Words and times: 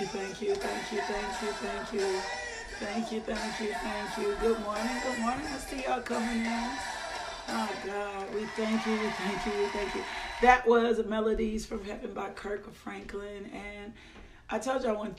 Thank 0.00 0.14
you, 0.14 0.18
thank 0.18 0.40
you, 0.40 0.54
thank 0.54 0.92
you, 0.92 1.00
thank 1.02 1.42
you, 1.42 1.52
thank 1.52 1.92
you. 1.92 2.20
Thank 2.80 3.12
you, 3.12 3.20
thank 3.20 3.60
you, 3.60 3.74
thank 3.74 4.16
you. 4.16 4.34
Good 4.40 4.58
morning, 4.60 4.96
good 5.04 5.18
morning. 5.18 5.46
I 5.46 5.58
see 5.58 5.82
y'all 5.82 6.00
coming 6.00 6.38
in. 6.38 6.70
Oh 7.48 7.68
God, 7.84 8.34
we 8.34 8.46
thank 8.56 8.86
you, 8.86 8.92
we 8.92 9.10
thank 9.10 9.44
you, 9.44 9.52
we 9.60 9.66
thank 9.68 9.94
you. 9.94 10.02
That 10.40 10.66
was 10.66 11.04
Melodies 11.04 11.66
from 11.66 11.84
Heaven 11.84 12.14
by 12.14 12.30
Kirk 12.30 12.72
Franklin. 12.72 13.50
And 13.52 13.92
I 14.48 14.58
told 14.58 14.84
y'all 14.84 14.98
when 14.98 15.16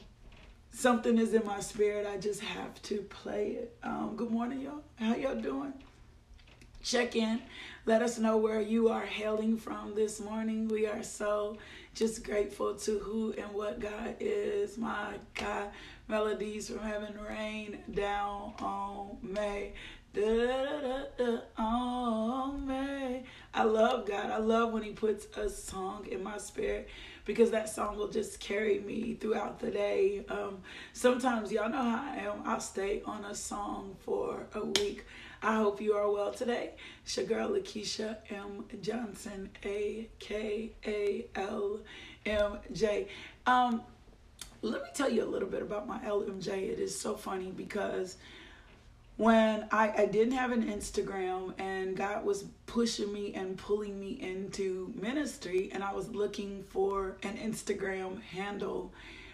something 0.72 1.20
is 1.20 1.36
in 1.36 1.46
my 1.46 1.60
spirit, 1.60 2.08
I 2.12 2.18
just 2.18 2.42
have 2.42 2.82
to 2.82 3.02
play 3.04 3.50
it. 3.50 3.78
Um, 3.84 4.16
good 4.16 4.32
morning, 4.32 4.62
y'all. 4.62 4.82
How 4.96 5.16
y'all 5.16 5.36
doing? 5.36 5.74
Check 6.82 7.16
in. 7.16 7.40
Let 7.86 8.02
us 8.02 8.18
know 8.18 8.38
where 8.38 8.60
you 8.60 8.90
are 8.90 9.06
hailing 9.06 9.58
from 9.58 9.94
this 9.94 10.20
morning. 10.20 10.68
We 10.70 10.88
are 10.88 11.04
so 11.04 11.58
just 11.94 12.24
grateful 12.24 12.76
to 12.76 13.00
who 13.00 13.34
and 13.34 13.52
what 13.54 13.80
God 13.80 14.16
is. 14.20 14.78
My 14.78 15.16
God, 15.34 15.70
melodies 16.08 16.70
from 16.70 16.80
heaven 16.80 17.16
rain 17.28 17.80
down 17.94 18.54
on 18.60 19.18
me. 19.22 19.74
Da, 20.14 20.22
da, 20.22 21.04
da, 21.18 21.38
on 21.58 22.68
me. 22.68 23.24
I 23.54 23.64
love 23.64 24.08
God. 24.08 24.30
I 24.30 24.38
love 24.38 24.74
when 24.74 24.84
He 24.84 24.92
puts 24.92 25.28
a 25.38 25.50
song 25.50 26.06
in 26.12 26.22
my 26.24 26.38
spirit 26.38 26.90
because 27.26 27.52
that 27.52 27.70
song 27.70 27.98
will 27.98 28.10
just 28.10 28.40
carry 28.40 28.80
me 28.80 29.14
throughout 29.14 29.60
the 29.60 29.72
day. 29.72 30.26
Um, 30.28 30.60
sometimes, 30.94 31.52
y'all 31.52 31.70
know 31.70 31.78
how 31.78 32.04
I 32.12 32.18
am. 32.18 32.42
I'll 32.46 32.60
stay 32.60 33.02
on 33.06 33.24
a 33.26 33.36
song 33.36 33.96
for 34.02 34.48
a 34.54 34.66
week. 34.66 35.06
I 35.44 35.56
hope 35.56 35.82
you 35.82 35.94
are 35.94 36.10
well 36.10 36.32
today. 36.32 36.72
It's 37.04 37.18
your 37.18 37.26
girl 37.26 37.50
Lakeisha 37.50 38.18
M. 38.30 38.66
Johnson, 38.80 39.50
A 39.66 40.08
K 40.20 40.72
A 40.86 41.26
L 41.36 41.80
M 42.28 42.60
J. 42.72 43.08
Um, 43.48 43.82
let 44.62 44.84
me 44.84 44.90
tell 44.94 45.10
you 45.10 45.24
a 45.24 45.26
little 45.26 45.50
bit 45.50 45.64
about 45.64 45.88
my 45.88 45.98
LMJ. 46.00 46.50
It 46.50 46.80
is 46.80 46.98
so 46.98 47.16
funny 47.16 47.50
because 47.50 48.18
when 49.18 49.68
I, 49.72 49.92
I 49.98 50.06
didn't 50.06 50.34
have 50.34 50.52
an 50.52 50.64
Instagram 50.64 51.60
and 51.60 51.98
God 51.98 52.24
was 52.24 52.46
pushing 52.68 53.12
me 53.12 53.34
and 53.34 53.58
pulling 53.58 54.00
me 54.00 54.20
into 54.22 54.94
ministry, 54.96 55.72
and 55.74 55.84
I 55.84 55.92
was 55.92 56.08
looking 56.10 56.64
for 56.70 57.18
an 57.24 57.38
Instagram 57.38 58.22
handle. 58.22 58.94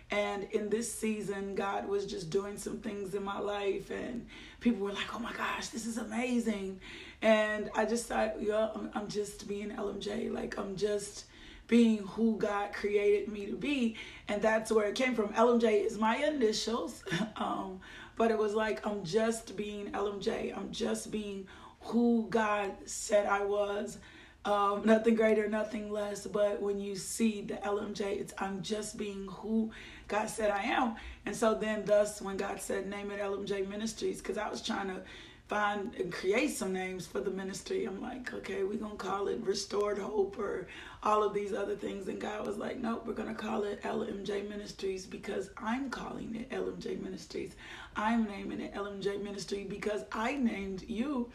And 0.09 0.44
in 0.52 0.69
this 0.69 0.94
season, 0.94 1.53
God 1.55 1.88
was 1.88 2.05
just 2.05 2.30
doing 2.30 2.58
some 2.58 2.77
things 2.77 3.13
in 3.13 3.23
my 3.23 3.39
life, 3.39 3.91
and 3.91 4.25
people 4.61 4.86
were 4.86 4.94
like, 4.94 5.14
oh 5.14 5.19
my 5.19 5.33
gosh, 5.33 5.67
this 5.67 5.86
is 5.86 5.97
amazing. 5.97 6.80
And 7.22 7.69
I 7.75 7.86
just 7.86 8.05
thought, 8.05 8.41
yeah, 8.41 8.69
I'm, 8.73 8.89
I'm 8.94 9.08
just 9.09 9.47
being 9.47 9.72
LMJ. 9.72 10.31
Like, 10.31 10.58
I'm 10.58 10.77
just 10.77 11.25
being 11.67 11.97
who 11.99 12.38
God 12.38 12.72
created 12.72 13.27
me 13.27 13.47
to 13.47 13.58
be. 13.58 13.97
And 14.30 14.41
that's 14.41 14.72
where 14.72 14.88
it 14.88 14.95
came 14.95 15.14
from. 15.14 15.33
LMJ 15.33 15.86
is 15.86 15.97
my 15.97 16.16
initials. 16.17 17.03
um, 17.36 17.81
but 18.16 18.31
it 18.31 18.38
was 18.38 18.53
like 18.53 18.86
I'm 18.86 19.03
just 19.03 19.55
being 19.55 19.92
LMJ. 19.92 20.58
I'm 20.58 20.71
just 20.71 21.11
being 21.11 21.47
who 21.81 22.27
God 22.30 22.73
said 22.86 23.27
I 23.27 23.45
was. 23.45 23.99
Um, 24.47 24.83
nothing 24.85 25.15
greater, 25.15 25.49
nothing 25.49 25.91
less. 25.91 26.25
But 26.25 26.61
when 26.61 26.80
you 26.80 26.95
see 26.95 27.41
the 27.41 27.55
LMJ, 27.55 27.99
it's 27.99 28.33
I'm 28.37 28.61
just 28.61 28.97
being 28.97 29.27
who 29.27 29.71
God 30.08 30.30
said 30.30 30.52
I 30.52 30.63
am. 30.63 30.95
And 31.25 31.35
so 31.35 31.53
then, 31.53 31.83
thus, 31.83 32.21
when 32.21 32.37
God 32.37 32.61
said 32.61 32.87
name 32.87 33.11
it 33.11 33.19
LMJ 33.19 33.67
Ministries, 33.67 34.19
because 34.19 34.37
I 34.37 34.47
was 34.47 34.61
trying 34.61 34.87
to 34.87 35.02
find 35.47 35.95
and 35.95 36.11
create 36.11 36.49
some 36.52 36.73
names 36.73 37.07
for 37.07 37.19
the 37.21 37.30
ministry. 37.30 37.86
I'm 37.86 38.02
like, 38.02 38.33
okay, 38.33 38.63
we're 38.63 38.77
gonna 38.77 38.95
call 38.95 39.27
it 39.27 39.39
Restored 39.41 39.97
Hope 39.97 40.37
or 40.37 40.67
all 41.03 41.23
of 41.23 41.33
these 41.33 41.53
other 41.53 41.75
things. 41.75 42.07
And 42.07 42.19
God 42.19 42.45
was 42.45 42.57
like, 42.57 42.80
nope, 42.80 43.03
we're 43.05 43.13
gonna 43.13 43.33
call 43.33 43.63
it 43.63 43.81
LMJ 43.83 44.47
Ministries 44.49 45.05
because 45.05 45.49
I'm 45.57 45.89
calling 45.89 46.36
it 46.36 46.49
LMJ 46.52 47.02
Ministries. 47.02 47.55
I'm 47.95 48.25
naming 48.25 48.59
it 48.59 48.73
LMJ 48.73 49.23
Ministry 49.23 49.65
because 49.69 50.03
I 50.11 50.36
named 50.36 50.83
you 50.87 51.30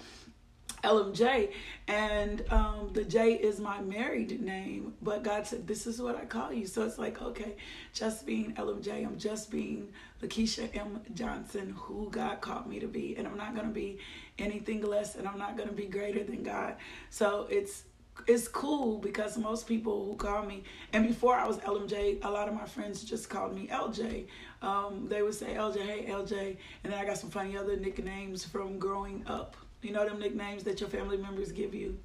LMJ, 0.83 1.53
and 1.87 2.45
um, 2.51 2.91
the 2.93 3.05
J 3.05 3.35
is 3.35 3.61
my 3.61 3.81
married 3.81 4.41
name. 4.41 4.95
But 5.01 5.23
God 5.23 5.47
said, 5.47 5.67
This 5.67 5.87
is 5.87 6.01
what 6.01 6.17
I 6.17 6.25
call 6.25 6.53
you. 6.53 6.67
So 6.67 6.85
it's 6.85 6.99
like, 6.99 7.23
okay, 7.23 7.57
just 7.93 8.27
being 8.27 8.55
LMJ, 8.55 9.07
I'm 9.07 9.19
just 9.19 9.51
being 9.51 9.89
Lakeisha 10.23 10.77
M. 10.77 11.01
Johnson, 11.15 11.75
who 11.77 12.11
God 12.11 12.41
called 12.41 12.67
me 12.67 12.81
to 12.81 12.89
be. 12.89 13.17
And 13.17 13.27
I'm 13.27 13.37
not 13.37 13.55
going 13.55 13.67
to 13.67 13.73
be 13.73 13.99
anything 14.39 14.83
less, 14.83 15.15
and 15.15 15.29
I'm 15.29 15.39
not 15.39 15.57
going 15.57 15.69
to 15.69 15.75
be 15.75 15.87
greater 15.87 16.25
than 16.25 16.43
God. 16.43 16.77
So 17.11 17.47
it's 17.49 17.85
it's 18.27 18.47
cool 18.47 18.99
because 18.99 19.39
most 19.39 19.67
people 19.67 20.05
who 20.05 20.15
call 20.17 20.45
me, 20.45 20.65
and 20.93 21.07
before 21.07 21.35
I 21.35 21.47
was 21.47 21.57
LMJ, 21.59 22.25
a 22.25 22.31
lot 22.31 22.47
of 22.49 22.55
my 22.55 22.67
friends 22.67 23.03
just 23.03 23.31
called 23.31 23.55
me 23.55 23.69
LJ. 23.69 24.27
Um, 24.61 25.07
they 25.09 25.23
would 25.23 25.35
say 25.35 25.55
LJ, 25.55 25.81
hey 25.81 26.07
LJ, 26.09 26.57
and 26.85 26.93
then 26.93 27.01
I 27.01 27.05
got 27.05 27.19
some 27.19 27.31
funny 27.31 27.57
other 27.57 27.77
nicknames 27.77 28.45
from 28.45 28.79
growing 28.79 29.25
up 29.27 29.57
you 29.83 29.93
know 29.93 30.09
them 30.09 30.19
nicknames 30.19 30.65
that 30.65 30.81
your 30.81 30.89
family 30.89 31.17
members 31.17 31.53
give 31.53 31.75
you? 31.75 31.99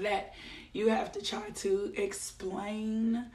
That 0.00 0.34
you 0.72 0.88
have 0.88 1.12
to 1.12 1.22
try 1.22 1.50
to 1.50 1.92
explain 1.96 3.26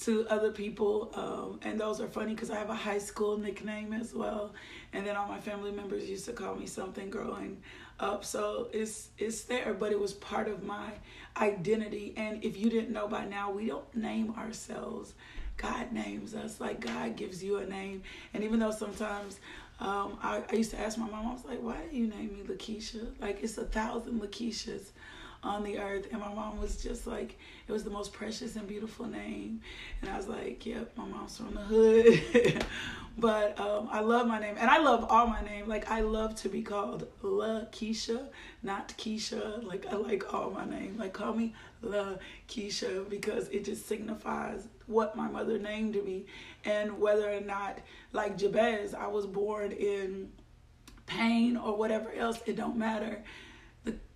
to 0.00 0.26
other 0.28 0.52
people 0.52 1.10
um, 1.14 1.60
and 1.68 1.78
those 1.78 2.00
are 2.00 2.06
funny 2.06 2.32
because 2.32 2.52
i 2.52 2.56
have 2.56 2.70
a 2.70 2.74
high 2.74 2.98
school 2.98 3.36
nickname 3.36 3.92
as 3.92 4.14
well 4.14 4.54
and 4.92 5.04
then 5.04 5.16
all 5.16 5.26
my 5.26 5.40
family 5.40 5.72
members 5.72 6.08
used 6.08 6.24
to 6.24 6.32
call 6.32 6.54
me 6.54 6.66
something 6.66 7.10
growing 7.10 7.60
up. 8.00 8.24
So 8.24 8.68
it's 8.72 9.08
it's 9.18 9.42
there 9.44 9.74
but 9.74 9.92
it 9.92 9.98
was 9.98 10.12
part 10.12 10.48
of 10.48 10.62
my 10.62 10.92
identity 11.36 12.14
and 12.16 12.42
if 12.44 12.56
you 12.56 12.70
didn't 12.70 12.90
know 12.90 13.08
by 13.08 13.24
now 13.24 13.50
we 13.50 13.66
don't 13.66 13.94
name 13.94 14.34
ourselves. 14.36 15.14
God 15.56 15.92
names 15.92 16.34
us 16.34 16.60
like 16.60 16.80
god 16.80 17.16
gives 17.16 17.42
you 17.42 17.56
a 17.56 17.66
name 17.66 18.02
and 18.32 18.44
even 18.44 18.60
though 18.60 18.70
sometimes 18.70 19.40
um, 19.80 20.18
I, 20.22 20.42
I, 20.50 20.56
used 20.56 20.72
to 20.72 20.80
ask 20.80 20.98
my 20.98 21.08
mom, 21.08 21.26
I 21.26 21.32
was 21.32 21.44
like, 21.44 21.62
why 21.62 21.76
do 21.88 21.96
you 21.96 22.08
name 22.08 22.34
me 22.34 22.42
Lakeisha? 22.42 23.12
Like, 23.20 23.42
it's 23.42 23.56
a 23.58 23.64
thousand 23.64 24.20
Lakeishas 24.20 24.90
on 25.44 25.62
the 25.62 25.78
earth. 25.78 26.08
And 26.10 26.20
my 26.20 26.32
mom 26.34 26.60
was 26.60 26.82
just 26.82 27.06
like, 27.06 27.38
it 27.68 27.72
was 27.72 27.84
the 27.84 27.90
most 27.90 28.14
precious 28.14 28.56
and 28.56 28.66
beautiful 28.66 29.06
name. 29.06 29.60
And 30.00 30.10
I 30.10 30.16
was 30.16 30.26
like, 30.26 30.64
yep, 30.64 30.90
my 30.96 31.04
mom's 31.04 31.36
from 31.36 31.54
the 31.54 31.60
hood. 31.60 32.64
but 33.18 33.60
um, 33.60 33.88
I 33.92 34.00
love 34.00 34.26
my 34.26 34.38
name. 34.38 34.54
And 34.58 34.70
I 34.70 34.78
love 34.78 35.04
all 35.10 35.26
my 35.26 35.42
name. 35.42 35.68
Like, 35.68 35.90
I 35.90 36.00
love 36.00 36.34
to 36.36 36.48
be 36.48 36.62
called 36.62 37.06
La 37.22 37.66
Keisha, 37.66 38.28
not 38.62 38.88
Keisha. 38.96 39.62
Like, 39.62 39.86
I 39.86 39.96
like 39.96 40.32
all 40.32 40.50
my 40.50 40.64
name. 40.64 40.96
Like, 40.98 41.12
call 41.12 41.34
me 41.34 41.54
La 41.82 42.14
Keisha 42.48 43.08
because 43.10 43.48
it 43.48 43.66
just 43.66 43.86
signifies 43.86 44.66
what 44.86 45.14
my 45.14 45.28
mother 45.28 45.58
named 45.58 46.02
me 46.02 46.24
and 46.64 46.98
whether 46.98 47.30
or 47.30 47.40
not 47.40 47.78
like 48.12 48.38
Jabez 48.38 48.94
I 48.94 49.06
was 49.06 49.26
born 49.26 49.70
in 49.70 50.32
pain 51.06 51.56
or 51.58 51.76
whatever 51.76 52.10
else 52.12 52.40
it 52.46 52.56
don't 52.56 52.76
matter 52.76 53.22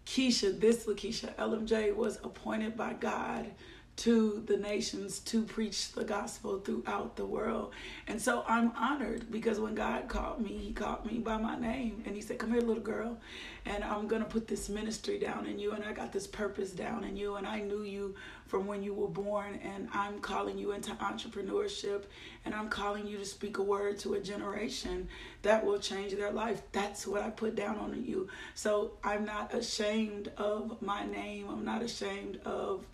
Lakeisha 0.07 0.61
this 0.61 0.87
Lakeisha 0.87 1.35
LMJ 1.37 1.95
was 1.95 2.19
appointed 2.25 2.77
by 2.77 2.93
God 2.95 3.51
to 3.95 4.43
the 4.47 4.57
nations 4.57 5.19
to 5.21 5.43
preach 5.43 5.93
the 5.93 6.03
gospel 6.03 6.59
throughout 6.59 7.15
the 7.15 7.27
world. 7.27 7.73
And 8.07 8.21
so 8.21 8.43
I'm 8.49 8.73
honored 8.75 9.31
because 9.31 9.61
when 9.61 9.75
God 9.75 10.09
called 10.09 10.41
me, 10.41 10.57
He 10.57 10.73
called 10.73 11.05
me 11.05 11.19
by 11.19 11.37
my 11.37 11.59
name 11.59 12.03
and 12.07 12.17
He 12.17 12.23
said, 12.23 12.39
Come 12.39 12.53
here, 12.53 12.63
little 12.63 12.83
girl, 12.83 13.19
and 13.67 13.85
I'm 13.85 14.09
going 14.09 14.23
to 14.23 14.29
put 14.29 14.49
this 14.49 14.69
ministry 14.69 15.19
down 15.19 15.47
in 15.47 15.59
you, 15.59 15.73
and 15.73 15.85
I 15.85 15.93
got 15.93 16.13
this 16.13 16.27
purpose 16.27 16.71
down 16.71 17.05
in 17.05 17.17
you, 17.17 17.37
and 17.37 17.47
I 17.47 17.61
knew 17.61 17.83
you 17.83 18.15
from 18.53 18.67
when 18.67 18.83
you 18.83 18.93
were 18.93 19.09
born, 19.09 19.59
and 19.65 19.89
I'm 19.95 20.19
calling 20.19 20.59
you 20.59 20.73
into 20.73 20.91
entrepreneurship, 20.97 22.03
and 22.45 22.55
I'm 22.55 22.69
calling 22.69 23.07
you 23.07 23.17
to 23.17 23.25
speak 23.25 23.57
a 23.57 23.63
word 23.63 23.99
to 24.01 24.13
a 24.13 24.21
generation 24.21 25.09
that 25.41 25.65
will 25.65 25.79
change 25.79 26.13
their 26.13 26.31
life. 26.31 26.61
That's 26.71 27.07
what 27.07 27.23
I 27.23 27.31
put 27.31 27.55
down 27.55 27.79
on 27.79 28.05
you. 28.05 28.29
So 28.55 28.99
I'm 29.03 29.25
not 29.25 29.55
ashamed 29.55 30.33
of 30.37 30.83
my 30.83 31.07
name, 31.07 31.49
I'm 31.49 31.65
not 31.65 31.81
ashamed 31.81 32.41
of 32.45 32.85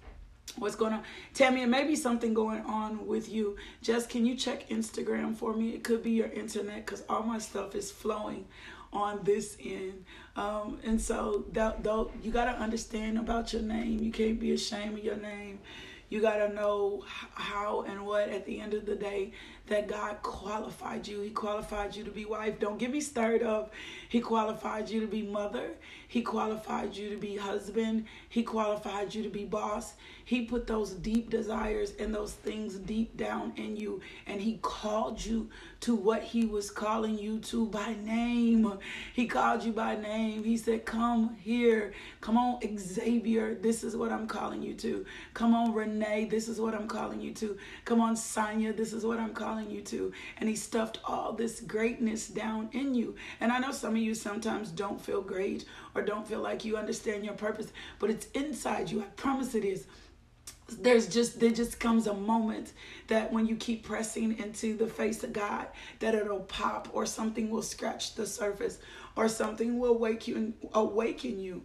what's 0.57 0.77
going 0.77 0.95
on 0.95 1.03
tammy 1.35 1.63
it 1.63 1.67
may 1.67 1.87
be 1.87 1.95
something 1.95 2.33
going 2.33 2.63
on 2.63 3.07
with 3.07 3.29
you 3.29 3.55
just 3.83 4.09
can 4.09 4.25
you 4.25 4.35
check 4.35 4.67
instagram 4.71 5.37
for 5.37 5.55
me 5.55 5.75
it 5.75 5.85
could 5.85 6.03
be 6.03 6.13
your 6.13 6.29
internet 6.29 6.87
because 6.87 7.05
all 7.07 7.23
my 7.23 7.39
stuff 7.39 7.75
is 7.75 7.93
flowing 7.93 8.47
on 8.91 9.21
this 9.25 9.59
end 9.63 10.05
um, 10.39 10.79
and 10.85 11.01
so 11.01 11.45
that 11.53 11.83
though 11.83 12.13
you 12.23 12.31
got 12.31 12.45
to 12.45 12.53
understand 12.53 13.19
about 13.19 13.53
your 13.53 13.63
name. 13.63 13.99
You 13.99 14.13
can't 14.13 14.39
be 14.39 14.53
ashamed 14.53 14.97
of 14.99 15.05
your 15.05 15.17
name. 15.17 15.59
You 16.11 16.23
got 16.23 16.37
to 16.37 16.55
know 16.55 17.03
how 17.35 17.83
and 17.83 18.07
what 18.07 18.29
at 18.29 18.47
the 18.47 18.61
end 18.61 18.73
of 18.73 18.87
the 18.87 18.95
day 18.95 19.33
that 19.69 19.89
God 19.89 20.23
qualified 20.23 21.07
you. 21.07 21.21
He 21.21 21.31
qualified 21.31 21.95
you 21.95 22.05
to 22.05 22.11
be 22.11 22.25
wife. 22.25 22.59
Don't 22.59 22.79
get 22.79 22.91
me 22.91 23.01
stirred 23.01 23.43
up. 23.43 23.73
He 24.09 24.21
qualified 24.21 24.89
you 24.89 25.01
to 25.01 25.07
be 25.07 25.23
mother. 25.23 25.71
He 26.09 26.23
qualified 26.23 26.97
you 26.97 27.11
to 27.11 27.17
be 27.17 27.37
husband. 27.37 28.07
He 28.29 28.43
qualified 28.43 29.15
you 29.15 29.23
to 29.23 29.29
be 29.29 29.45
boss. 29.45 29.95
He 30.25 30.43
put 30.43 30.67
those 30.67 30.93
deep 30.93 31.31
desires 31.31 31.93
and 31.99 32.15
those 32.15 32.33
things 32.33 32.77
deep 32.77 33.17
down 33.17 33.53
in 33.57 33.77
you. 33.77 34.01
And 34.27 34.41
He 34.41 34.59
called 34.63 35.25
you 35.25 35.49
to 35.81 35.95
what 35.95 36.23
He 36.23 36.45
was 36.45 36.71
calling 36.71 37.19
you 37.19 37.39
to 37.41 37.67
by 37.67 37.95
name. 38.05 38.79
He 39.13 39.27
called 39.27 39.65
you 39.65 39.73
by 39.73 39.97
name. 39.97 40.45
He 40.45 40.57
said, 40.57 40.85
Come 40.85 41.37
here. 41.41 41.93
Come 42.21 42.37
on, 42.37 42.61
Xavier. 42.79 43.55
This 43.55 43.85
is 43.85 43.97
what 43.97 44.13
I'm 44.13 44.27
calling 44.27 44.63
you 44.63 44.75
to. 44.75 45.05
Come 45.35 45.55
on, 45.55 45.73
Renee. 45.73 46.27
This 46.27 46.49
is 46.49 46.61
what 46.61 46.75
I'm 46.75 46.89
calling 46.89 47.21
you 47.21 47.33
to. 47.35 47.57
Come 47.85 48.01
on, 48.01 48.17
Sonia. 48.17 48.73
This 48.73 48.93
is 48.93 49.05
what 49.05 49.19
I'm 49.19 49.33
calling 49.33 49.58
you 49.63 49.81
to. 49.83 50.13
And 50.39 50.49
He 50.49 50.57
stuffed 50.57 50.99
all 51.05 51.33
this 51.33 51.61
greatness 51.61 52.29
down 52.29 52.69
in 52.73 52.95
you. 52.95 53.17
And 53.41 53.53
I 53.53 53.59
know 53.59 53.73
some 53.73 53.97
of 53.97 54.03
you 54.03 54.15
sometimes 54.15 54.71
don't 54.71 55.01
feel 55.01 55.21
great 55.21 55.65
or 55.95 56.03
don't 56.03 56.27
feel 56.27 56.41
like 56.41 56.65
you 56.65 56.77
understand 56.77 57.25
your 57.25 57.35
purpose, 57.35 57.73
but 57.99 58.11
it's 58.11 58.27
inside 58.35 58.91
you. 58.91 59.01
I 59.01 59.07
promise 59.17 59.55
it 59.55 59.65
is 59.65 59.87
there's 60.69 61.07
just 61.07 61.41
there 61.41 61.51
just 61.51 61.81
comes 61.81 62.07
a 62.07 62.15
moment 62.15 62.73
that 63.07 63.33
when 63.33 63.47
you 63.47 63.57
keep 63.57 63.85
pressing 63.85 64.39
into 64.39 64.77
the 64.77 64.87
face 64.87 65.25
of 65.25 65.33
God 65.33 65.67
that 66.01 66.15
it'll 66.15 66.41
pop 66.41 66.89
or 66.93 67.07
something 67.07 67.49
will 67.49 67.63
scratch 67.63 68.15
the 68.15 68.27
surface 68.27 68.79
or 69.17 69.29
something 69.29 69.79
will 69.79 69.99
wake 69.99 70.29
you 70.29 70.37
and 70.37 70.55
awaken 70.75 71.41
you 71.41 71.63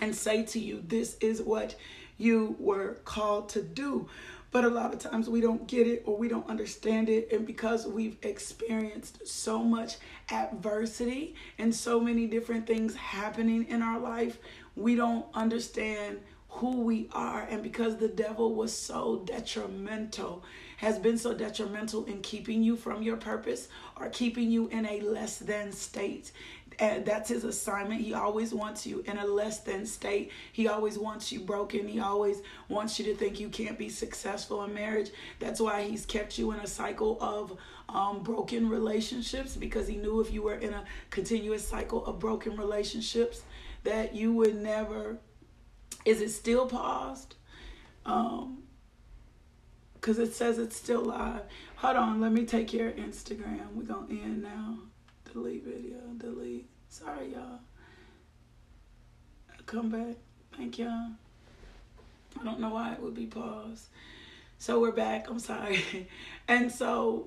and 0.00 0.14
say 0.14 0.44
to 0.46 0.58
you 0.58 0.82
this 0.86 1.16
is 1.20 1.40
what 1.40 1.76
you 2.16 2.56
were 2.58 2.94
called 3.04 3.48
to 3.50 3.62
do 3.62 4.08
but 4.50 4.64
a 4.64 4.68
lot 4.68 4.94
of 4.94 4.98
times 4.98 5.28
we 5.28 5.40
don't 5.40 5.66
get 5.66 5.86
it 5.86 6.02
or 6.06 6.16
we 6.16 6.28
don't 6.28 6.48
understand 6.48 7.08
it. 7.08 7.32
And 7.32 7.46
because 7.46 7.86
we've 7.86 8.16
experienced 8.22 9.26
so 9.26 9.62
much 9.62 9.96
adversity 10.30 11.34
and 11.58 11.74
so 11.74 12.00
many 12.00 12.26
different 12.26 12.66
things 12.66 12.94
happening 12.94 13.66
in 13.68 13.82
our 13.82 13.98
life 13.98 14.38
we 14.78 14.94
don't 14.94 15.26
understand 15.34 16.20
who 16.50 16.80
we 16.80 17.08
are. 17.12 17.42
And 17.50 17.62
because 17.62 17.96
the 17.96 18.08
devil 18.08 18.54
was 18.54 18.72
so 18.72 19.22
detrimental 19.26 20.44
has 20.78 20.98
been 20.98 21.18
so 21.18 21.34
detrimental 21.34 22.04
in 22.04 22.22
keeping 22.22 22.62
you 22.62 22.76
from 22.76 23.02
your 23.02 23.16
purpose 23.16 23.68
or 24.00 24.08
keeping 24.08 24.50
you 24.50 24.68
in 24.68 24.86
a 24.86 25.00
less 25.00 25.38
than 25.38 25.72
state 25.72 26.32
and 26.80 27.04
that's 27.04 27.28
his 27.28 27.44
assignment 27.44 28.00
he 28.00 28.14
always 28.14 28.54
wants 28.54 28.86
you 28.86 29.02
in 29.06 29.18
a 29.18 29.26
less 29.26 29.60
than 29.60 29.84
state 29.84 30.30
he 30.52 30.68
always 30.68 30.98
wants 30.98 31.32
you 31.32 31.40
broken 31.40 31.88
he 31.88 31.98
always 31.98 32.42
wants 32.68 32.98
you 32.98 33.04
to 33.04 33.14
think 33.14 33.40
you 33.40 33.48
can't 33.48 33.78
be 33.78 33.88
successful 33.88 34.62
in 34.64 34.72
marriage 34.72 35.10
that's 35.40 35.60
why 35.60 35.82
he's 35.82 36.06
kept 36.06 36.38
you 36.38 36.52
in 36.52 36.60
a 36.60 36.66
cycle 36.66 37.18
of 37.20 37.56
um, 37.88 38.22
broken 38.22 38.68
relationships 38.68 39.56
because 39.56 39.88
he 39.88 39.96
knew 39.96 40.20
if 40.20 40.32
you 40.32 40.42
were 40.42 40.56
in 40.56 40.74
a 40.74 40.84
continuous 41.10 41.66
cycle 41.66 42.04
of 42.06 42.18
broken 42.18 42.56
relationships 42.56 43.42
that 43.84 44.14
you 44.14 44.32
would 44.32 44.56
never 44.56 45.18
is 46.04 46.20
it 46.20 46.30
still 46.30 46.66
paused? 46.66 47.34
Um, 48.06 48.62
because 49.94 50.18
it 50.18 50.32
says 50.32 50.58
it's 50.58 50.76
still 50.76 51.02
live. 51.02 51.42
Hold 51.76 51.96
on, 51.96 52.20
let 52.20 52.32
me 52.32 52.46
take 52.46 52.72
your 52.72 52.92
Instagram. 52.92 53.72
We're 53.74 53.82
gonna 53.82 54.10
end 54.10 54.42
now. 54.42 54.78
Delete 55.32 55.64
video, 55.64 55.98
delete. 56.16 56.66
Sorry, 56.88 57.32
y'all. 57.32 57.60
Come 59.66 59.90
back. 59.90 60.16
Thank 60.56 60.78
y'all. 60.78 61.10
I 62.40 62.44
don't 62.44 62.60
know 62.60 62.70
why 62.70 62.92
it 62.92 63.00
would 63.00 63.14
be 63.14 63.26
paused. 63.26 63.86
So 64.58 64.80
we're 64.80 64.92
back. 64.92 65.28
I'm 65.28 65.38
sorry. 65.38 65.84
And 66.48 66.72
so 66.72 67.26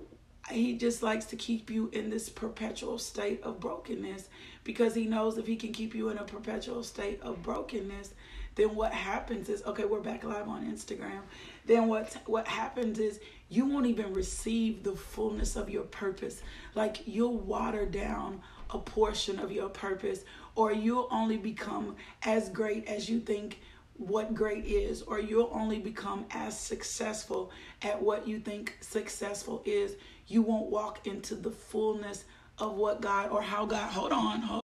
he 0.49 0.75
just 0.77 1.03
likes 1.03 1.25
to 1.25 1.35
keep 1.35 1.69
you 1.69 1.89
in 1.93 2.09
this 2.09 2.27
perpetual 2.27 2.97
state 2.97 3.43
of 3.43 3.59
brokenness 3.59 4.29
because 4.63 4.95
he 4.95 5.05
knows 5.05 5.37
if 5.37 5.45
he 5.45 5.55
can 5.55 5.71
keep 5.71 5.93
you 5.93 6.09
in 6.09 6.17
a 6.17 6.23
perpetual 6.23 6.81
state 6.81 7.21
of 7.21 7.43
brokenness, 7.43 8.15
then 8.55 8.75
what 8.75 8.91
happens 8.91 9.49
is 9.49 9.63
okay 9.63 9.85
we're 9.85 10.01
back 10.01 10.23
live 10.23 10.47
on 10.47 10.65
instagram 10.65 11.21
then 11.65 11.87
what 11.87 12.15
what 12.25 12.47
happens 12.47 12.99
is 12.99 13.19
you 13.51 13.65
won't 13.65 13.85
even 13.85 14.13
receive 14.13 14.81
the 14.81 14.93
fullness 14.93 15.57
of 15.57 15.69
your 15.69 15.83
purpose. 15.83 16.41
Like 16.73 17.05
you'll 17.05 17.37
water 17.37 17.85
down 17.85 18.41
a 18.69 18.79
portion 18.79 19.39
of 19.39 19.51
your 19.51 19.67
purpose 19.67 20.21
or 20.55 20.71
you'll 20.71 21.09
only 21.11 21.35
become 21.35 21.97
as 22.23 22.47
great 22.47 22.87
as 22.87 23.09
you 23.09 23.19
think 23.19 23.59
what 23.97 24.33
great 24.33 24.65
is 24.65 25.01
or 25.01 25.19
you'll 25.19 25.49
only 25.51 25.79
become 25.79 26.25
as 26.31 26.57
successful 26.57 27.51
at 27.81 28.01
what 28.01 28.25
you 28.25 28.39
think 28.39 28.77
successful 28.79 29.61
is. 29.65 29.97
You 30.27 30.43
won't 30.43 30.71
walk 30.71 31.05
into 31.05 31.35
the 31.35 31.51
fullness 31.51 32.23
of 32.57 32.75
what 32.75 33.01
god 33.01 33.31
or 33.31 33.41
how 33.41 33.65
god 33.65 33.91
hold 33.91 34.13
on 34.13 34.39
hold 34.41 34.61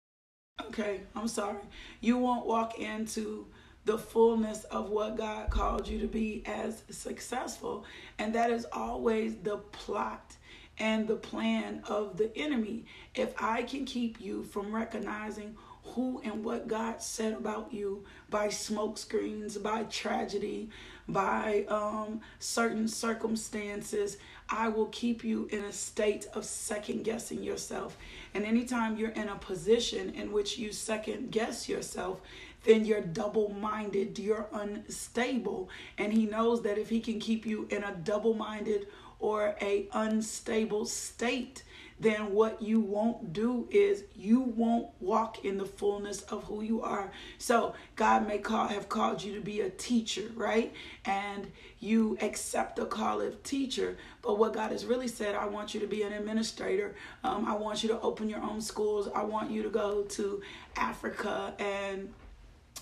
okay 0.66 1.02
i'm 1.14 1.28
sorry. 1.28 1.62
You 2.00 2.18
won't 2.18 2.46
walk 2.46 2.80
into 2.80 3.46
the 3.84 3.98
fullness 3.98 4.64
of 4.64 4.90
what 4.90 5.16
God 5.16 5.50
called 5.50 5.88
you 5.88 5.98
to 6.00 6.06
be 6.06 6.42
as 6.46 6.82
successful. 6.90 7.84
And 8.18 8.34
that 8.34 8.50
is 8.50 8.66
always 8.72 9.36
the 9.36 9.58
plot 9.58 10.36
and 10.78 11.06
the 11.06 11.16
plan 11.16 11.82
of 11.88 12.16
the 12.16 12.36
enemy. 12.36 12.84
If 13.14 13.34
I 13.40 13.62
can 13.62 13.84
keep 13.84 14.20
you 14.20 14.44
from 14.44 14.74
recognizing 14.74 15.56
who 15.84 16.20
and 16.24 16.44
what 16.44 16.68
God 16.68 17.02
said 17.02 17.32
about 17.34 17.72
you 17.72 18.04
by 18.30 18.48
smoke 18.48 18.96
screens, 18.96 19.58
by 19.58 19.82
tragedy, 19.84 20.70
by 21.08 21.64
um, 21.68 22.20
certain 22.38 22.86
circumstances, 22.86 24.16
I 24.48 24.68
will 24.68 24.86
keep 24.86 25.24
you 25.24 25.48
in 25.50 25.64
a 25.64 25.72
state 25.72 26.26
of 26.34 26.44
second 26.44 27.02
guessing 27.02 27.42
yourself. 27.42 27.96
And 28.32 28.44
anytime 28.44 28.96
you're 28.96 29.10
in 29.10 29.28
a 29.28 29.36
position 29.36 30.10
in 30.10 30.30
which 30.30 30.56
you 30.56 30.72
second 30.72 31.32
guess 31.32 31.68
yourself, 31.68 32.20
then 32.64 32.84
you're 32.84 33.00
double 33.00 33.50
minded, 33.50 34.18
you're 34.18 34.48
unstable. 34.52 35.68
And 35.98 36.12
he 36.12 36.26
knows 36.26 36.62
that 36.62 36.78
if 36.78 36.88
he 36.88 37.00
can 37.00 37.18
keep 37.18 37.46
you 37.46 37.66
in 37.70 37.82
a 37.82 37.94
double 37.94 38.34
minded 38.34 38.86
or 39.18 39.54
a 39.60 39.88
unstable 39.92 40.86
state, 40.86 41.62
then 42.02 42.32
what 42.32 42.60
you 42.60 42.80
won't 42.80 43.32
do 43.32 43.68
is 43.70 44.02
you 44.16 44.40
won't 44.40 44.88
walk 44.98 45.44
in 45.44 45.56
the 45.56 45.64
fullness 45.64 46.22
of 46.22 46.42
who 46.44 46.60
you 46.62 46.82
are. 46.82 47.12
So 47.38 47.74
God 47.94 48.26
may 48.26 48.38
call 48.38 48.66
have 48.66 48.88
called 48.88 49.22
you 49.22 49.36
to 49.36 49.40
be 49.40 49.60
a 49.60 49.70
teacher, 49.70 50.24
right? 50.34 50.72
And 51.04 51.46
you 51.78 52.18
accept 52.20 52.74
the 52.74 52.86
call 52.86 53.20
of 53.20 53.40
teacher. 53.44 53.96
But 54.20 54.36
what 54.36 54.52
God 54.52 54.72
has 54.72 54.84
really 54.84 55.06
said, 55.06 55.36
I 55.36 55.46
want 55.46 55.74
you 55.74 55.80
to 55.80 55.86
be 55.86 56.02
an 56.02 56.12
administrator. 56.12 56.96
Um, 57.22 57.44
I 57.44 57.54
want 57.54 57.84
you 57.84 57.88
to 57.90 58.00
open 58.00 58.28
your 58.28 58.42
own 58.42 58.60
schools. 58.60 59.08
I 59.14 59.22
want 59.22 59.52
you 59.52 59.62
to 59.62 59.70
go 59.70 60.02
to 60.02 60.42
Africa 60.74 61.54
and 61.60 62.12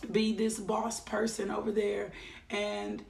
be 0.01 0.35
this 0.35 0.59
boss 0.59 1.01
person 1.01 1.51
over 1.51 1.73
there. 1.73 2.13
And 2.51 3.05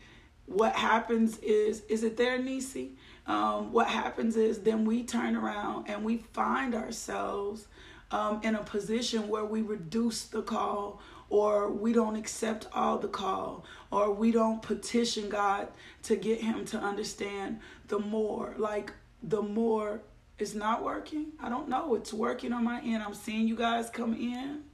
what 0.47 0.75
happens 0.75 1.39
is 1.39 1.83
is 1.89 2.03
it 2.03 2.17
there 2.17 2.39
nisi? 2.39 2.93
Um, 3.27 3.73
what 3.73 3.87
happens 3.87 4.37
is 4.37 4.61
then 4.61 4.85
we 4.85 5.05
turn 5.05 5.37
around 5.37 5.89
and 5.89 6.05
we 6.05 6.19
find 6.33 6.75
ourselves 6.75 7.69
um, 8.11 8.41
in 8.43 8.57
a 8.57 8.63
position 8.63 9.29
where 9.29 9.45
we 9.45 9.63
reduce 9.63 10.25
the 10.25 10.43
call 10.43 11.01
or 11.29 11.71
we 11.71 11.93
don't 11.93 12.17
accept 12.17 12.67
all 12.75 12.99
the 12.99 13.09
call 13.09 13.65
or 13.93 14.13
we 14.13 14.33
don't 14.33 14.61
petition 14.63 15.29
god 15.29 15.69
to 16.03 16.17
get 16.17 16.41
him 16.41 16.65
to 16.67 16.79
understand 16.79 17.61
the 17.87 18.01
more. 18.01 18.55
Like 18.59 18.93
the 19.23 19.43
more 19.43 20.03
is 20.39 20.55
not 20.57 20.83
working. 20.83 21.27
I 21.39 21.49
don't 21.49 21.69
know. 21.69 21.95
It's 21.95 22.13
working 22.13 22.53
on 22.53 22.65
my 22.65 22.81
end. 22.81 23.03
I'm 23.03 23.15
seeing 23.15 23.47
you 23.47 23.55
guys 23.55 23.91
come 23.91 24.15
in 24.15 24.65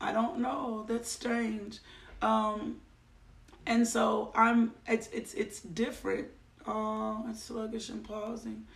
I 0.00 0.12
don't 0.12 0.38
know. 0.38 0.84
That's 0.88 1.10
strange. 1.10 1.78
Um, 2.22 2.80
and 3.66 3.86
so 3.86 4.32
I'm. 4.34 4.72
It's 4.86 5.08
it's 5.08 5.34
it's 5.34 5.60
different. 5.60 6.28
Oh, 6.66 7.24
it's 7.30 7.44
sluggish 7.44 7.88
and 7.88 8.04
pausing. 8.04 8.66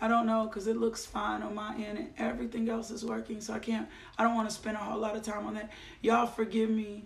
I 0.00 0.08
don't 0.08 0.26
know 0.26 0.46
because 0.46 0.66
it 0.66 0.76
looks 0.76 1.06
fine 1.06 1.42
on 1.42 1.54
my 1.54 1.76
end 1.76 1.98
and 1.98 2.12
everything 2.18 2.68
else 2.68 2.90
is 2.90 3.04
working. 3.04 3.40
So 3.40 3.54
I 3.54 3.60
can't. 3.60 3.88
I 4.18 4.24
don't 4.24 4.34
want 4.34 4.48
to 4.48 4.54
spend 4.54 4.76
a 4.76 4.80
whole 4.80 4.98
lot 4.98 5.14
of 5.16 5.22
time 5.22 5.46
on 5.46 5.54
that. 5.54 5.70
Y'all 6.00 6.26
forgive 6.26 6.70
me. 6.70 7.04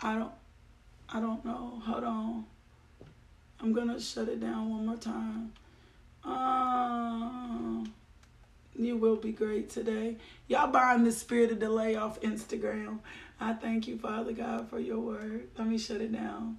I 0.00 0.18
don't. 0.18 0.32
I 1.08 1.20
don't 1.20 1.44
know. 1.44 1.80
Hold 1.84 2.04
on. 2.04 2.46
I'm 3.60 3.72
gonna 3.72 4.00
shut 4.00 4.28
it 4.28 4.40
down 4.40 4.70
one 4.70 4.86
more 4.86 4.96
time. 4.96 5.52
Uh, 6.24 7.61
will 9.02 9.16
be 9.16 9.32
great 9.32 9.68
today. 9.68 10.16
Y'all 10.46 10.70
bind 10.70 11.04
the 11.04 11.10
spirit 11.10 11.50
of 11.50 11.58
delay 11.58 11.96
off 11.96 12.20
Instagram. 12.20 13.00
I 13.40 13.52
thank 13.52 13.88
you, 13.88 13.98
Father 13.98 14.32
God, 14.32 14.68
for 14.70 14.78
your 14.78 15.00
word. 15.00 15.48
Let 15.58 15.66
me 15.66 15.76
shut 15.76 16.00
it 16.00 16.12
down. 16.12 16.58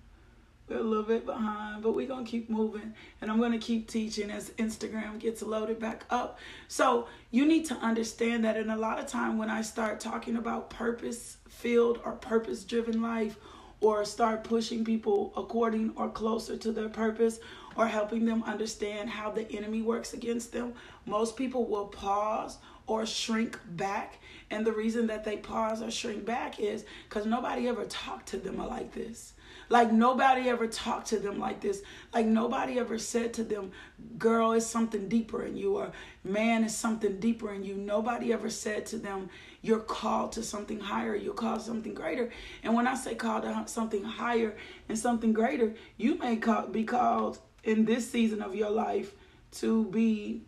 We're 0.68 0.80
a 0.80 0.84
little 0.84 1.06
bit 1.06 1.26
behind, 1.26 1.84
but 1.84 1.96
we're 1.96 2.08
going 2.08 2.26
to 2.26 2.30
keep 2.30 2.50
moving. 2.50 2.96
And 3.22 3.32
I'm 3.32 3.40
going 3.40 3.54
to 3.54 3.60
keep 3.60 3.88
teaching 3.88 4.30
as 4.30 4.50
Instagram 4.52 5.20
gets 5.20 5.42
loaded 5.42 5.80
back 5.80 6.04
up. 6.10 6.38
So 6.68 7.08
you 7.32 7.46
need 7.46 7.64
to 7.68 7.76
understand 7.76 8.44
that 8.44 8.58
in 8.58 8.70
a 8.70 8.78
lot 8.78 9.00
of 9.00 9.08
time 9.08 9.38
when 9.38 9.50
I 9.50 9.62
start 9.62 10.02
talking 10.02 10.36
about 10.36 10.70
purpose 10.70 11.38
filled 11.48 12.02
or 12.04 12.12
purpose 12.12 12.66
driven 12.66 13.02
life 13.02 13.38
or 13.80 14.04
start 14.04 14.44
pushing 14.44 14.84
people 14.84 15.32
according 15.38 15.94
or 15.96 16.10
closer 16.10 16.58
to 16.58 16.74
their 16.74 16.90
purpose 16.90 17.40
or 17.76 17.88
helping 17.88 18.26
them 18.26 18.44
understand 18.44 19.10
how 19.10 19.32
the 19.32 19.50
enemy 19.52 19.82
works 19.82 20.14
against 20.14 20.52
them, 20.52 20.74
most 21.06 21.36
people 21.36 21.66
will 21.66 21.88
pause 21.88 22.58
or 22.88 23.06
shrink 23.06 23.60
back. 23.72 24.20
And 24.50 24.66
the 24.66 24.72
reason 24.72 25.08
that 25.08 25.24
they 25.24 25.38
pause 25.38 25.82
or 25.82 25.90
shrink 25.90 26.26
back 26.26 26.60
is 26.60 26.86
because 27.08 27.26
nobody 27.26 27.68
ever 27.68 27.86
talked 27.86 28.28
to 28.30 28.38
them 28.38 28.58
like 28.58 28.94
this. 28.94 29.34
Like 29.70 29.92
nobody 29.92 30.50
ever 30.50 30.68
talked 30.68 31.08
to 31.08 31.20
them 31.20 31.40
like 31.40 31.62
this. 31.62 31.82
Like 32.14 32.26
nobody 32.26 32.80
ever 32.80 32.98
said 32.98 33.34
to 33.36 33.44
them, 33.44 33.72
girl, 34.18 34.52
is 34.52 34.66
something 34.66 35.08
deeper 35.08 35.44
in 35.44 35.56
you, 35.56 35.78
or 35.78 35.92
man, 36.24 36.64
is 36.64 36.76
something 36.76 37.20
deeper 37.20 37.54
in 37.54 37.64
you. 37.64 37.76
Nobody 37.76 38.34
ever 38.34 38.50
said 38.50 38.86
to 38.88 38.98
them, 38.98 39.30
you're 39.62 39.80
called 39.80 40.34
to 40.34 40.44
something 40.44 40.80
higher, 40.80 41.16
you're 41.16 41.34
called 41.34 41.62
something 41.62 41.94
greater. 41.94 42.30
And 42.64 42.76
when 42.76 42.88
I 42.88 42.96
say 42.96 43.16
called 43.16 43.44
to 43.44 43.64
something 43.68 44.04
higher 44.04 44.56
and 44.90 45.00
something 45.00 45.34
greater, 45.34 45.74
you 45.98 46.18
may 46.18 46.36
call, 46.36 46.68
be 46.68 46.84
called 46.84 47.40
in 47.64 47.86
this 47.86 48.10
season 48.10 48.42
of 48.42 48.56
your 48.56 48.70
life 48.70 49.14
to 49.52 49.86
be 49.86 50.42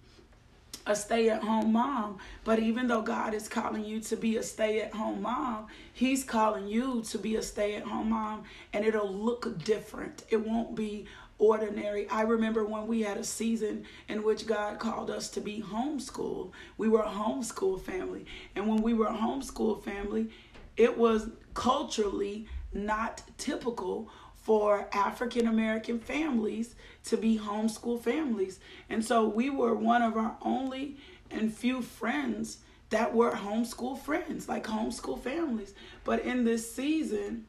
a 0.88 0.96
stay 0.96 1.30
at 1.30 1.42
home 1.42 1.74
mom. 1.74 2.20
But 2.44 2.60
even 2.60 2.88
though 2.88 3.02
God 3.02 3.34
is 3.34 3.48
calling 3.48 3.86
you 3.86 4.00
to 4.02 4.16
be 4.16 4.38
a 4.38 4.44
stay 4.44 4.82
at 4.82 4.94
home 4.94 5.22
mom, 5.22 5.68
He's 5.94 6.24
calling 6.24 6.68
you 6.68 7.02
to 7.10 7.18
be 7.18 7.36
a 7.36 7.42
stay 7.42 7.76
at 7.76 7.84
home 7.84 8.10
mom, 8.10 8.44
and 8.74 8.86
it'll 8.86 9.12
look 9.12 9.64
different. 9.64 10.24
It 10.30 10.46
won't 10.46 10.76
be 10.76 11.08
ordinary. 11.38 12.08
I 12.10 12.22
remember 12.22 12.64
when 12.64 12.88
we 12.88 13.02
had 13.02 13.18
a 13.18 13.24
season 13.24 13.86
in 14.08 14.24
which 14.24 14.46
God 14.46 14.80
called 14.80 15.10
us 15.10 15.30
to 15.32 15.42
be 15.42 15.62
homeschool. 15.62 16.52
We 16.78 16.88
were 16.88 17.02
a 17.02 17.10
homeschool 17.10 17.82
family. 17.82 18.26
And 18.56 18.68
when 18.68 18.82
we 18.82 18.94
were 18.94 19.08
a 19.08 19.14
homeschool 19.18 19.84
family, 19.84 20.30
it 20.78 20.98
was 20.98 21.30
culturally 21.54 22.48
not 22.74 23.22
typical 23.38 24.10
for 24.46 24.88
African 24.94 25.48
American 25.48 26.00
families 26.00 26.76
to 27.06 27.18
be 27.18 27.40
homeschool 27.40 28.00
families. 28.00 28.60
And 28.92 29.04
so 29.04 29.28
we 29.28 29.50
were 29.50 29.74
one 29.74 30.04
of 30.04 30.16
our 30.16 30.38
only 30.44 30.98
and 31.32 31.52
few 31.52 31.82
friends 31.82 32.60
that 32.92 33.16
were 33.16 33.32
homeschool 33.32 33.98
friends, 33.98 34.48
like 34.48 34.66
homeschool 34.66 35.20
families. 35.20 35.74
But 36.04 36.20
in 36.24 36.46
this 36.46 36.72
season, 36.72 37.48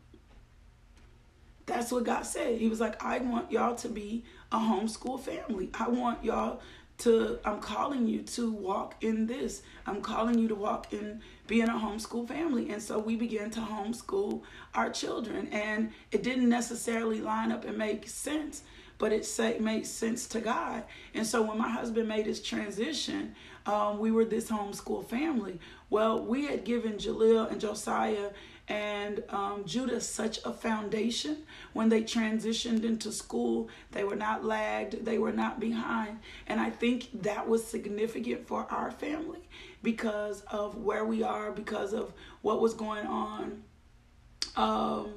that's 1.67 1.93
what 1.93 2.05
God 2.05 2.23
said. 2.23 2.59
He 2.59 2.69
was 2.69 2.81
like, 2.81 3.05
I 3.05 3.19
want 3.19 3.53
y'all 3.53 3.75
to 3.75 3.91
be 3.91 4.25
a 4.51 4.57
homeschool 4.57 5.21
family. 5.21 5.69
I 5.75 5.91
want 5.91 6.25
y'all 6.25 6.63
to, 6.99 7.39
I'm 7.45 7.61
calling 7.61 8.09
you 8.09 8.23
to 8.23 8.51
walk 8.51 8.95
in 9.03 9.27
this. 9.27 9.61
I'm 9.87 10.01
calling 10.01 10.39
you 10.39 10.49
to 10.49 10.55
walk 10.55 10.95
in 10.95 11.21
being 11.47 11.69
a 11.69 11.73
homeschool 11.73 12.27
family. 12.27 12.71
And 12.71 12.83
so 12.83 12.99
we 12.99 13.17
began 13.17 13.51
to 13.53 13.61
homeschool 13.61 14.43
our 14.75 14.91
children. 14.91 15.49
And 15.49 15.93
it 16.13 16.23
didn't 16.23 16.49
necessarily 16.49 17.21
line 17.21 17.53
up 17.53 17.65
and 17.65 17.77
make 17.77 18.09
sense, 18.09 18.63
but 18.99 19.13
it 19.13 19.25
say, 19.25 19.59
made 19.59 19.87
sense 19.87 20.27
to 20.29 20.41
God. 20.41 20.85
And 21.15 21.27
so 21.27 21.43
when 21.43 21.59
my 21.59 21.69
husband 21.69 22.09
made 22.09 22.27
his 22.27 22.43
transition, 22.43 23.35
um, 23.67 23.99
we 23.99 24.11
were 24.11 24.25
this 24.25 24.49
homeschool 24.49 25.09
family. 25.09 25.59
Well, 25.91 26.25
we 26.25 26.47
had 26.47 26.65
given 26.65 26.95
Jaleel 26.95 27.51
and 27.51 27.61
Josiah 27.61 28.31
and 28.69 29.23
um, 29.29 29.63
Judah 29.65 30.01
such 30.01 30.41
a 30.45 30.53
foundation 30.53 31.39
when 31.73 31.89
they 31.89 32.03
transitioned 32.03 32.85
into 32.85 33.13
school. 33.13 33.69
They 33.93 34.03
were 34.03 34.17
not 34.17 34.45
lagged, 34.45 35.05
they 35.05 35.19
were 35.19 35.33
not 35.33 35.61
behind. 35.61 36.19
And 36.47 36.61
I 36.61 36.71
think 36.71 37.23
that 37.23 37.49
was 37.49 37.65
significant 37.65 38.47
for 38.47 38.67
our 38.71 38.91
family 38.91 39.41
because 39.83 40.43
of 40.43 40.77
where 40.77 41.05
we 41.05 41.23
are, 41.23 41.53
because 41.53 41.93
of 41.93 42.13
what 42.43 42.61
was 42.61 42.75
going 42.75 43.07
on. 43.07 43.63
Um, 44.57 45.15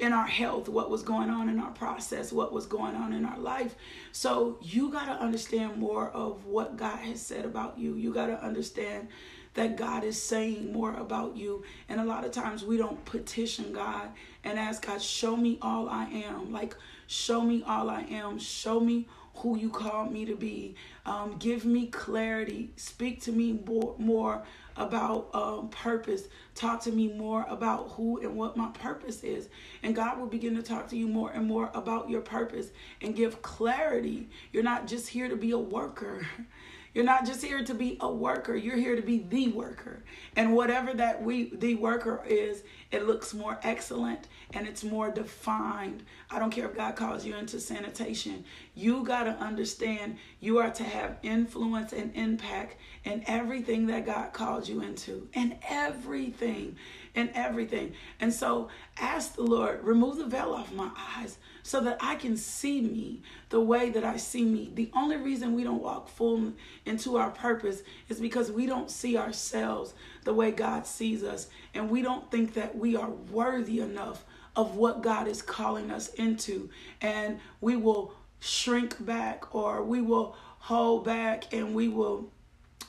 in 0.00 0.12
our 0.12 0.26
health, 0.26 0.68
what 0.68 0.90
was 0.90 1.02
going 1.02 1.30
on 1.30 1.48
in 1.48 1.60
our 1.60 1.70
process, 1.70 2.32
what 2.32 2.52
was 2.52 2.66
going 2.66 2.96
on 2.96 3.12
in 3.12 3.24
our 3.24 3.38
life. 3.38 3.74
So 4.12 4.58
you 4.60 4.90
got 4.90 5.06
to 5.06 5.12
understand 5.12 5.76
more 5.76 6.10
of 6.10 6.46
what 6.46 6.76
God 6.76 6.98
has 6.98 7.20
said 7.20 7.44
about 7.44 7.78
you. 7.78 7.94
You 7.94 8.12
got 8.12 8.26
to 8.26 8.42
understand 8.42 9.08
that 9.54 9.76
God 9.76 10.02
is 10.02 10.20
saying 10.20 10.72
more 10.72 10.94
about 10.94 11.36
you. 11.36 11.62
And 11.88 12.00
a 12.00 12.04
lot 12.04 12.24
of 12.24 12.32
times 12.32 12.64
we 12.64 12.76
don't 12.76 13.04
petition 13.04 13.72
God 13.72 14.08
and 14.42 14.58
ask 14.58 14.84
God, 14.84 15.00
show 15.00 15.36
me 15.36 15.58
all 15.62 15.88
I 15.88 16.04
am. 16.06 16.52
Like, 16.52 16.74
show 17.06 17.40
me 17.40 17.62
all 17.66 17.88
I 17.88 18.02
am. 18.02 18.38
Show 18.38 18.80
me 18.80 19.06
who 19.36 19.56
you 19.56 19.68
called 19.68 20.12
me 20.12 20.24
to 20.24 20.36
be. 20.36 20.76
Um, 21.04 21.36
give 21.38 21.64
me 21.64 21.86
clarity. 21.86 22.70
Speak 22.76 23.22
to 23.22 23.32
me 23.32 23.60
more, 23.66 23.94
more 23.98 24.44
about 24.76 25.28
um, 25.34 25.68
purpose. 25.68 26.24
Talk 26.54 26.82
to 26.82 26.92
me 26.92 27.12
more 27.12 27.44
about 27.48 27.90
who 27.90 28.20
and 28.20 28.36
what 28.36 28.56
my 28.56 28.68
purpose 28.70 29.22
is. 29.22 29.48
And 29.82 29.94
God 29.94 30.18
will 30.18 30.26
begin 30.26 30.54
to 30.56 30.62
talk 30.62 30.88
to 30.88 30.96
you 30.96 31.08
more 31.08 31.30
and 31.30 31.46
more 31.46 31.70
about 31.74 32.08
your 32.08 32.20
purpose 32.20 32.68
and 33.00 33.14
give 33.14 33.42
clarity. 33.42 34.28
You're 34.52 34.62
not 34.62 34.86
just 34.86 35.08
here 35.08 35.28
to 35.28 35.36
be 35.36 35.50
a 35.50 35.58
worker. 35.58 36.26
You're 36.94 37.04
not 37.04 37.26
just 37.26 37.44
here 37.44 37.64
to 37.64 37.74
be 37.74 37.98
a 38.00 38.10
worker, 38.10 38.54
you're 38.54 38.76
here 38.76 38.94
to 38.94 39.02
be 39.02 39.18
the 39.18 39.48
worker. 39.48 40.04
And 40.36 40.54
whatever 40.54 40.94
that 40.94 41.22
we 41.22 41.50
the 41.56 41.74
worker 41.74 42.22
is, 42.24 42.62
it 42.92 43.06
looks 43.06 43.34
more 43.34 43.58
excellent 43.64 44.28
and 44.52 44.68
it's 44.68 44.84
more 44.84 45.10
defined. 45.10 46.04
I 46.30 46.38
don't 46.38 46.50
care 46.50 46.66
if 46.68 46.76
God 46.76 46.94
calls 46.94 47.26
you 47.26 47.34
into 47.34 47.58
sanitation. 47.58 48.44
You 48.76 49.02
got 49.02 49.24
to 49.24 49.32
understand 49.32 50.18
you 50.38 50.58
are 50.58 50.70
to 50.70 50.84
have 50.84 51.18
influence 51.24 51.92
and 51.92 52.14
impact 52.14 52.76
in 53.04 53.24
everything 53.26 53.88
that 53.88 54.06
God 54.06 54.32
calls 54.32 54.68
you 54.68 54.80
into. 54.80 55.28
And 55.34 55.56
everything. 55.68 56.76
And 57.16 57.30
everything. 57.34 57.94
And 58.18 58.32
so 58.32 58.68
ask 58.98 59.36
the 59.36 59.42
Lord, 59.42 59.84
remove 59.84 60.16
the 60.16 60.26
veil 60.26 60.52
off 60.52 60.72
my 60.72 60.90
eyes 61.16 61.38
so 61.62 61.80
that 61.80 61.98
I 62.00 62.16
can 62.16 62.36
see 62.36 62.80
me 62.80 63.22
the 63.50 63.60
way 63.60 63.90
that 63.90 64.04
I 64.04 64.16
see 64.16 64.44
me. 64.44 64.72
The 64.74 64.90
only 64.94 65.16
reason 65.16 65.54
we 65.54 65.62
don't 65.62 65.82
walk 65.82 66.08
full 66.08 66.52
into 66.84 67.16
our 67.16 67.30
purpose 67.30 67.82
is 68.08 68.18
because 68.18 68.50
we 68.50 68.66
don't 68.66 68.90
see 68.90 69.16
ourselves 69.16 69.94
the 70.24 70.34
way 70.34 70.50
God 70.50 70.86
sees 70.86 71.22
us, 71.22 71.48
and 71.72 71.88
we 71.88 72.02
don't 72.02 72.30
think 72.30 72.54
that 72.54 72.76
we 72.76 72.96
are 72.96 73.10
worthy 73.10 73.80
enough 73.80 74.24
of 74.56 74.76
what 74.76 75.02
God 75.02 75.28
is 75.28 75.40
calling 75.40 75.90
us 75.90 76.08
into. 76.14 76.68
And 77.00 77.40
we 77.60 77.76
will 77.76 78.14
shrink 78.40 79.04
back 79.04 79.54
or 79.54 79.82
we 79.82 80.00
will 80.00 80.36
hold 80.58 81.04
back 81.04 81.52
and 81.52 81.74
we 81.74 81.88
will 81.88 82.30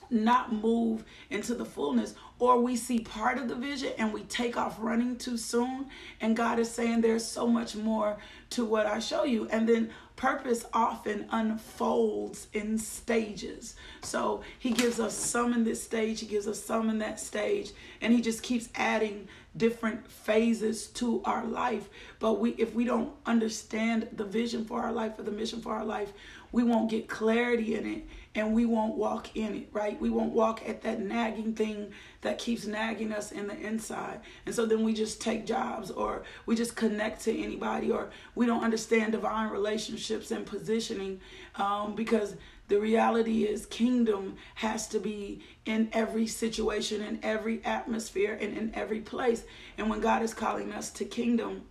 not 0.10 0.54
move 0.54 1.04
into 1.30 1.56
the 1.56 1.66
fullness 1.66 2.14
or 2.38 2.60
we 2.60 2.76
see 2.76 3.00
part 3.00 3.38
of 3.38 3.48
the 3.48 3.56
vision 3.56 3.94
and 3.98 4.14
we 4.14 4.22
take 4.24 4.58
off 4.58 4.76
running 4.80 5.16
too 5.16 5.38
soon 5.38 5.88
and 6.20 6.36
God 6.36 6.60
is 6.60 6.70
saying 6.70 7.02
there's 7.02 7.26
so 7.26 7.48
much 7.48 7.76
more 7.76 8.18
to 8.52 8.66
what 8.66 8.86
I 8.86 9.00
show 9.00 9.24
you. 9.24 9.48
And 9.50 9.68
then 9.68 9.90
purpose 10.16 10.66
often 10.74 11.28
unfolds 11.32 12.48
in 12.54 12.78
stages. 12.78 13.76
So 14.02 14.44
he 14.60 14.72
gives 14.72 15.00
us 15.00 15.14
some 15.14 15.54
in 15.54 15.64
this 15.64 15.82
stage 15.82 16.20
he 16.20 16.26
gives 16.26 16.48
us 16.48 16.62
some 16.62 16.90
in 16.90 17.00
that 17.00 17.20
stage 17.20 17.72
and 18.02 18.14
he 18.14 18.22
just 18.22 18.44
keeps 18.44 18.70
adding 18.76 19.28
different 19.56 20.10
phases 20.10 20.88
to 20.88 21.22
our 21.24 21.46
life. 21.46 21.90
But 22.20 22.40
we 22.40 22.52
if 22.52 22.74
we 22.74 22.84
don't 22.84 23.14
understand 23.26 24.10
the 24.14 24.26
vision 24.26 24.66
for 24.66 24.82
our 24.82 24.92
life 24.92 25.18
or 25.18 25.24
the 25.24 25.32
mission 25.32 25.62
for 25.62 25.74
our 25.74 25.86
life 25.86 26.12
we 26.52 26.64
won't 26.64 26.90
get 26.90 27.10
clarity 27.10 27.76
in 27.76 27.86
it 27.86 28.08
and 28.36 28.54
we 28.54 28.66
won't 28.66 28.96
walk 28.96 29.36
in 29.36 29.56
it, 29.56 29.70
right? 29.72 30.00
We 30.00 30.10
won't 30.10 30.34
walk 30.34 30.68
at 30.68 30.82
that 30.82 31.00
nagging 31.00 31.54
thing 31.54 31.92
that 32.22 32.38
keeps 32.38 32.66
nagging 32.66 33.14
us 33.14 33.32
in 33.32 33.48
the 33.48 33.58
inside. 33.58 34.20
And 34.46 34.54
so 34.54 34.66
then 34.66 34.84
we 34.84 34.94
just 34.94 35.22
take 35.22 35.46
jobs 35.46 35.90
or 35.90 36.24
we 36.46 36.56
just 36.56 36.76
connect 36.76 37.24
to 37.24 37.44
anybody 37.44 37.92
or 37.92 38.10
we 38.36 38.46
don't 38.46 38.64
understand 38.64 39.14
divine 39.14 39.50
relationships 39.50 40.32
and 40.32 40.46
positioning 40.46 41.22
um, 41.56 41.96
because 41.96 42.36
the 42.68 42.80
reality 42.80 43.44
is 43.44 43.66
kingdom 43.68 44.36
has 44.56 44.88
to 44.90 45.00
be 45.00 45.42
in 45.66 45.88
every 45.94 46.28
situation, 46.28 47.02
in 47.02 47.20
every 47.24 47.64
atmosphere, 47.64 48.38
and 48.42 48.58
in 48.58 48.72
every 48.74 49.00
place. 49.00 49.44
And 49.78 49.90
when 49.90 50.02
God 50.02 50.24
is 50.24 50.34
calling 50.34 50.74
us 50.74 50.90
to 50.92 51.06
kingdom, 51.06 51.64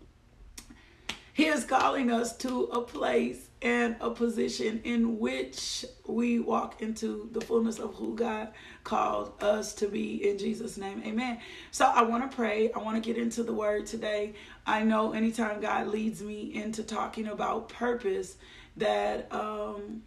he 1.33 1.47
is 1.47 1.65
calling 1.65 2.13
us 2.13 2.37
to 2.39 2.65
a 2.65 2.81
place 2.81 3.49
and 3.65 3.97
a 4.03 4.11
position 4.11 4.83
in 4.85 5.19
which 5.19 5.87
we 6.07 6.39
walk 6.39 6.83
into 6.83 7.31
the 7.33 7.41
fullness 7.41 7.79
of 7.79 7.95
who 7.95 8.15
God 8.15 8.49
called 8.85 9.33
us 9.43 9.73
to 9.77 9.89
be 9.89 10.29
in 10.29 10.37
Jesus' 10.37 10.77
name. 10.77 11.03
Amen. 11.05 11.41
So 11.71 11.87
I 11.87 12.03
want 12.03 12.31
to 12.31 12.37
pray. 12.37 12.71
I 12.73 12.79
want 12.81 13.03
to 13.03 13.13
get 13.13 13.21
into 13.21 13.43
the 13.43 13.55
word 13.55 13.87
today. 13.87 14.35
I 14.67 14.83
know 14.83 15.13
anytime 15.15 15.63
God 15.63 15.89
leads 15.89 16.23
me 16.23 16.55
into 16.55 16.83
talking 16.83 17.27
about 17.27 17.71
purpose, 17.71 18.37
that 18.77 19.33
um 19.33 20.03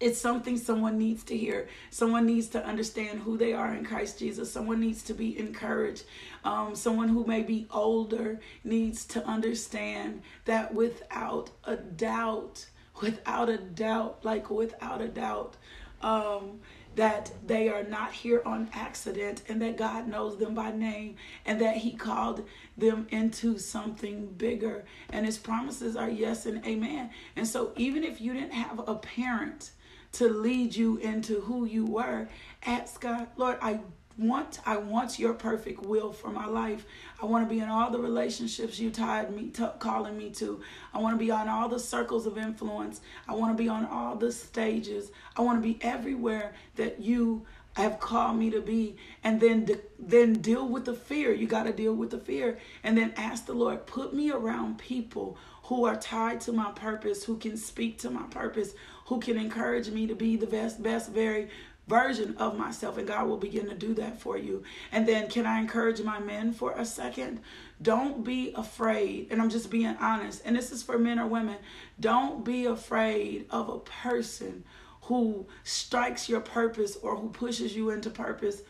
it's 0.00 0.18
something 0.18 0.56
someone 0.56 0.96
needs 0.96 1.24
to 1.24 1.36
hear. 1.36 1.68
Someone 1.90 2.24
needs 2.24 2.48
to 2.48 2.64
understand 2.64 3.20
who 3.20 3.36
they 3.36 3.52
are 3.52 3.74
in 3.74 3.84
Christ 3.84 4.18
Jesus. 4.18 4.50
Someone 4.50 4.80
needs 4.80 5.02
to 5.04 5.14
be 5.14 5.38
encouraged. 5.38 6.04
Um, 6.44 6.74
someone 6.74 7.08
who 7.08 7.24
may 7.24 7.42
be 7.42 7.66
older 7.70 8.40
needs 8.64 9.04
to 9.06 9.24
understand 9.26 10.22
that 10.46 10.74
without 10.74 11.50
a 11.64 11.76
doubt, 11.76 12.66
without 13.00 13.48
a 13.48 13.58
doubt, 13.58 14.24
like 14.24 14.50
without 14.50 15.00
a 15.00 15.08
doubt, 15.08 15.56
um, 16.02 16.60
that 16.96 17.30
they 17.46 17.68
are 17.68 17.84
not 17.84 18.12
here 18.12 18.42
on 18.44 18.68
accident 18.72 19.42
and 19.48 19.62
that 19.62 19.76
God 19.76 20.08
knows 20.08 20.38
them 20.38 20.54
by 20.54 20.72
name 20.72 21.16
and 21.46 21.60
that 21.60 21.76
He 21.76 21.92
called 21.92 22.46
them 22.76 23.06
into 23.10 23.58
something 23.58 24.26
bigger. 24.26 24.84
And 25.10 25.24
His 25.24 25.38
promises 25.38 25.96
are 25.96 26.10
yes 26.10 26.46
and 26.46 26.64
amen. 26.66 27.10
And 27.36 27.46
so, 27.46 27.72
even 27.76 28.02
if 28.02 28.20
you 28.20 28.32
didn't 28.32 28.52
have 28.52 28.80
a 28.88 28.96
parent 28.96 29.70
to 30.12 30.28
lead 30.28 30.74
you 30.74 30.96
into 30.96 31.40
who 31.40 31.64
you 31.64 31.86
were, 31.86 32.28
ask 32.66 33.00
God, 33.00 33.28
Lord, 33.36 33.58
I 33.62 33.80
want 34.18 34.60
I 34.66 34.76
want 34.76 35.18
your 35.18 35.34
perfect 35.34 35.82
will 35.82 36.12
for 36.12 36.30
my 36.30 36.46
life. 36.46 36.84
I 37.22 37.26
want 37.26 37.48
to 37.48 37.54
be 37.54 37.60
in 37.60 37.68
all 37.68 37.90
the 37.90 37.98
relationships 37.98 38.78
you 38.78 38.90
tied 38.90 39.34
me 39.34 39.48
to, 39.50 39.74
calling 39.78 40.16
me 40.16 40.30
to. 40.30 40.60
I 40.92 40.98
want 40.98 41.18
to 41.18 41.24
be 41.24 41.30
on 41.30 41.48
all 41.48 41.68
the 41.68 41.78
circles 41.78 42.26
of 42.26 42.36
influence. 42.36 43.00
I 43.28 43.34
want 43.34 43.56
to 43.56 43.62
be 43.62 43.68
on 43.68 43.86
all 43.86 44.16
the 44.16 44.32
stages. 44.32 45.10
I 45.36 45.42
want 45.42 45.62
to 45.62 45.66
be 45.66 45.78
everywhere 45.82 46.54
that 46.76 47.00
you 47.00 47.46
have 47.74 48.00
called 48.00 48.36
me 48.36 48.50
to 48.50 48.60
be 48.60 48.96
and 49.22 49.40
then 49.40 49.68
then 49.98 50.34
deal 50.34 50.68
with 50.68 50.84
the 50.84 50.94
fear 50.94 51.32
you 51.32 51.46
got 51.46 51.64
to 51.64 51.72
deal 51.72 51.94
with 51.94 52.10
the 52.10 52.18
fear 52.18 52.58
and 52.82 52.98
then 52.98 53.12
ask 53.16 53.46
the 53.46 53.52
lord 53.52 53.86
put 53.86 54.12
me 54.12 54.30
around 54.30 54.76
people 54.76 55.38
who 55.64 55.84
are 55.84 55.94
tied 55.94 56.40
to 56.40 56.52
my 56.52 56.70
purpose 56.72 57.22
who 57.24 57.36
can 57.36 57.56
speak 57.56 57.96
to 57.96 58.10
my 58.10 58.24
purpose 58.24 58.74
who 59.06 59.20
can 59.20 59.38
encourage 59.38 59.88
me 59.88 60.06
to 60.06 60.16
be 60.16 60.34
the 60.36 60.46
best 60.46 60.82
best 60.82 61.10
very 61.10 61.48
version 61.90 62.36
of 62.38 62.56
myself, 62.56 62.96
and 62.96 63.08
God 63.08 63.26
will 63.26 63.36
begin 63.36 63.68
to 63.68 63.74
do 63.74 63.92
that 63.94 64.20
for 64.20 64.38
you. 64.38 64.62
And 64.92 65.06
then, 65.06 65.28
can 65.28 65.44
I 65.44 65.58
encourage 65.58 66.00
my 66.00 66.20
men 66.20 66.52
for 66.52 66.72
a 66.72 66.86
second? 66.86 67.40
Don't 67.82 68.24
be 68.24 68.52
afraid, 68.54 69.26
and 69.30 69.42
I'm 69.42 69.50
just 69.50 69.70
being 69.70 69.96
honest, 70.00 70.40
and 70.44 70.54
this 70.54 70.70
is 70.70 70.84
for 70.84 70.98
men 70.98 71.18
or 71.18 71.26
women. 71.26 71.56
Don't 71.98 72.44
be 72.44 72.64
afraid 72.64 73.46
of 73.50 73.68
a 73.68 73.80
person 73.80 74.64
who 75.02 75.46
strikes 75.64 76.28
your 76.28 76.40
purpose 76.40 76.96
or 77.02 77.16
who 77.16 77.28
pushes 77.30 77.74
you 77.74 77.90
into 77.90 78.08
purpose. 78.08 78.62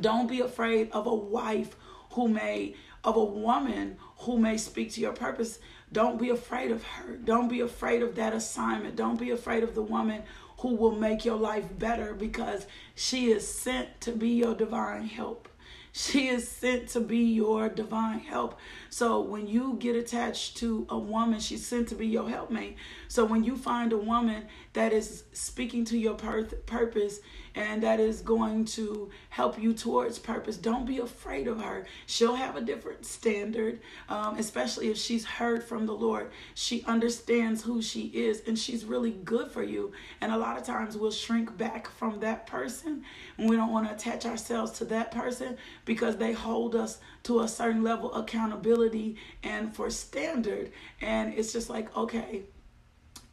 Don't 0.00 0.28
be 0.28 0.40
afraid 0.40 0.90
of 0.90 1.06
a 1.06 1.14
wife 1.14 1.76
who 2.12 2.26
may, 2.26 2.74
of 3.04 3.16
a 3.16 3.24
woman 3.24 3.96
who 4.18 4.38
may 4.38 4.56
speak 4.56 4.90
to 4.92 5.00
your 5.00 5.12
purpose. 5.12 5.60
Don't 5.92 6.18
be 6.18 6.30
afraid 6.30 6.70
of 6.70 6.82
her. 6.82 7.16
Don't 7.16 7.48
be 7.48 7.60
afraid 7.60 8.02
of 8.02 8.16
that 8.16 8.32
assignment. 8.32 8.96
Don't 8.96 9.20
be 9.20 9.30
afraid 9.30 9.62
of 9.62 9.74
the 9.74 9.82
woman 9.82 10.22
who 10.62 10.76
will 10.76 10.94
make 10.94 11.24
your 11.24 11.36
life 11.36 11.66
better 11.76 12.14
because 12.14 12.66
she 12.94 13.32
is 13.32 13.46
sent 13.46 14.00
to 14.00 14.12
be 14.12 14.28
your 14.30 14.54
divine 14.54 15.06
help. 15.06 15.48
She 15.90 16.28
is 16.28 16.48
sent 16.48 16.88
to 16.90 17.00
be 17.00 17.18
your 17.18 17.68
divine 17.68 18.20
help. 18.20 18.58
So 18.88 19.20
when 19.20 19.46
you 19.48 19.76
get 19.80 19.96
attached 19.96 20.56
to 20.58 20.86
a 20.88 20.96
woman, 20.96 21.40
she's 21.40 21.66
sent 21.66 21.88
to 21.88 21.96
be 21.96 22.06
your 22.06 22.30
helpmate. 22.30 22.76
So 23.08 23.24
when 23.24 23.44
you 23.44 23.56
find 23.56 23.92
a 23.92 23.98
woman 23.98 24.44
that 24.74 24.92
is 24.92 25.24
speaking 25.32 25.84
to 25.86 25.98
your 25.98 26.14
pur- 26.14 26.44
purpose 26.66 27.20
and 27.54 27.82
that 27.82 28.00
is 28.00 28.22
going 28.22 28.64
to 28.64 29.10
help 29.28 29.60
you 29.60 29.74
towards 29.74 30.18
purpose. 30.18 30.56
Don't 30.56 30.86
be 30.86 30.98
afraid 30.98 31.46
of 31.46 31.60
her. 31.60 31.86
She'll 32.06 32.34
have 32.34 32.56
a 32.56 32.62
different 32.62 33.04
standard, 33.04 33.80
um, 34.08 34.38
especially 34.38 34.88
if 34.88 34.96
she's 34.96 35.24
heard 35.24 35.62
from 35.62 35.84
the 35.84 35.92
Lord. 35.92 36.30
She 36.54 36.82
understands 36.84 37.62
who 37.62 37.82
she 37.82 38.06
is 38.06 38.42
and 38.46 38.58
she's 38.58 38.86
really 38.86 39.10
good 39.10 39.50
for 39.50 39.62
you. 39.62 39.92
And 40.22 40.32
a 40.32 40.38
lot 40.38 40.56
of 40.56 40.64
times 40.64 40.96
we'll 40.96 41.10
shrink 41.10 41.56
back 41.58 41.88
from 41.88 42.20
that 42.20 42.46
person 42.46 43.04
and 43.36 43.50
we 43.50 43.56
don't 43.56 43.72
want 43.72 43.88
to 43.88 43.94
attach 43.94 44.24
ourselves 44.24 44.72
to 44.78 44.86
that 44.86 45.10
person 45.10 45.58
because 45.84 46.16
they 46.16 46.32
hold 46.32 46.74
us 46.74 46.98
to 47.24 47.40
a 47.40 47.48
certain 47.48 47.82
level 47.82 48.10
of 48.12 48.22
accountability 48.24 49.16
and 49.42 49.74
for 49.74 49.90
standard. 49.90 50.72
And 51.02 51.34
it's 51.34 51.52
just 51.52 51.68
like, 51.68 51.94
okay, 51.94 52.44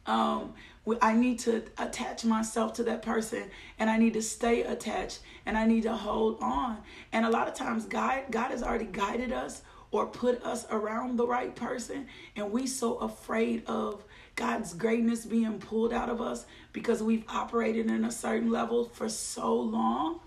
um, 0.06 0.54
I 1.00 1.12
need 1.12 1.38
to 1.40 1.62
attach 1.78 2.24
myself 2.24 2.72
to 2.74 2.84
that 2.84 3.02
person 3.02 3.50
and 3.78 3.90
I 3.90 3.98
need 3.98 4.14
to 4.14 4.22
stay 4.22 4.62
attached 4.62 5.20
and 5.44 5.56
I 5.56 5.66
need 5.66 5.82
to 5.82 5.94
hold 5.94 6.38
on. 6.40 6.78
And 7.12 7.24
a 7.24 7.30
lot 7.30 7.48
of 7.48 7.54
times 7.54 7.84
God 7.84 8.24
God 8.30 8.50
has 8.50 8.62
already 8.62 8.86
guided 8.86 9.32
us 9.32 9.62
or 9.90 10.06
put 10.06 10.42
us 10.42 10.66
around 10.70 11.16
the 11.16 11.26
right 11.26 11.54
person 11.54 12.06
and 12.36 12.50
we 12.50 12.66
so 12.66 12.96
afraid 12.96 13.64
of 13.66 14.04
God's 14.36 14.72
greatness 14.72 15.26
being 15.26 15.58
pulled 15.58 15.92
out 15.92 16.08
of 16.08 16.20
us 16.20 16.46
because 16.72 17.02
we've 17.02 17.24
operated 17.28 17.90
in 17.90 18.04
a 18.04 18.10
certain 18.10 18.50
level 18.50 18.84
for 18.84 19.08
so 19.08 19.54
long 19.54 20.20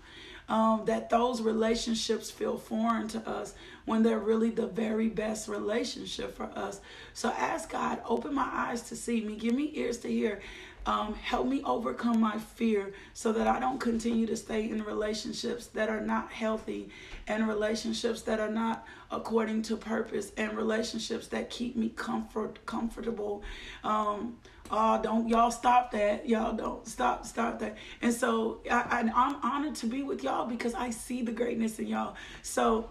um, 0.48 0.84
that 0.84 1.10
those 1.10 1.40
relationships 1.40 2.30
feel 2.30 2.56
foreign 2.56 3.08
to 3.08 3.28
us 3.28 3.54
when 3.84 4.02
they're 4.02 4.18
really 4.18 4.50
the 4.50 4.66
very 4.66 5.08
best 5.08 5.48
relationship 5.48 6.36
for 6.36 6.50
us. 6.56 6.80
So 7.12 7.30
ask 7.30 7.70
God, 7.70 8.00
open 8.06 8.34
my 8.34 8.48
eyes 8.50 8.82
to 8.88 8.96
see 8.96 9.20
me, 9.20 9.36
give 9.36 9.54
me 9.54 9.70
ears 9.74 9.98
to 9.98 10.08
hear. 10.08 10.40
Um, 10.86 11.14
help 11.14 11.46
me 11.46 11.62
overcome 11.64 12.20
my 12.20 12.36
fear 12.38 12.92
so 13.14 13.32
that 13.32 13.46
I 13.46 13.58
don't 13.58 13.80
continue 13.80 14.26
to 14.26 14.36
stay 14.36 14.68
in 14.68 14.82
relationships 14.82 15.68
that 15.68 15.88
are 15.88 16.00
not 16.00 16.30
healthy 16.30 16.90
and 17.26 17.48
relationships 17.48 18.22
that 18.22 18.38
are 18.38 18.50
not 18.50 18.86
according 19.10 19.62
to 19.62 19.76
purpose 19.76 20.32
and 20.36 20.56
relationships 20.56 21.28
that 21.28 21.48
keep 21.48 21.74
me 21.74 21.88
comfort 21.88 22.64
comfortable. 22.66 23.42
Um, 23.82 24.36
oh, 24.70 25.00
don't 25.02 25.28
y'all 25.28 25.50
stop 25.50 25.90
that. 25.92 26.28
Y'all 26.28 26.54
don't 26.54 26.86
stop, 26.86 27.24
stop 27.24 27.60
that. 27.60 27.76
And 28.02 28.12
so 28.12 28.60
I, 28.70 29.10
I'm 29.14 29.36
honored 29.42 29.76
to 29.76 29.86
be 29.86 30.02
with 30.02 30.22
y'all 30.22 30.46
because 30.46 30.74
I 30.74 30.90
see 30.90 31.22
the 31.22 31.32
greatness 31.32 31.78
in 31.78 31.86
y'all. 31.86 32.16
So 32.42 32.90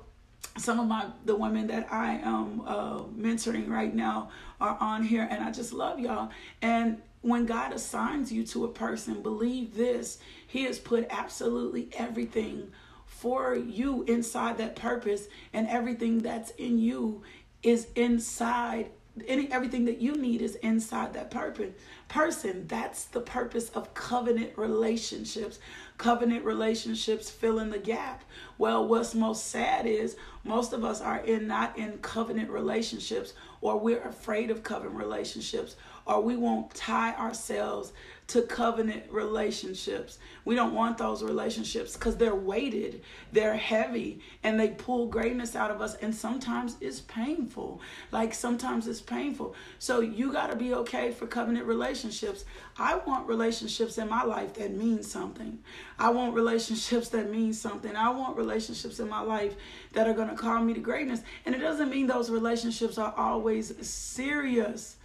some 0.57 0.79
of 0.79 0.87
my 0.87 1.05
the 1.25 1.35
women 1.35 1.67
that 1.67 1.91
I 1.91 2.15
am 2.15 2.61
uh, 2.61 2.99
mentoring 3.03 3.69
right 3.69 3.93
now 3.93 4.29
are 4.61 4.77
on 4.79 5.03
here, 5.03 5.27
and 5.29 5.43
I 5.43 5.51
just 5.51 5.73
love 5.73 5.99
y'all. 5.99 6.29
And 6.61 7.01
when 7.23 7.47
God 7.47 7.73
assigns 7.73 8.31
you 8.31 8.45
to 8.47 8.65
a 8.65 8.71
person, 8.71 9.23
believe 9.23 9.75
this: 9.75 10.19
He 10.45 10.65
has 10.65 10.77
put 10.77 11.07
absolutely 11.09 11.89
everything 11.93 12.71
for 13.07 13.55
you 13.55 14.03
inside 14.03 14.59
that 14.59 14.75
purpose, 14.75 15.27
and 15.51 15.67
everything 15.67 16.19
that's 16.19 16.51
in 16.51 16.77
you 16.77 17.23
is 17.63 17.87
inside 17.95 18.91
any 19.27 19.51
everything 19.51 19.85
that 19.85 20.01
you 20.01 20.15
need 20.15 20.41
is 20.41 20.55
inside 20.55 21.13
that 21.13 21.29
purpose 21.29 21.73
person. 22.07 22.65
That's 22.67 23.05
the 23.05 23.21
purpose 23.21 23.69
of 23.69 23.93
covenant 23.93 24.53
relationships 24.57 25.59
covenant 25.97 26.43
relationships 26.43 27.29
fill 27.29 27.59
in 27.59 27.69
the 27.69 27.77
gap. 27.77 28.23
Well 28.57 28.87
what's 28.87 29.13
most 29.13 29.47
sad 29.47 29.85
is 29.85 30.15
most 30.43 30.73
of 30.73 30.83
us 30.83 30.99
are 30.99 31.19
in 31.19 31.47
not 31.47 31.77
in 31.77 31.99
covenant 31.99 32.49
relationships 32.49 33.33
or 33.61 33.79
we're 33.79 34.01
afraid 34.01 34.49
of 34.49 34.63
covenant 34.63 34.95
relationships 34.95 35.75
or 36.05 36.21
we 36.21 36.35
won't 36.35 36.73
tie 36.73 37.13
ourselves 37.15 37.93
to 38.25 38.41
covenant 38.41 39.03
relationships. 39.11 40.17
We 40.45 40.55
don't 40.55 40.73
want 40.73 40.97
those 40.97 41.21
relationships 41.21 41.93
because 41.93 42.15
they're 42.15 42.33
weighted, 42.33 43.01
they're 43.31 43.55
heavy, 43.55 44.21
and 44.43 44.59
they 44.59 44.69
pull 44.69 45.07
greatness 45.07 45.55
out 45.55 45.71
of 45.71 45.81
us. 45.81 45.95
And 45.95 46.15
sometimes 46.15 46.77
it's 46.79 47.01
painful. 47.01 47.81
Like 48.11 48.33
sometimes 48.33 48.87
it's 48.87 49.01
painful. 49.01 49.55
So 49.77 49.99
you 49.99 50.31
got 50.31 50.49
to 50.51 50.55
be 50.55 50.73
okay 50.73 51.11
for 51.11 51.27
covenant 51.27 51.65
relationships. 51.65 52.45
I 52.77 52.95
want 52.95 53.27
relationships 53.27 53.97
in 53.97 54.09
my 54.09 54.23
life 54.23 54.53
that 54.53 54.73
mean 54.73 55.03
something. 55.03 55.59
I 55.99 56.09
want 56.09 56.33
relationships 56.33 57.09
that 57.09 57.29
mean 57.29 57.53
something. 57.53 57.95
I 57.95 58.09
want 58.09 58.37
relationships 58.37 58.99
in 58.99 59.09
my 59.09 59.21
life 59.21 59.55
that 59.91 60.07
are 60.07 60.13
going 60.13 60.29
to 60.29 60.35
call 60.35 60.61
me 60.61 60.73
to 60.73 60.79
greatness. 60.79 61.21
And 61.45 61.53
it 61.53 61.59
doesn't 61.59 61.89
mean 61.89 62.07
those 62.07 62.29
relationships 62.29 62.97
are 62.97 63.13
always 63.17 63.73
serious. 63.85 64.95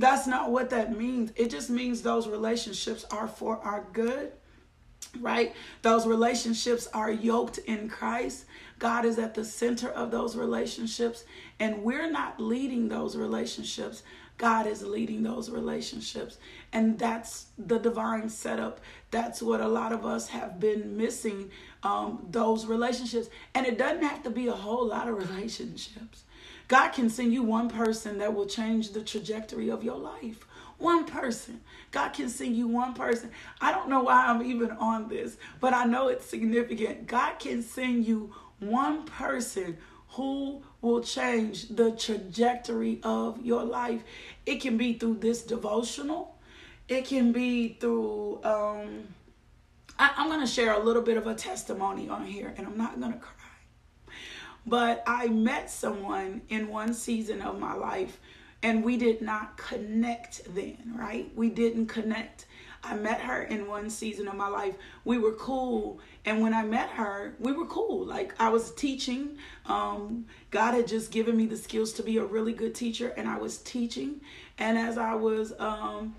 That's 0.00 0.26
not 0.26 0.50
what 0.50 0.70
that 0.70 0.96
means. 0.96 1.30
It 1.36 1.50
just 1.50 1.68
means 1.68 2.00
those 2.00 2.26
relationships 2.26 3.04
are 3.10 3.28
for 3.28 3.58
our 3.58 3.86
good, 3.92 4.32
right? 5.20 5.54
Those 5.82 6.06
relationships 6.06 6.88
are 6.94 7.10
yoked 7.10 7.58
in 7.58 7.90
Christ. 7.90 8.46
God 8.78 9.04
is 9.04 9.18
at 9.18 9.34
the 9.34 9.44
center 9.44 9.90
of 9.90 10.10
those 10.10 10.36
relationships, 10.36 11.24
and 11.58 11.82
we're 11.82 12.10
not 12.10 12.40
leading 12.40 12.88
those 12.88 13.14
relationships. 13.14 14.02
God 14.38 14.66
is 14.66 14.82
leading 14.82 15.22
those 15.22 15.50
relationships. 15.50 16.38
And 16.72 16.98
that's 16.98 17.48
the 17.58 17.78
divine 17.78 18.30
setup. 18.30 18.80
That's 19.10 19.42
what 19.42 19.60
a 19.60 19.68
lot 19.68 19.92
of 19.92 20.06
us 20.06 20.28
have 20.28 20.58
been 20.58 20.96
missing 20.96 21.50
um, 21.82 22.26
those 22.30 22.64
relationships. 22.64 23.28
And 23.54 23.66
it 23.66 23.76
doesn't 23.76 24.02
have 24.02 24.22
to 24.22 24.30
be 24.30 24.46
a 24.46 24.52
whole 24.52 24.86
lot 24.86 25.08
of 25.08 25.18
relationships. 25.18 26.24
God 26.70 26.90
can 26.90 27.10
send 27.10 27.32
you 27.32 27.42
one 27.42 27.68
person 27.68 28.18
that 28.18 28.32
will 28.32 28.46
change 28.46 28.92
the 28.92 29.02
trajectory 29.02 29.70
of 29.70 29.82
your 29.82 29.96
life. 29.96 30.46
One 30.78 31.04
person. 31.04 31.62
God 31.90 32.10
can 32.10 32.28
send 32.28 32.56
you 32.56 32.68
one 32.68 32.94
person. 32.94 33.32
I 33.60 33.72
don't 33.72 33.88
know 33.88 34.04
why 34.04 34.26
I'm 34.26 34.40
even 34.40 34.70
on 34.70 35.08
this, 35.08 35.36
but 35.58 35.74
I 35.74 35.84
know 35.84 36.06
it's 36.06 36.24
significant. 36.24 37.08
God 37.08 37.40
can 37.40 37.60
send 37.60 38.06
you 38.06 38.32
one 38.60 39.04
person 39.04 39.78
who 40.10 40.62
will 40.80 41.02
change 41.02 41.70
the 41.70 41.90
trajectory 41.90 43.00
of 43.02 43.44
your 43.44 43.64
life. 43.64 44.04
It 44.46 44.60
can 44.60 44.76
be 44.76 44.92
through 44.92 45.16
this 45.16 45.42
devotional, 45.42 46.38
it 46.88 47.04
can 47.04 47.32
be 47.32 47.78
through, 47.80 48.44
um, 48.44 49.08
I, 49.98 50.12
I'm 50.16 50.28
going 50.28 50.40
to 50.40 50.46
share 50.46 50.74
a 50.74 50.78
little 50.78 51.02
bit 51.02 51.16
of 51.16 51.26
a 51.26 51.34
testimony 51.34 52.08
on 52.08 52.24
here, 52.24 52.54
and 52.56 52.64
I'm 52.64 52.78
not 52.78 53.00
going 53.00 53.12
to 53.12 53.18
cry. 53.18 53.39
But 54.66 55.02
I 55.06 55.28
met 55.28 55.70
someone 55.70 56.42
in 56.48 56.68
one 56.68 56.94
season 56.94 57.40
of 57.42 57.58
my 57.58 57.74
life 57.74 58.18
and 58.62 58.84
we 58.84 58.96
did 58.96 59.22
not 59.22 59.56
connect 59.56 60.42
then, 60.54 60.94
right? 60.94 61.30
We 61.34 61.48
didn't 61.48 61.86
connect. 61.86 62.46
I 62.82 62.94
met 62.94 63.20
her 63.20 63.42
in 63.42 63.68
one 63.68 63.90
season 63.90 64.28
of 64.28 64.36
my 64.36 64.48
life. 64.48 64.74
We 65.04 65.18
were 65.18 65.32
cool. 65.32 66.00
And 66.24 66.40
when 66.40 66.54
I 66.54 66.62
met 66.62 66.90
her, 66.90 67.34
we 67.38 67.52
were 67.52 67.66
cool. 67.66 68.04
Like 68.04 68.34
I 68.38 68.48
was 68.48 68.72
teaching. 68.72 69.38
Um, 69.66 70.26
God 70.50 70.74
had 70.74 70.86
just 70.86 71.10
given 71.10 71.36
me 71.36 71.46
the 71.46 71.56
skills 71.56 71.92
to 71.94 72.02
be 72.02 72.18
a 72.18 72.24
really 72.24 72.52
good 72.52 72.74
teacher, 72.74 73.08
and 73.16 73.28
I 73.28 73.38
was 73.38 73.58
teaching. 73.58 74.20
And 74.58 74.78
as 74.78 74.98
I 74.98 75.14
was 75.14 75.52
um, 75.58 76.14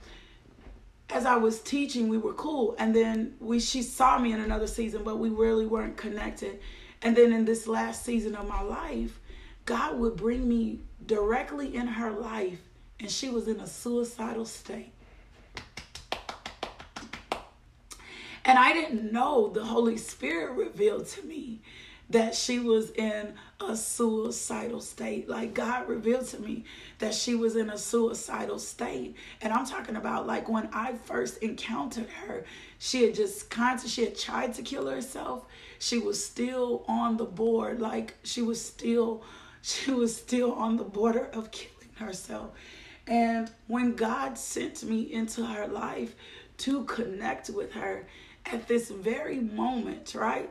as 1.09 1.25
I 1.25 1.35
was 1.35 1.61
teaching, 1.61 2.09
we 2.09 2.17
were 2.17 2.33
cool. 2.33 2.75
And 2.77 2.95
then 2.95 3.35
we 3.39 3.59
she 3.59 3.81
saw 3.81 4.19
me 4.19 4.33
in 4.33 4.39
another 4.39 4.67
season, 4.67 5.03
but 5.03 5.17
we 5.17 5.29
really 5.29 5.65
weren't 5.65 5.97
connected. 5.97 6.59
And 7.01 7.15
then 7.15 7.33
in 7.33 7.45
this 7.45 7.67
last 7.67 8.05
season 8.05 8.35
of 8.35 8.47
my 8.47 8.61
life, 8.61 9.19
God 9.65 9.97
would 9.99 10.15
bring 10.15 10.47
me 10.47 10.79
directly 11.05 11.75
in 11.75 11.87
her 11.87 12.11
life, 12.11 12.59
and 12.99 13.09
she 13.09 13.29
was 13.29 13.47
in 13.47 13.59
a 13.59 13.67
suicidal 13.67 14.45
state. 14.45 14.93
And 18.43 18.57
I 18.57 18.73
didn't 18.73 19.11
know 19.11 19.49
the 19.49 19.63
Holy 19.63 19.97
Spirit 19.97 20.53
revealed 20.53 21.07
to 21.07 21.23
me 21.23 21.61
that 22.09 22.35
she 22.35 22.59
was 22.59 22.91
in 22.91 23.33
a 23.61 23.75
suicidal 23.75 24.81
state. 24.81 25.29
Like 25.29 25.53
God 25.53 25.87
revealed 25.87 26.27
to 26.27 26.39
me 26.39 26.65
that 26.99 27.13
she 27.13 27.35
was 27.35 27.55
in 27.55 27.69
a 27.69 27.77
suicidal 27.77 28.59
state. 28.59 29.15
And 29.41 29.53
I'm 29.53 29.65
talking 29.65 29.95
about 29.95 30.27
like 30.27 30.49
when 30.49 30.69
I 30.73 30.93
first 30.93 31.37
encountered 31.37 32.09
her, 32.25 32.43
she 32.79 33.03
had 33.03 33.15
just 33.15 33.49
kind 33.49 33.79
of, 33.79 33.89
she 33.89 34.03
had 34.03 34.17
tried 34.17 34.53
to 34.55 34.61
kill 34.61 34.87
herself. 34.87 35.45
She 35.81 35.97
was 35.97 36.23
still 36.23 36.85
on 36.87 37.17
the 37.17 37.25
board. 37.25 37.81
Like 37.81 38.15
she 38.23 38.41
was 38.41 38.63
still, 38.63 39.23
she 39.61 39.91
was 39.91 40.15
still 40.15 40.53
on 40.53 40.77
the 40.77 40.83
border 40.83 41.25
of 41.33 41.51
killing 41.51 41.93
herself. 41.95 42.51
And 43.07 43.51
when 43.67 43.95
God 43.95 44.37
sent 44.37 44.83
me 44.83 45.11
into 45.11 45.45
her 45.45 45.67
life 45.67 46.15
to 46.59 46.83
connect 46.85 47.49
with 47.49 47.73
her 47.73 48.07
at 48.45 48.67
this 48.67 48.89
very 48.91 49.39
moment, 49.39 50.15
right? 50.15 50.49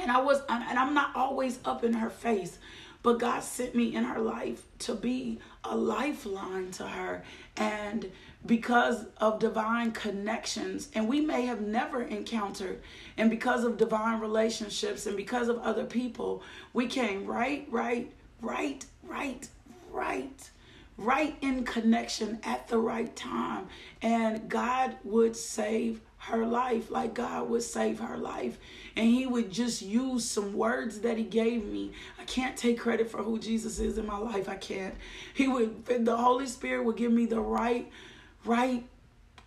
and 0.00 0.10
I 0.10 0.20
was 0.20 0.42
and 0.48 0.78
I'm 0.78 0.94
not 0.94 1.14
always 1.14 1.58
up 1.64 1.84
in 1.84 1.92
her 1.92 2.10
face 2.10 2.58
but 3.04 3.20
God 3.20 3.40
sent 3.44 3.74
me 3.74 3.94
in 3.94 4.02
her 4.02 4.18
life 4.18 4.62
to 4.80 4.94
be 4.94 5.38
a 5.62 5.76
lifeline 5.76 6.70
to 6.72 6.88
her. 6.88 7.22
And 7.54 8.10
because 8.46 9.04
of 9.18 9.38
divine 9.38 9.92
connections 9.92 10.88
and 10.94 11.06
we 11.06 11.20
may 11.20 11.42
have 11.42 11.60
never 11.60 12.02
encountered 12.02 12.80
and 13.16 13.30
because 13.30 13.62
of 13.62 13.76
divine 13.76 14.20
relationships 14.20 15.06
and 15.06 15.16
because 15.16 15.48
of 15.48 15.58
other 15.60 15.84
people 15.84 16.42
we 16.74 16.86
came 16.86 17.24
right 17.24 17.66
right 17.70 18.12
right 18.42 18.84
right 19.02 19.48
right 19.90 20.50
right 20.96 21.36
in 21.40 21.64
connection 21.64 22.38
at 22.44 22.68
the 22.68 22.78
right 22.78 23.14
time. 23.16 23.66
And 24.02 24.48
God 24.48 24.96
would 25.04 25.36
save 25.36 26.00
her 26.26 26.46
life 26.46 26.90
like 26.90 27.14
God 27.14 27.50
would 27.50 27.62
save 27.62 28.00
her 28.00 28.16
life. 28.16 28.58
And 28.96 29.06
he 29.06 29.26
would 29.26 29.50
just 29.50 29.82
use 29.82 30.24
some 30.24 30.54
words 30.54 31.00
that 31.00 31.18
he 31.18 31.24
gave 31.24 31.64
me. 31.64 31.92
I 32.18 32.24
can't 32.24 32.56
take 32.56 32.78
credit 32.78 33.10
for 33.10 33.22
who 33.22 33.38
Jesus 33.38 33.78
is 33.78 33.98
in 33.98 34.06
my 34.06 34.18
life. 34.18 34.48
I 34.48 34.56
can't. 34.56 34.94
He 35.34 35.48
would 35.48 35.84
the 35.84 36.16
Holy 36.16 36.46
Spirit 36.46 36.84
would 36.84 36.96
give 36.96 37.12
me 37.12 37.26
the 37.26 37.40
right 37.40 37.90
right 38.44 38.84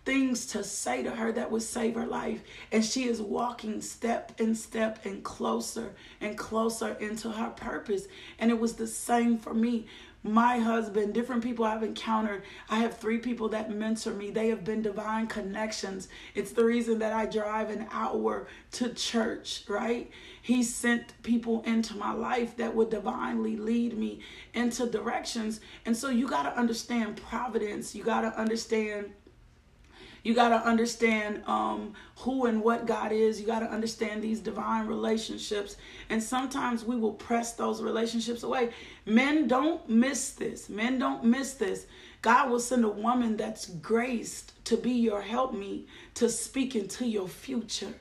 things 0.04 0.46
to 0.46 0.64
say 0.64 1.02
to 1.02 1.10
her 1.10 1.32
that 1.32 1.50
would 1.50 1.62
save 1.62 1.94
her 1.94 2.06
life. 2.06 2.42
And 2.72 2.84
she 2.84 3.04
is 3.04 3.20
walking 3.20 3.82
step 3.82 4.32
and 4.40 4.56
step 4.56 5.04
and 5.04 5.22
closer 5.22 5.94
and 6.20 6.38
closer 6.38 6.94
into 6.94 7.30
her 7.30 7.50
purpose. 7.50 8.06
And 8.38 8.50
it 8.50 8.58
was 8.58 8.74
the 8.74 8.86
same 8.86 9.36
for 9.36 9.52
me 9.52 9.86
my 10.22 10.58
husband, 10.58 11.14
different 11.14 11.42
people 11.42 11.64
I've 11.64 11.82
encountered. 11.82 12.42
I 12.68 12.80
have 12.80 12.98
three 12.98 13.18
people 13.18 13.48
that 13.50 13.70
mentor 13.70 14.12
me. 14.12 14.30
They 14.30 14.48
have 14.48 14.64
been 14.64 14.82
divine 14.82 15.28
connections. 15.28 16.08
It's 16.34 16.52
the 16.52 16.64
reason 16.64 16.98
that 16.98 17.12
I 17.12 17.26
drive 17.26 17.70
an 17.70 17.86
hour 17.92 18.48
to 18.72 18.92
church, 18.94 19.64
right? 19.68 20.10
He 20.42 20.62
sent 20.62 21.22
people 21.22 21.62
into 21.62 21.96
my 21.96 22.12
life 22.12 22.56
that 22.56 22.74
would 22.74 22.90
divinely 22.90 23.56
lead 23.56 23.96
me 23.96 24.20
into 24.54 24.86
directions. 24.86 25.60
And 25.86 25.96
so 25.96 26.08
you 26.08 26.26
got 26.26 26.42
to 26.44 26.58
understand 26.58 27.22
providence. 27.22 27.94
You 27.94 28.02
got 28.02 28.22
to 28.22 28.38
understand 28.38 29.12
you 30.22 30.34
got 30.34 30.48
to 30.50 30.56
understand 30.56 31.42
um, 31.46 31.94
who 32.16 32.46
and 32.46 32.62
what 32.62 32.86
God 32.86 33.12
is. 33.12 33.40
You 33.40 33.46
got 33.46 33.60
to 33.60 33.70
understand 33.70 34.22
these 34.22 34.40
divine 34.40 34.86
relationships. 34.86 35.76
And 36.10 36.22
sometimes 36.22 36.84
we 36.84 36.96
will 36.96 37.12
press 37.12 37.52
those 37.52 37.82
relationships 37.82 38.42
away. 38.42 38.70
Men 39.06 39.46
don't 39.48 39.88
miss 39.88 40.30
this. 40.32 40.68
Men 40.68 40.98
don't 40.98 41.24
miss 41.24 41.54
this. 41.54 41.86
God 42.20 42.50
will 42.50 42.60
send 42.60 42.84
a 42.84 42.88
woman 42.88 43.36
that's 43.36 43.66
graced 43.66 44.52
to 44.66 44.76
be 44.76 44.90
your 44.90 45.22
helpmeet 45.22 45.88
to 46.14 46.28
speak 46.28 46.74
into 46.74 47.06
your 47.06 47.28
future. 47.28 47.94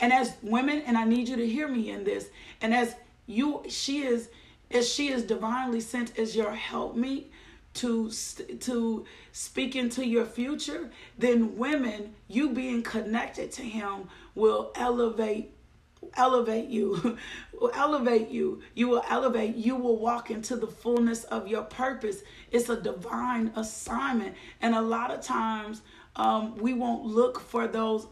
And 0.00 0.12
as 0.12 0.34
women, 0.42 0.82
and 0.86 0.96
I 0.96 1.04
need 1.04 1.28
you 1.28 1.36
to 1.36 1.46
hear 1.46 1.68
me 1.68 1.90
in 1.90 2.04
this, 2.04 2.28
and 2.60 2.72
as 2.72 2.94
you, 3.26 3.64
she 3.68 4.02
is, 4.02 4.28
as 4.70 4.88
she 4.88 5.08
is 5.08 5.24
divinely 5.24 5.80
sent 5.80 6.18
as 6.18 6.36
your 6.36 6.52
helpmeet, 6.52 7.30
to 7.74 8.10
to 8.10 9.04
speak 9.32 9.76
into 9.76 10.06
your 10.06 10.24
future, 10.24 10.90
then 11.18 11.56
women, 11.56 12.14
you 12.28 12.50
being 12.50 12.82
connected 12.82 13.52
to 13.52 13.62
him 13.62 14.08
will 14.34 14.72
elevate 14.76 15.50
elevate 16.16 16.68
you 16.68 17.16
will 17.60 17.72
elevate 17.74 18.28
you. 18.28 18.62
You 18.74 18.88
will 18.88 19.04
elevate 19.08 19.56
you 19.56 19.76
will 19.76 19.98
walk 19.98 20.30
into 20.30 20.56
the 20.56 20.66
fullness 20.66 21.24
of 21.24 21.48
your 21.48 21.62
purpose. 21.62 22.22
It's 22.50 22.68
a 22.68 22.80
divine 22.80 23.52
assignment. 23.56 24.36
And 24.60 24.74
a 24.74 24.82
lot 24.82 25.10
of 25.10 25.20
times 25.20 25.82
um, 26.16 26.56
we 26.56 26.74
won't 26.74 27.04
look 27.04 27.40
for 27.40 27.66
those 27.66 28.06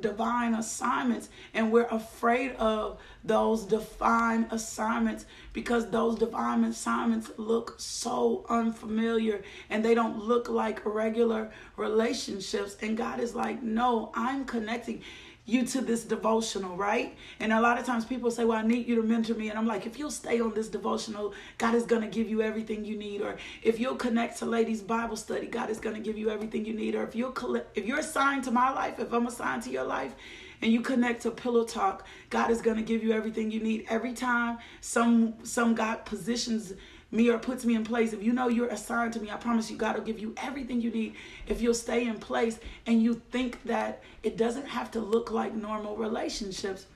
divine 0.00 0.54
assignments 0.54 1.28
and 1.54 1.70
we're 1.70 1.86
afraid 1.86 2.52
of 2.56 2.98
those 3.22 3.64
divine 3.64 4.46
assignments 4.50 5.26
because 5.52 5.88
those 5.90 6.18
divine 6.18 6.64
assignments 6.64 7.30
look 7.36 7.74
so 7.78 8.44
unfamiliar 8.48 9.42
and 9.68 9.84
they 9.84 9.94
don't 9.94 10.18
look 10.18 10.48
like 10.48 10.84
regular 10.84 11.52
relationships. 11.76 12.76
And 12.82 12.96
God 12.96 13.20
is 13.20 13.34
like 13.34 13.62
no 13.62 14.10
I'm 14.14 14.44
connecting 14.44 15.02
you 15.46 15.64
to 15.66 15.80
this 15.80 16.04
devotional, 16.04 16.76
right? 16.76 17.16
And 17.40 17.52
a 17.52 17.60
lot 17.60 17.78
of 17.78 17.86
times 17.86 18.04
people 18.04 18.30
say, 18.30 18.44
Well, 18.44 18.58
I 18.58 18.62
need 18.62 18.86
you 18.86 18.96
to 18.96 19.02
mentor 19.02 19.34
me. 19.34 19.48
And 19.48 19.58
I'm 19.58 19.66
like, 19.66 19.86
If 19.86 19.98
you'll 19.98 20.10
stay 20.10 20.40
on 20.40 20.54
this 20.54 20.68
devotional, 20.68 21.34
God 21.58 21.74
is 21.74 21.84
going 21.84 22.02
to 22.02 22.08
give 22.08 22.28
you 22.28 22.42
everything 22.42 22.84
you 22.84 22.96
need. 22.96 23.20
Or 23.20 23.36
if 23.62 23.80
you'll 23.80 23.96
connect 23.96 24.38
to 24.38 24.46
Ladies 24.46 24.82
Bible 24.82 25.16
Study, 25.16 25.46
God 25.46 25.70
is 25.70 25.80
going 25.80 25.96
to 25.96 26.02
give 26.02 26.18
you 26.18 26.30
everything 26.30 26.64
you 26.64 26.74
need. 26.74 26.94
Or 26.94 27.02
if 27.02 27.14
you'll 27.14 27.60
if 27.74 27.86
you're 27.86 27.98
assigned 27.98 28.44
to 28.44 28.50
my 28.50 28.70
life, 28.72 28.98
if 28.98 29.12
I'm 29.12 29.26
assigned 29.26 29.62
to 29.64 29.70
your 29.70 29.84
life, 29.84 30.14
and 30.62 30.72
you 30.72 30.80
connect 30.80 31.22
to 31.22 31.30
pillow 31.30 31.64
talk 31.64 32.06
god 32.28 32.50
is 32.50 32.60
going 32.60 32.76
to 32.76 32.82
give 32.82 33.02
you 33.02 33.12
everything 33.12 33.50
you 33.50 33.60
need 33.60 33.86
every 33.88 34.12
time 34.12 34.58
some 34.80 35.34
some 35.42 35.74
god 35.74 36.04
positions 36.04 36.74
me 37.10 37.28
or 37.28 37.38
puts 37.38 37.64
me 37.64 37.74
in 37.74 37.84
place, 37.84 38.12
if 38.12 38.22
you 38.22 38.32
know 38.32 38.48
you're 38.48 38.68
assigned 38.68 39.12
to 39.14 39.20
me, 39.20 39.30
I 39.30 39.36
promise 39.36 39.70
you, 39.70 39.76
God 39.76 39.96
will 39.96 40.04
give 40.04 40.18
you 40.18 40.34
everything 40.36 40.80
you 40.80 40.90
need 40.90 41.14
if 41.46 41.60
you'll 41.60 41.74
stay 41.74 42.06
in 42.06 42.18
place 42.18 42.58
and 42.86 43.02
you 43.02 43.20
think 43.30 43.62
that 43.64 44.02
it 44.22 44.36
doesn't 44.36 44.66
have 44.66 44.90
to 44.92 45.00
look 45.00 45.30
like 45.30 45.54
normal 45.54 45.96
relationships. 45.96 46.86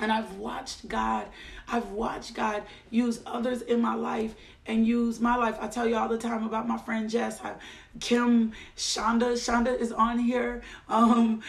And 0.00 0.12
I've 0.12 0.36
watched 0.36 0.86
God, 0.86 1.26
I've 1.66 1.90
watched 1.90 2.34
God 2.34 2.62
use 2.90 3.20
others 3.26 3.62
in 3.62 3.80
my 3.80 3.94
life 3.94 4.36
and 4.68 4.86
use 4.86 5.18
my 5.18 5.34
life. 5.34 5.56
I 5.60 5.66
tell 5.66 5.88
you 5.88 5.96
all 5.96 6.08
the 6.08 6.18
time 6.18 6.44
about 6.44 6.68
my 6.68 6.76
friend 6.76 7.08
Jess. 7.10 7.40
I, 7.42 7.54
Kim, 7.98 8.52
Shonda. 8.76 9.32
Shonda 9.32 9.76
is 9.76 9.90
on 9.90 10.18
here. 10.18 10.62
Um, 10.88 11.42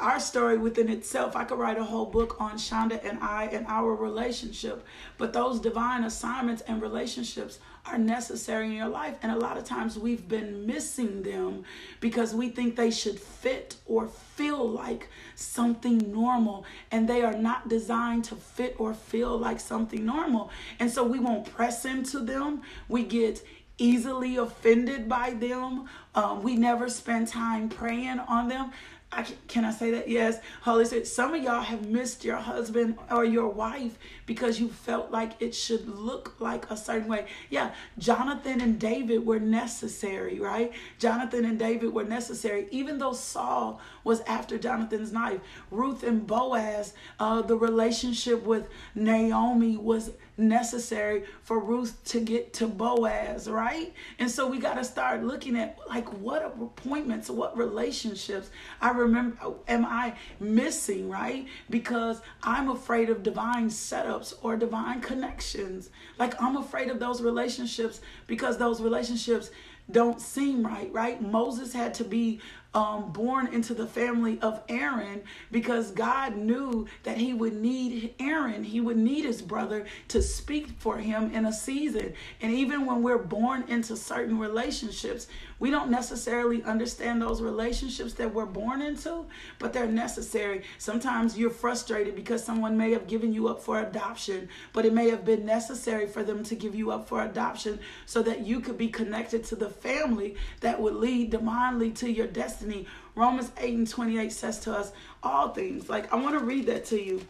our 0.00 0.18
story 0.18 0.56
within 0.56 0.88
itself, 0.88 1.36
I 1.36 1.44
could 1.44 1.58
write 1.58 1.78
a 1.78 1.84
whole 1.84 2.06
book 2.06 2.40
on 2.40 2.52
Shonda 2.52 2.98
and 3.04 3.20
I 3.20 3.44
and 3.44 3.66
our 3.66 3.94
relationship. 3.94 4.84
But 5.18 5.32
those 5.32 5.60
divine 5.60 6.04
assignments 6.04 6.62
and 6.62 6.82
relationships 6.82 7.60
are 7.84 7.98
necessary 7.98 8.66
in 8.66 8.72
your 8.72 8.88
life. 8.88 9.16
And 9.22 9.32
a 9.32 9.36
lot 9.36 9.56
of 9.56 9.64
times 9.64 9.98
we've 9.98 10.26
been 10.28 10.66
missing 10.66 11.22
them 11.22 11.64
because 12.00 12.34
we 12.34 12.48
think 12.48 12.76
they 12.76 12.90
should 12.90 13.18
fit 13.18 13.76
or 13.86 14.06
feel 14.06 14.68
like 14.68 15.08
something 15.34 15.98
normal. 16.12 16.64
And 16.90 17.08
they 17.08 17.22
are 17.22 17.36
not 17.36 17.68
designed 17.68 18.24
to 18.24 18.36
fit 18.36 18.76
or 18.78 18.94
feel 18.94 19.36
like 19.36 19.60
something 19.60 20.04
normal. 20.04 20.50
And 20.78 20.90
so 20.90 21.02
we 21.04 21.18
won't 21.18 21.52
press 21.52 21.84
into 21.84 22.20
them. 22.20 22.62
We 22.88 23.04
get 23.04 23.42
easily 23.78 24.36
offended 24.36 25.08
by 25.08 25.30
them. 25.30 25.88
Um, 26.14 26.42
we 26.42 26.56
never 26.56 26.88
spend 26.88 27.28
time 27.28 27.68
praying 27.68 28.20
on 28.20 28.48
them. 28.48 28.70
I 29.14 29.26
can, 29.46 29.66
I 29.66 29.72
say 29.72 29.90
that? 29.90 30.08
Yes. 30.08 30.38
Holy 30.62 30.86
Spirit, 30.86 31.06
some 31.06 31.34
of 31.34 31.42
y'all 31.42 31.60
have 31.60 31.86
missed 31.86 32.24
your 32.24 32.38
husband 32.38 32.96
or 33.10 33.26
your 33.26 33.48
wife 33.48 33.98
because 34.24 34.58
you 34.58 34.68
felt 34.68 35.10
like 35.10 35.32
it 35.38 35.54
should 35.54 35.86
look 35.86 36.40
like 36.40 36.70
a 36.70 36.76
certain 36.76 37.08
way. 37.08 37.26
Yeah, 37.50 37.72
Jonathan 37.98 38.62
and 38.62 38.78
David 38.78 39.26
were 39.26 39.38
necessary, 39.38 40.40
right? 40.40 40.72
Jonathan 40.98 41.44
and 41.44 41.58
David 41.58 41.92
were 41.92 42.04
necessary, 42.04 42.68
even 42.70 42.98
though 42.98 43.12
Saul 43.12 43.80
was 44.02 44.22
after 44.22 44.56
Jonathan's 44.56 45.12
knife. 45.12 45.40
Ruth 45.70 46.02
and 46.02 46.26
Boaz, 46.26 46.94
uh, 47.20 47.42
the 47.42 47.56
relationship 47.56 48.44
with 48.44 48.66
Naomi 48.94 49.76
was 49.76 50.10
necessary 50.36 51.24
for 51.42 51.58
Ruth 51.58 52.02
to 52.06 52.20
get 52.20 52.52
to 52.54 52.66
Boaz, 52.66 53.48
right? 53.48 53.92
And 54.18 54.30
so 54.30 54.46
we 54.46 54.58
got 54.58 54.74
to 54.74 54.84
start 54.84 55.22
looking 55.22 55.56
at 55.56 55.78
like 55.88 56.08
what 56.14 56.44
appointments, 56.44 57.28
what 57.30 57.56
relationships. 57.56 58.50
I 58.80 58.90
remember 58.90 59.36
am 59.68 59.84
I 59.84 60.14
missing, 60.40 61.08
right? 61.08 61.46
Because 61.68 62.20
I'm 62.42 62.70
afraid 62.70 63.10
of 63.10 63.22
divine 63.22 63.68
setups 63.68 64.34
or 64.42 64.56
divine 64.56 65.00
connections. 65.00 65.90
Like 66.18 66.40
I'm 66.40 66.56
afraid 66.56 66.88
of 66.88 66.98
those 66.98 67.20
relationships 67.20 68.00
because 68.26 68.58
those 68.58 68.80
relationships 68.80 69.50
don't 69.90 70.20
seem 70.20 70.64
right, 70.64 70.90
right? 70.92 71.20
Moses 71.20 71.72
had 71.72 71.94
to 71.94 72.04
be 72.04 72.40
um, 72.74 73.12
born 73.12 73.48
into 73.48 73.74
the 73.74 73.86
family 73.86 74.38
of 74.40 74.62
Aaron 74.68 75.22
because 75.50 75.90
God 75.90 76.36
knew 76.36 76.86
that 77.02 77.18
he 77.18 77.34
would 77.34 77.54
need 77.54 78.14
Aaron, 78.18 78.64
he 78.64 78.80
would 78.80 78.96
need 78.96 79.24
his 79.24 79.42
brother 79.42 79.86
to 80.08 80.22
speak 80.22 80.70
for 80.78 80.96
him 80.96 81.30
in 81.32 81.46
a 81.46 81.52
season. 81.52 82.14
And 82.40 82.52
even 82.52 82.86
when 82.86 83.02
we're 83.02 83.18
born 83.18 83.64
into 83.68 83.96
certain 83.96 84.38
relationships, 84.38 85.26
we 85.62 85.70
don't 85.70 85.92
necessarily 85.92 86.60
understand 86.64 87.22
those 87.22 87.40
relationships 87.40 88.14
that 88.14 88.34
we're 88.34 88.44
born 88.44 88.82
into, 88.82 89.24
but 89.60 89.72
they're 89.72 89.86
necessary. 89.86 90.64
Sometimes 90.78 91.38
you're 91.38 91.50
frustrated 91.50 92.16
because 92.16 92.42
someone 92.42 92.76
may 92.76 92.90
have 92.90 93.06
given 93.06 93.32
you 93.32 93.46
up 93.46 93.62
for 93.62 93.78
adoption, 93.78 94.48
but 94.72 94.84
it 94.84 94.92
may 94.92 95.08
have 95.08 95.24
been 95.24 95.46
necessary 95.46 96.08
for 96.08 96.24
them 96.24 96.42
to 96.42 96.56
give 96.56 96.74
you 96.74 96.90
up 96.90 97.06
for 97.06 97.22
adoption 97.22 97.78
so 98.06 98.24
that 98.24 98.44
you 98.44 98.58
could 98.58 98.76
be 98.76 98.88
connected 98.88 99.44
to 99.44 99.54
the 99.54 99.70
family 99.70 100.34
that 100.62 100.80
would 100.80 100.96
lead 100.96 101.30
divinely 101.30 101.92
to 101.92 102.10
your 102.10 102.26
destiny. 102.26 102.84
Romans 103.14 103.52
8 103.56 103.72
and 103.72 103.88
28 103.88 104.32
says 104.32 104.58
to 104.58 104.76
us 104.76 104.90
all 105.22 105.50
things. 105.50 105.88
Like, 105.88 106.12
I 106.12 106.16
want 106.16 106.36
to 106.36 106.44
read 106.44 106.66
that 106.66 106.86
to 106.86 107.00
you 107.00 107.24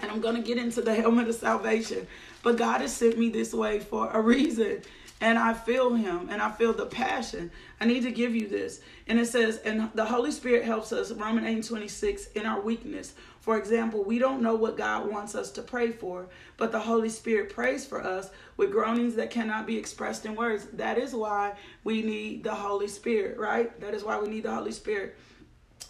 and 0.00 0.10
I'm 0.10 0.20
going 0.20 0.34
to 0.34 0.42
get 0.42 0.58
into 0.58 0.82
the 0.82 0.96
helmet 0.96 1.28
of 1.28 1.36
salvation. 1.36 2.08
But 2.42 2.56
God 2.56 2.80
has 2.80 2.92
sent 2.96 3.16
me 3.16 3.28
this 3.28 3.54
way 3.54 3.78
for 3.78 4.10
a 4.10 4.20
reason 4.20 4.82
and 5.20 5.38
I 5.38 5.52
feel 5.52 5.94
him 5.94 6.28
and 6.30 6.40
I 6.40 6.50
feel 6.50 6.72
the 6.72 6.86
passion. 6.86 7.50
I 7.80 7.84
need 7.84 8.02
to 8.04 8.10
give 8.10 8.34
you 8.34 8.48
this. 8.48 8.80
And 9.06 9.18
it 9.18 9.26
says, 9.26 9.58
and 9.58 9.90
the 9.94 10.04
Holy 10.04 10.30
Spirit 10.30 10.64
helps 10.64 10.92
us, 10.92 11.12
Romans 11.12 11.46
8 11.46 11.68
26, 11.68 12.26
in 12.28 12.46
our 12.46 12.60
weakness. 12.60 13.14
For 13.40 13.58
example, 13.58 14.04
we 14.04 14.18
don't 14.18 14.42
know 14.42 14.54
what 14.54 14.76
God 14.76 15.10
wants 15.10 15.34
us 15.34 15.50
to 15.52 15.62
pray 15.62 15.90
for, 15.90 16.28
but 16.56 16.72
the 16.72 16.80
Holy 16.80 17.08
Spirit 17.08 17.54
prays 17.54 17.86
for 17.86 18.02
us 18.02 18.30
with 18.56 18.70
groanings 18.70 19.14
that 19.16 19.30
cannot 19.30 19.66
be 19.66 19.78
expressed 19.78 20.26
in 20.26 20.36
words. 20.36 20.66
That 20.74 20.98
is 20.98 21.14
why 21.14 21.54
we 21.82 22.02
need 22.02 22.44
the 22.44 22.54
Holy 22.54 22.88
Spirit, 22.88 23.38
right? 23.38 23.78
That 23.80 23.94
is 23.94 24.04
why 24.04 24.18
we 24.18 24.28
need 24.28 24.42
the 24.42 24.54
Holy 24.54 24.72
Spirit. 24.72 25.16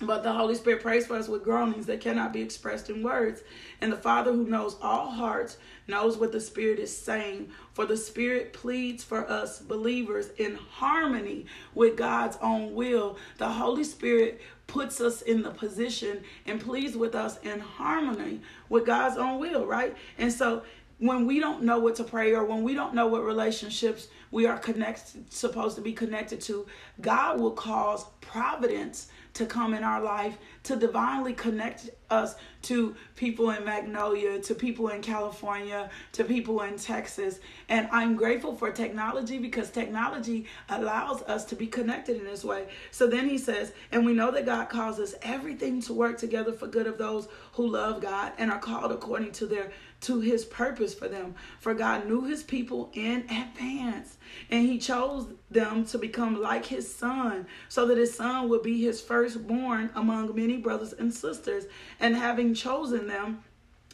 But 0.02 0.22
the 0.22 0.32
Holy 0.32 0.54
Spirit 0.54 0.82
prays 0.82 1.06
for 1.06 1.16
us 1.16 1.28
with 1.28 1.44
groanings 1.44 1.86
that 1.86 2.00
cannot 2.00 2.32
be 2.32 2.40
expressed 2.40 2.88
in 2.88 3.02
words. 3.02 3.42
And 3.82 3.92
the 3.92 3.98
Father 3.98 4.32
who 4.32 4.44
knows 4.44 4.76
all 4.80 5.10
hearts 5.10 5.58
knows 5.88 6.16
what 6.16 6.32
the 6.32 6.40
Spirit 6.40 6.78
is 6.78 6.96
saying. 6.96 7.50
For 7.74 7.84
the 7.84 7.98
Spirit 7.98 8.54
pleads 8.54 9.04
for 9.04 9.28
us 9.30 9.60
believers 9.60 10.30
in 10.38 10.54
harmony 10.54 11.46
with 11.74 11.96
God's 11.96 12.38
own 12.40 12.74
will. 12.74 13.18
The 13.36 13.48
Holy 13.48 13.84
Spirit 13.84 14.40
puts 14.66 15.00
us 15.00 15.20
in 15.20 15.42
the 15.42 15.50
position 15.50 16.22
and 16.46 16.60
pleads 16.60 16.96
with 16.96 17.14
us 17.14 17.38
in 17.40 17.60
harmony 17.60 18.40
with 18.70 18.86
God's 18.86 19.18
own 19.18 19.38
will, 19.38 19.66
right? 19.66 19.94
And 20.16 20.32
so 20.32 20.62
when 21.00 21.26
we 21.26 21.40
don't 21.40 21.62
know 21.62 21.78
what 21.78 21.96
to 21.96 22.04
pray 22.04 22.34
or 22.34 22.44
when 22.44 22.62
we 22.62 22.74
don't 22.74 22.94
know 22.94 23.06
what 23.06 23.24
relationships 23.24 24.08
we 24.30 24.46
are 24.46 24.58
connected 24.58 25.32
supposed 25.32 25.76
to 25.76 25.82
be 25.82 25.92
connected 25.92 26.40
to, 26.42 26.66
God 27.00 27.40
will 27.40 27.52
cause 27.52 28.04
providence 28.20 29.08
to 29.34 29.46
come 29.46 29.74
in 29.74 29.82
our 29.82 30.02
life 30.02 30.38
to 30.62 30.76
divinely 30.76 31.32
connect 31.32 31.90
us 32.10 32.34
to 32.62 32.94
people 33.16 33.50
in 33.50 33.64
Magnolia, 33.64 34.40
to 34.40 34.54
people 34.54 34.88
in 34.88 35.00
California, 35.00 35.88
to 36.12 36.24
people 36.24 36.60
in 36.62 36.76
Texas. 36.76 37.38
And 37.68 37.88
I'm 37.90 38.16
grateful 38.16 38.54
for 38.54 38.70
technology 38.70 39.38
because 39.38 39.70
technology 39.70 40.46
allows 40.68 41.22
us 41.22 41.44
to 41.46 41.56
be 41.56 41.66
connected 41.66 42.16
in 42.16 42.24
this 42.24 42.44
way. 42.44 42.66
So 42.90 43.06
then 43.06 43.28
he 43.28 43.38
says, 43.38 43.72
and 43.92 44.04
we 44.04 44.12
know 44.12 44.30
that 44.32 44.44
God 44.44 44.68
causes 44.68 45.14
everything 45.22 45.80
to 45.82 45.94
work 45.94 46.18
together 46.18 46.52
for 46.52 46.66
good 46.66 46.86
of 46.86 46.98
those 46.98 47.28
who 47.52 47.66
love 47.66 48.02
God 48.02 48.32
and 48.36 48.50
are 48.50 48.58
called 48.58 48.92
according 48.92 49.32
to 49.32 49.46
their 49.46 49.70
to 50.00 50.20
his 50.20 50.46
purpose 50.46 50.94
for 50.94 51.08
them. 51.08 51.34
For 51.58 51.74
God 51.74 52.06
knew 52.06 52.24
his 52.24 52.42
people 52.42 52.90
in 52.94 53.20
advance, 53.30 54.16
and 54.50 54.66
he 54.66 54.78
chose 54.78 55.26
them 55.50 55.84
to 55.86 55.98
become 55.98 56.40
like 56.40 56.64
his 56.64 56.92
son, 56.92 57.46
so 57.68 57.86
that 57.86 57.98
his 57.98 58.14
son 58.14 58.48
would 58.48 58.62
be 58.62 58.80
his 58.80 59.00
firstborn 59.02 59.90
among 59.94 60.34
many 60.34 60.49
brothers 60.56 60.92
and 60.92 61.12
sisters. 61.12 61.64
And 61.98 62.16
having 62.16 62.54
chosen 62.54 63.06
them, 63.06 63.44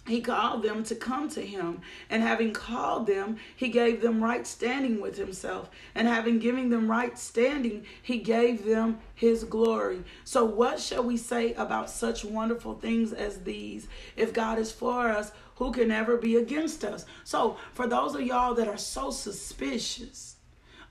he 0.07 0.21
called 0.21 0.63
them 0.63 0.85
to 0.85 0.95
come 0.95 1.29
to 1.31 1.41
him. 1.41 1.81
And 2.09 2.23
having 2.23 2.53
called 2.53 3.07
them, 3.07 3.37
he 3.57 3.69
gave 3.69 4.01
them 4.01 4.23
right 4.23 4.47
standing 4.47 5.01
with 5.01 5.17
himself. 5.17 5.69
And 5.95 6.07
having 6.07 6.39
given 6.39 6.71
them 6.71 6.89
right 6.89 7.19
standing, 7.19 7.85
he 8.03 8.19
gave 8.19 8.65
them 8.65 9.01
his 9.15 9.43
glory. 9.45 10.05
So, 10.25 10.45
what 10.45 10.81
shall 10.81 11.03
we 11.03 11.17
say 11.17 11.55
about 11.55 11.91
such 11.91 12.25
wonderful 12.25 12.75
things 12.75 13.13
as 13.13 13.43
these? 13.43 13.89
If 14.17 14.33
God 14.33 14.59
is 14.59 14.71
for 14.71 15.09
us, 15.09 15.33
who 15.57 15.73
can 15.73 15.91
ever 15.91 16.17
be 16.17 16.37
against 16.37 16.85
us? 16.85 17.05
So, 17.25 17.57
for 17.73 17.87
those 17.89 18.15
of 18.15 18.23
y'all 18.23 18.55
that 18.55 18.69
are 18.69 18.79
so 18.79 19.11
suspicious, 19.11 20.36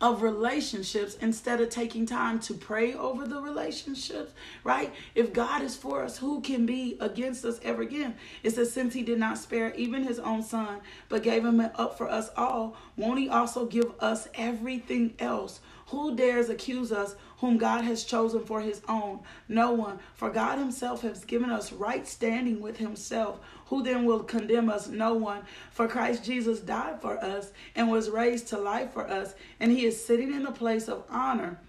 of 0.01 0.21
relationships 0.21 1.15
instead 1.21 1.61
of 1.61 1.69
taking 1.69 2.05
time 2.05 2.39
to 2.39 2.53
pray 2.53 2.93
over 2.93 3.27
the 3.27 3.41
relationships, 3.41 4.33
right? 4.63 4.93
If 5.13 5.33
God 5.33 5.61
is 5.61 5.75
for 5.75 6.03
us, 6.03 6.17
who 6.17 6.41
can 6.41 6.65
be 6.65 6.97
against 6.99 7.45
us 7.45 7.59
ever 7.63 7.81
again? 7.81 8.15
It 8.43 8.51
says, 8.51 8.71
since 8.71 8.93
he 8.93 9.03
did 9.03 9.19
not 9.19 9.37
spare 9.37 9.73
even 9.75 10.03
his 10.03 10.19
own 10.19 10.43
son, 10.43 10.81
but 11.09 11.23
gave 11.23 11.45
him 11.45 11.59
up 11.59 11.97
for 11.97 12.09
us 12.09 12.29
all, 12.35 12.75
won't 12.97 13.19
he 13.19 13.29
also 13.29 13.65
give 13.65 13.91
us 13.99 14.27
everything 14.35 15.13
else? 15.19 15.61
Who 15.89 16.15
dares 16.15 16.49
accuse 16.49 16.91
us 16.91 17.15
whom 17.37 17.57
God 17.57 17.83
has 17.83 18.03
chosen 18.03 18.43
for 18.43 18.59
his 18.59 18.81
own? 18.89 19.19
No 19.47 19.71
one. 19.71 19.99
For 20.15 20.31
God 20.31 20.57
himself 20.57 21.03
has 21.03 21.23
given 21.23 21.51
us 21.51 21.71
right 21.71 22.07
standing 22.07 22.59
with 22.59 22.77
himself. 22.77 23.39
Who 23.65 23.83
then 23.83 24.05
will 24.05 24.23
condemn 24.23 24.69
us? 24.69 24.87
No 24.87 25.13
one. 25.13 25.41
For 25.71 25.87
Christ 25.87 26.23
Jesus 26.23 26.59
died 26.59 27.01
for 27.01 27.17
us 27.23 27.51
and 27.75 27.89
was 27.89 28.09
raised 28.09 28.47
to 28.49 28.57
life 28.57 28.93
for 28.93 29.07
us, 29.09 29.33
and 29.59 29.71
he 29.71 29.85
is 29.85 30.03
sitting 30.03 30.33
in 30.33 30.43
the 30.43 30.51
place 30.51 30.87
of 30.87 31.03
honor 31.09 31.59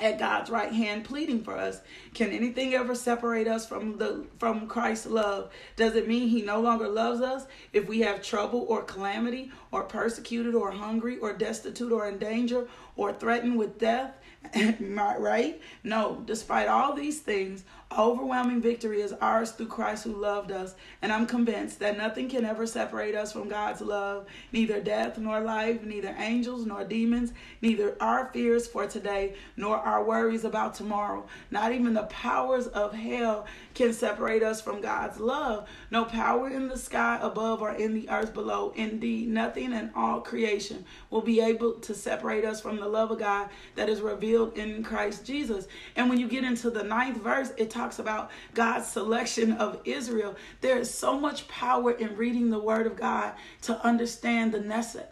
at 0.00 0.18
God's 0.18 0.50
right 0.50 0.72
hand 0.72 1.04
pleading 1.04 1.42
for 1.42 1.56
us. 1.56 1.80
Can 2.14 2.30
anything 2.30 2.74
ever 2.74 2.94
separate 2.94 3.46
us 3.46 3.66
from 3.66 3.98
the 3.98 4.24
from 4.38 4.66
Christ's 4.66 5.06
love? 5.06 5.50
Does 5.76 5.94
it 5.94 6.08
mean 6.08 6.28
he 6.28 6.42
no 6.42 6.60
longer 6.60 6.88
loves 6.88 7.20
us 7.20 7.46
if 7.72 7.86
we 7.86 8.00
have 8.00 8.22
trouble 8.22 8.64
or 8.68 8.82
calamity 8.82 9.52
or 9.70 9.82
persecuted 9.84 10.54
or 10.54 10.70
hungry 10.70 11.18
or 11.18 11.32
destitute 11.32 11.92
or 11.92 12.08
in 12.08 12.18
danger 12.18 12.66
or 12.96 13.12
threatened 13.12 13.58
with 13.58 13.78
death? 13.78 14.14
right? 14.80 15.60
No, 15.84 16.22
despite 16.24 16.66
all 16.68 16.94
these 16.94 17.20
things, 17.20 17.64
overwhelming 17.96 18.60
victory 18.60 19.00
is 19.00 19.12
ours 19.20 19.50
through 19.50 19.66
Christ 19.66 20.04
who 20.04 20.12
loved 20.12 20.52
us. 20.52 20.74
And 21.02 21.12
I'm 21.12 21.26
convinced 21.26 21.80
that 21.80 21.96
nothing 21.96 22.28
can 22.28 22.44
ever 22.44 22.66
separate 22.66 23.14
us 23.14 23.32
from 23.32 23.48
God's 23.48 23.80
love, 23.80 24.26
neither 24.52 24.80
death 24.80 25.18
nor 25.18 25.40
life, 25.40 25.82
neither 25.82 26.14
angels 26.18 26.66
nor 26.66 26.84
demons, 26.84 27.32
neither 27.62 27.96
our 28.00 28.30
fears 28.32 28.66
for 28.66 28.86
today 28.86 29.34
nor 29.56 29.76
our 29.76 30.04
worries 30.04 30.44
about 30.44 30.74
tomorrow. 30.74 31.26
Not 31.50 31.72
even 31.72 31.94
the 31.94 32.04
powers 32.04 32.68
of 32.68 32.94
hell 32.94 33.46
can 33.74 33.92
separate 33.92 34.42
us 34.42 34.60
from 34.60 34.80
God's 34.80 35.20
love. 35.20 35.68
No 35.90 36.04
power 36.04 36.48
in 36.48 36.68
the 36.68 36.78
sky 36.78 37.18
above 37.22 37.62
or 37.62 37.72
in 37.72 37.94
the 37.94 38.08
earth 38.10 38.34
below. 38.34 38.72
Indeed, 38.76 39.28
nothing 39.28 39.72
in 39.72 39.90
all 39.94 40.20
creation 40.20 40.84
will 41.10 41.22
be 41.22 41.40
able 41.40 41.74
to 41.74 41.94
separate 41.94 42.44
us 42.44 42.60
from 42.60 42.76
the 42.76 42.88
love 42.88 43.10
of 43.10 43.18
God 43.18 43.48
that 43.76 43.88
is 43.88 44.00
revealed 44.00 44.56
in 44.56 44.82
Christ 44.82 45.24
Jesus. 45.24 45.68
And 45.96 46.08
when 46.08 46.18
you 46.18 46.28
get 46.28 46.44
into 46.44 46.70
the 46.70 46.82
ninth 46.82 47.18
verse, 47.18 47.52
it 47.56 47.70
talks 47.70 47.98
about 47.98 48.30
God's 48.54 48.86
selection 48.86 49.52
of 49.52 49.80
Israel. 49.84 50.36
There 50.60 50.78
is 50.78 50.92
so 50.92 51.18
much 51.18 51.48
power 51.48 51.92
in 51.92 52.16
reading 52.16 52.50
the 52.50 52.58
Word 52.58 52.86
of 52.86 52.96
God 52.96 53.34
to 53.62 53.84
understand 53.86 54.52
the 54.52 54.60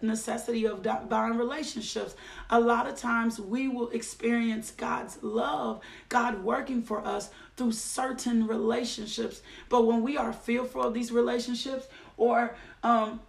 necessity 0.03 0.67
of 0.67 0.83
divine 0.83 1.37
relationships. 1.37 2.17
A 2.51 2.61
lot 2.61 2.89
of 2.89 2.97
times 2.97 3.41
we 3.41 3.69
will 3.69 3.91
experience 3.91 4.71
God's 4.71 5.23
love, 5.23 5.81
God 6.09 6.43
working 6.43 6.83
for 6.83 7.05
us 7.07 7.31
through 7.59 7.73
certain 7.73 8.47
relationships. 8.47 9.43
But 9.69 9.87
when 9.87 10.03
we 10.03 10.17
are 10.17 10.33
fearful 10.33 10.83
of 10.83 10.95
these 10.95 11.13
relationships 11.13 11.89
or 12.17 12.57
um, 12.83 13.21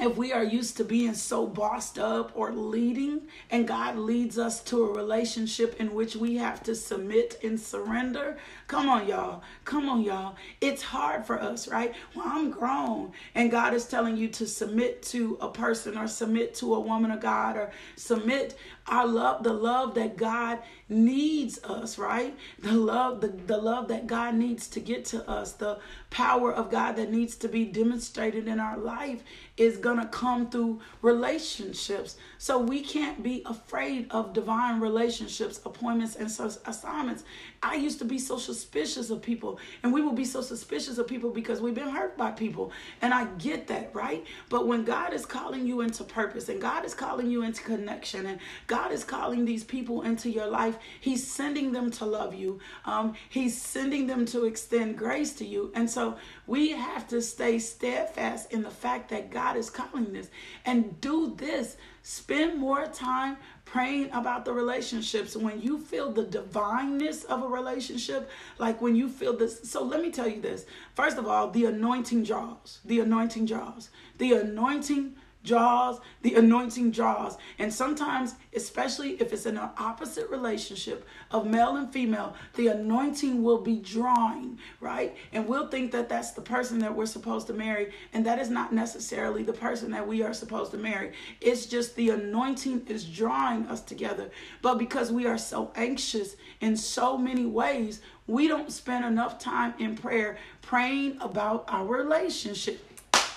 if 0.00 0.16
we 0.16 0.32
are 0.32 0.44
used 0.44 0.76
to 0.76 0.84
being 0.84 1.14
so 1.14 1.46
bossed 1.46 1.98
up 1.98 2.30
or 2.34 2.52
leading, 2.52 3.22
and 3.50 3.66
God 3.66 3.96
leads 3.96 4.38
us 4.38 4.62
to 4.64 4.84
a 4.84 4.92
relationship 4.92 5.80
in 5.80 5.94
which 5.94 6.14
we 6.14 6.36
have 6.36 6.62
to 6.64 6.74
submit 6.74 7.40
and 7.42 7.58
surrender, 7.58 8.36
come 8.68 8.88
on, 8.88 9.08
y'all. 9.08 9.42
Come 9.64 9.88
on, 9.88 10.02
y'all. 10.02 10.36
It's 10.60 10.82
hard 10.82 11.26
for 11.26 11.40
us, 11.40 11.66
right? 11.66 11.94
Well, 12.14 12.26
I'm 12.28 12.50
grown, 12.50 13.12
and 13.34 13.50
God 13.50 13.74
is 13.74 13.86
telling 13.86 14.16
you 14.16 14.28
to 14.28 14.46
submit 14.46 15.02
to 15.04 15.38
a 15.40 15.48
person 15.48 15.96
or 15.98 16.06
submit 16.06 16.54
to 16.56 16.74
a 16.74 16.80
woman 16.80 17.10
of 17.10 17.20
God 17.20 17.56
or 17.56 17.72
submit 17.96 18.56
our 18.86 19.06
love, 19.06 19.42
the 19.42 19.52
love 19.52 19.94
that 19.94 20.16
God 20.16 20.60
needs 20.88 21.62
us, 21.64 21.98
right? 21.98 22.36
The 22.60 22.72
love, 22.72 23.20
the, 23.20 23.28
the 23.28 23.58
love 23.58 23.88
that 23.88 24.06
God 24.06 24.34
needs 24.34 24.68
to 24.68 24.80
get 24.80 25.04
to 25.06 25.28
us, 25.28 25.52
the 25.52 25.78
power 26.10 26.52
of 26.52 26.70
God 26.70 26.96
that 26.96 27.10
needs 27.10 27.36
to 27.36 27.48
be 27.48 27.64
demonstrated 27.64 28.48
in 28.48 28.60
our 28.60 28.78
life 28.78 29.22
is 29.56 29.78
to 29.98 30.06
come 30.06 30.48
through 30.48 30.80
relationships. 31.02 32.16
So 32.38 32.58
we 32.58 32.80
can't 32.80 33.22
be 33.22 33.42
afraid 33.44 34.06
of 34.10 34.32
divine 34.32 34.80
relationships, 34.80 35.60
appointments, 35.64 36.16
and 36.16 36.28
assignments. 36.66 37.24
I 37.62 37.74
used 37.74 37.98
to 37.98 38.04
be 38.04 38.18
so 38.18 38.38
suspicious 38.58 39.10
of 39.10 39.22
people, 39.22 39.58
and 39.82 39.92
we 39.92 40.02
will 40.02 40.12
be 40.12 40.24
so 40.24 40.40
suspicious 40.40 40.98
of 40.98 41.06
people 41.06 41.30
because 41.30 41.60
we've 41.60 41.74
been 41.74 41.88
hurt 41.88 42.16
by 42.16 42.30
people. 42.30 42.72
And 43.02 43.14
I 43.14 43.24
get 43.38 43.66
that, 43.68 43.94
right? 43.94 44.26
But 44.48 44.66
when 44.66 44.84
God 44.84 45.12
is 45.12 45.24
calling 45.24 45.66
you 45.66 45.80
into 45.80 46.04
purpose, 46.04 46.48
and 46.48 46.60
God 46.60 46.84
is 46.84 46.94
calling 46.94 47.30
you 47.30 47.42
into 47.42 47.62
connection, 47.62 48.26
and 48.26 48.40
God 48.66 48.92
is 48.92 49.04
calling 49.04 49.44
these 49.44 49.64
people 49.64 50.02
into 50.02 50.28
your 50.30 50.46
life, 50.46 50.78
He's 51.00 51.26
sending 51.26 51.72
them 51.72 51.90
to 51.92 52.04
love 52.04 52.34
you. 52.34 52.60
Um, 52.84 53.14
he's 53.28 53.60
sending 53.60 54.06
them 54.06 54.26
to 54.26 54.44
extend 54.44 54.98
grace 54.98 55.34
to 55.34 55.46
you. 55.46 55.72
And 55.74 55.88
so 55.88 56.16
we 56.46 56.70
have 56.70 57.06
to 57.08 57.20
stay 57.20 57.58
steadfast 57.58 58.52
in 58.52 58.62
the 58.62 58.70
fact 58.70 59.10
that 59.10 59.30
God 59.30 59.56
is 59.56 59.70
calling 59.70 60.12
this 60.12 60.30
and 60.64 61.00
do 61.00 61.34
this. 61.36 61.76
Spend 62.02 62.58
more 62.58 62.86
time 62.86 63.36
praying 63.70 64.10
about 64.12 64.44
the 64.44 64.52
relationships 64.52 65.36
when 65.36 65.60
you 65.60 65.78
feel 65.78 66.10
the 66.10 66.24
divineness 66.24 67.24
of 67.24 67.42
a 67.42 67.46
relationship 67.46 68.30
like 68.58 68.80
when 68.80 68.96
you 68.96 69.08
feel 69.08 69.36
this 69.36 69.60
so 69.68 69.82
let 69.82 70.00
me 70.00 70.10
tell 70.10 70.28
you 70.28 70.40
this. 70.40 70.64
First 70.94 71.18
of 71.18 71.26
all 71.26 71.50
the 71.50 71.66
anointing 71.66 72.24
draws 72.24 72.80
the 72.84 73.00
anointing 73.00 73.46
draws 73.46 73.90
the 74.18 74.32
anointing 74.32 75.16
draws, 75.48 75.98
the 76.22 76.34
anointing 76.34 76.92
jaws. 76.92 77.36
And 77.58 77.72
sometimes, 77.72 78.34
especially 78.54 79.12
if 79.20 79.32
it's 79.32 79.46
in 79.46 79.56
an 79.56 79.70
opposite 79.78 80.28
relationship 80.30 81.06
of 81.30 81.46
male 81.46 81.76
and 81.76 81.92
female, 81.92 82.34
the 82.54 82.68
anointing 82.68 83.42
will 83.42 83.58
be 83.58 83.76
drawing, 83.76 84.58
right? 84.80 85.16
And 85.32 85.48
we'll 85.48 85.68
think 85.68 85.90
that 85.92 86.08
that's 86.08 86.32
the 86.32 86.42
person 86.42 86.78
that 86.80 86.94
we're 86.94 87.06
supposed 87.06 87.46
to 87.48 87.54
marry. 87.54 87.92
And 88.12 88.24
that 88.26 88.38
is 88.38 88.50
not 88.50 88.72
necessarily 88.72 89.42
the 89.42 89.52
person 89.52 89.90
that 89.92 90.06
we 90.06 90.22
are 90.22 90.34
supposed 90.34 90.70
to 90.72 90.78
marry. 90.78 91.12
It's 91.40 91.66
just 91.66 91.96
the 91.96 92.10
anointing 92.10 92.86
is 92.86 93.04
drawing 93.04 93.66
us 93.66 93.80
together. 93.80 94.30
But 94.62 94.78
because 94.78 95.10
we 95.10 95.26
are 95.26 95.38
so 95.38 95.72
anxious 95.74 96.36
in 96.60 96.76
so 96.76 97.16
many 97.16 97.46
ways, 97.46 98.00
we 98.26 98.46
don't 98.46 98.70
spend 98.70 99.04
enough 99.04 99.38
time 99.38 99.74
in 99.78 99.96
prayer 99.96 100.36
praying 100.60 101.16
about 101.20 101.64
our 101.68 101.86
relationship 101.86 102.84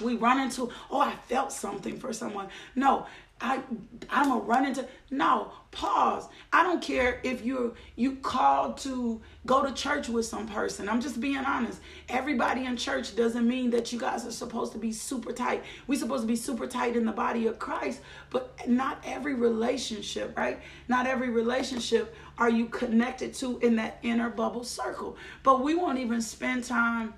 we 0.01 0.15
run 0.15 0.39
into, 0.39 0.69
oh, 0.89 0.99
I 0.99 1.15
felt 1.27 1.51
something 1.51 1.97
for 1.97 2.13
someone. 2.13 2.49
No, 2.75 3.05
I 3.41 3.61
I'm 4.09 4.29
gonna 4.29 4.41
run 4.41 4.65
into 4.65 4.87
no 5.09 5.51
pause. 5.71 6.27
I 6.53 6.63
don't 6.63 6.81
care 6.81 7.19
if 7.23 7.43
you're 7.43 7.73
you 7.95 8.17
called 8.17 8.77
to 8.79 9.21
go 9.45 9.65
to 9.65 9.73
church 9.73 10.09
with 10.09 10.25
some 10.25 10.47
person. 10.47 10.87
I'm 10.87 11.01
just 11.01 11.19
being 11.19 11.37
honest. 11.37 11.79
Everybody 12.09 12.65
in 12.65 12.77
church 12.77 13.15
doesn't 13.15 13.47
mean 13.47 13.71
that 13.71 13.91
you 13.91 13.99
guys 13.99 14.25
are 14.25 14.31
supposed 14.31 14.73
to 14.73 14.77
be 14.77 14.91
super 14.91 15.31
tight. 15.31 15.63
We're 15.87 15.99
supposed 15.99 16.23
to 16.23 16.27
be 16.27 16.35
super 16.35 16.67
tight 16.67 16.95
in 16.95 17.05
the 17.05 17.11
body 17.11 17.47
of 17.47 17.57
Christ, 17.57 18.01
but 18.29 18.67
not 18.67 19.01
every 19.05 19.33
relationship, 19.33 20.37
right? 20.37 20.59
Not 20.87 21.07
every 21.07 21.29
relationship 21.29 22.13
are 22.37 22.49
you 22.49 22.67
connected 22.67 23.33
to 23.35 23.59
in 23.59 23.75
that 23.77 23.97
inner 24.03 24.29
bubble 24.29 24.63
circle. 24.63 25.17
But 25.43 25.63
we 25.63 25.73
won't 25.73 25.99
even 25.99 26.21
spend 26.21 26.63
time 26.63 27.13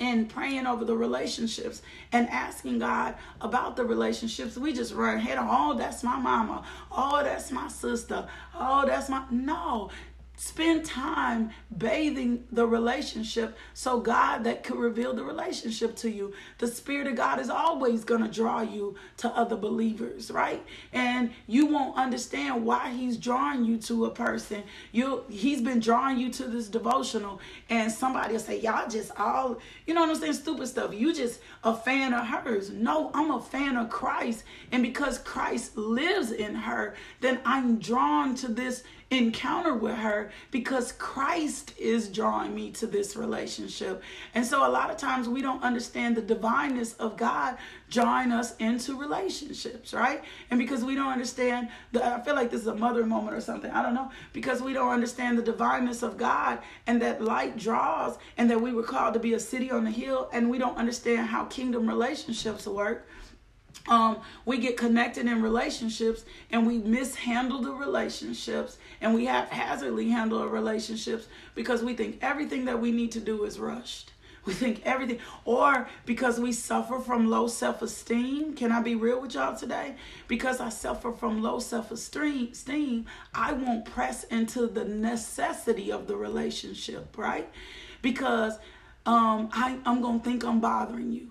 and 0.00 0.28
praying 0.28 0.66
over 0.66 0.84
the 0.84 0.96
relationships 0.96 1.82
and 2.10 2.28
asking 2.30 2.78
God 2.78 3.14
about 3.40 3.76
the 3.76 3.84
relationships, 3.84 4.56
we 4.56 4.72
just 4.72 4.94
run 4.94 5.18
head 5.18 5.38
on. 5.38 5.46
Oh, 5.50 5.78
that's 5.78 6.02
my 6.02 6.18
mama. 6.18 6.64
Oh, 6.90 7.22
that's 7.22 7.52
my 7.52 7.68
sister. 7.68 8.26
Oh, 8.54 8.84
that's 8.86 9.08
my. 9.10 9.24
No, 9.30 9.90
Spend 10.40 10.86
time 10.86 11.50
bathing 11.76 12.44
the 12.50 12.66
relationship 12.66 13.58
so 13.74 14.00
God 14.00 14.44
that 14.44 14.64
could 14.64 14.78
reveal 14.78 15.12
the 15.12 15.22
relationship 15.22 15.94
to 15.96 16.10
you. 16.10 16.32
The 16.56 16.66
Spirit 16.66 17.08
of 17.08 17.16
God 17.16 17.40
is 17.40 17.50
always 17.50 18.04
going 18.04 18.22
to 18.22 18.28
draw 18.28 18.62
you 18.62 18.94
to 19.18 19.28
other 19.28 19.56
believers, 19.56 20.30
right? 20.30 20.64
And 20.94 21.30
you 21.46 21.66
won't 21.66 21.98
understand 21.98 22.64
why 22.64 22.90
He's 22.90 23.18
drawing 23.18 23.66
you 23.66 23.76
to 23.80 24.06
a 24.06 24.10
person. 24.10 24.62
You 24.92 25.24
He's 25.28 25.60
been 25.60 25.78
drawing 25.78 26.18
you 26.18 26.30
to 26.30 26.44
this 26.44 26.68
devotional, 26.68 27.38
and 27.68 27.92
somebody 27.92 28.32
will 28.32 28.40
say, 28.40 28.60
Y'all 28.62 28.88
just 28.88 29.10
all, 29.18 29.58
you 29.86 29.92
know 29.92 30.00
what 30.00 30.08
I'm 30.08 30.16
saying, 30.16 30.32
stupid 30.32 30.68
stuff. 30.68 30.94
You 30.94 31.12
just 31.12 31.40
a 31.64 31.74
fan 31.74 32.14
of 32.14 32.26
hers. 32.26 32.70
No, 32.70 33.10
I'm 33.12 33.30
a 33.30 33.42
fan 33.42 33.76
of 33.76 33.90
Christ. 33.90 34.44
And 34.72 34.82
because 34.82 35.18
Christ 35.18 35.76
lives 35.76 36.32
in 36.32 36.54
her, 36.54 36.94
then 37.20 37.40
I'm 37.44 37.78
drawn 37.78 38.34
to 38.36 38.48
this 38.48 38.84
encounter 39.10 39.74
with 39.74 39.96
her 39.96 40.30
because 40.52 40.92
Christ 40.92 41.74
is 41.76 42.08
drawing 42.08 42.54
me 42.54 42.70
to 42.72 42.86
this 42.86 43.16
relationship. 43.16 44.02
And 44.34 44.46
so 44.46 44.66
a 44.66 44.70
lot 44.70 44.90
of 44.90 44.96
times 44.96 45.28
we 45.28 45.42
don't 45.42 45.62
understand 45.64 46.16
the 46.16 46.22
divineness 46.22 46.94
of 46.94 47.16
God 47.16 47.56
drawing 47.90 48.30
us 48.30 48.54
into 48.58 48.96
relationships, 48.96 49.92
right? 49.92 50.22
And 50.50 50.60
because 50.60 50.84
we 50.84 50.94
don't 50.94 51.12
understand 51.12 51.70
the 51.90 52.04
I 52.06 52.20
feel 52.20 52.36
like 52.36 52.50
this 52.50 52.60
is 52.60 52.66
a 52.68 52.74
mother 52.74 53.04
moment 53.04 53.36
or 53.36 53.40
something. 53.40 53.70
I 53.72 53.82
don't 53.82 53.94
know. 53.94 54.12
Because 54.32 54.62
we 54.62 54.72
don't 54.72 54.92
understand 54.92 55.36
the 55.36 55.42
divineness 55.42 56.04
of 56.04 56.16
God 56.16 56.60
and 56.86 57.02
that 57.02 57.20
light 57.20 57.56
draws 57.56 58.16
and 58.36 58.48
that 58.48 58.60
we 58.60 58.72
were 58.72 58.84
called 58.84 59.14
to 59.14 59.20
be 59.20 59.34
a 59.34 59.40
city 59.40 59.72
on 59.72 59.82
the 59.84 59.90
hill 59.90 60.30
and 60.32 60.48
we 60.48 60.58
don't 60.58 60.76
understand 60.76 61.26
how 61.26 61.46
kingdom 61.46 61.88
relationships 61.88 62.66
work 62.66 63.08
um, 63.88 64.18
we 64.44 64.58
get 64.58 64.76
connected 64.76 65.26
in 65.26 65.42
relationships 65.42 66.24
and 66.50 66.66
we 66.66 66.78
mishandle 66.78 67.60
the 67.60 67.72
relationships 67.72 68.78
and 69.00 69.14
we 69.14 69.26
haphazardly 69.26 70.10
handle 70.10 70.38
our 70.38 70.48
relationships 70.48 71.26
because 71.54 71.82
we 71.82 71.94
think 71.94 72.18
everything 72.22 72.66
that 72.66 72.80
we 72.80 72.92
need 72.92 73.12
to 73.12 73.20
do 73.20 73.44
is 73.44 73.58
rushed. 73.58 74.12
We 74.46 74.54
think 74.54 74.80
everything, 74.86 75.18
or 75.44 75.86
because 76.06 76.40
we 76.40 76.52
suffer 76.52 76.98
from 76.98 77.28
low 77.28 77.46
self 77.46 77.82
esteem. 77.82 78.54
Can 78.54 78.72
I 78.72 78.80
be 78.80 78.94
real 78.94 79.20
with 79.20 79.34
y'all 79.34 79.54
today? 79.54 79.96
Because 80.28 80.60
I 80.60 80.70
suffer 80.70 81.12
from 81.12 81.42
low 81.42 81.58
self 81.58 81.90
esteem, 81.90 83.04
I 83.34 83.52
won't 83.52 83.84
press 83.84 84.24
into 84.24 84.66
the 84.66 84.84
necessity 84.84 85.92
of 85.92 86.06
the 86.06 86.16
relationship, 86.16 87.18
right? 87.18 87.50
Because 88.00 88.54
um, 89.04 89.50
I, 89.52 89.78
I'm 89.84 90.00
going 90.00 90.20
to 90.20 90.24
think 90.24 90.42
I'm 90.44 90.60
bothering 90.60 91.12
you 91.12 91.30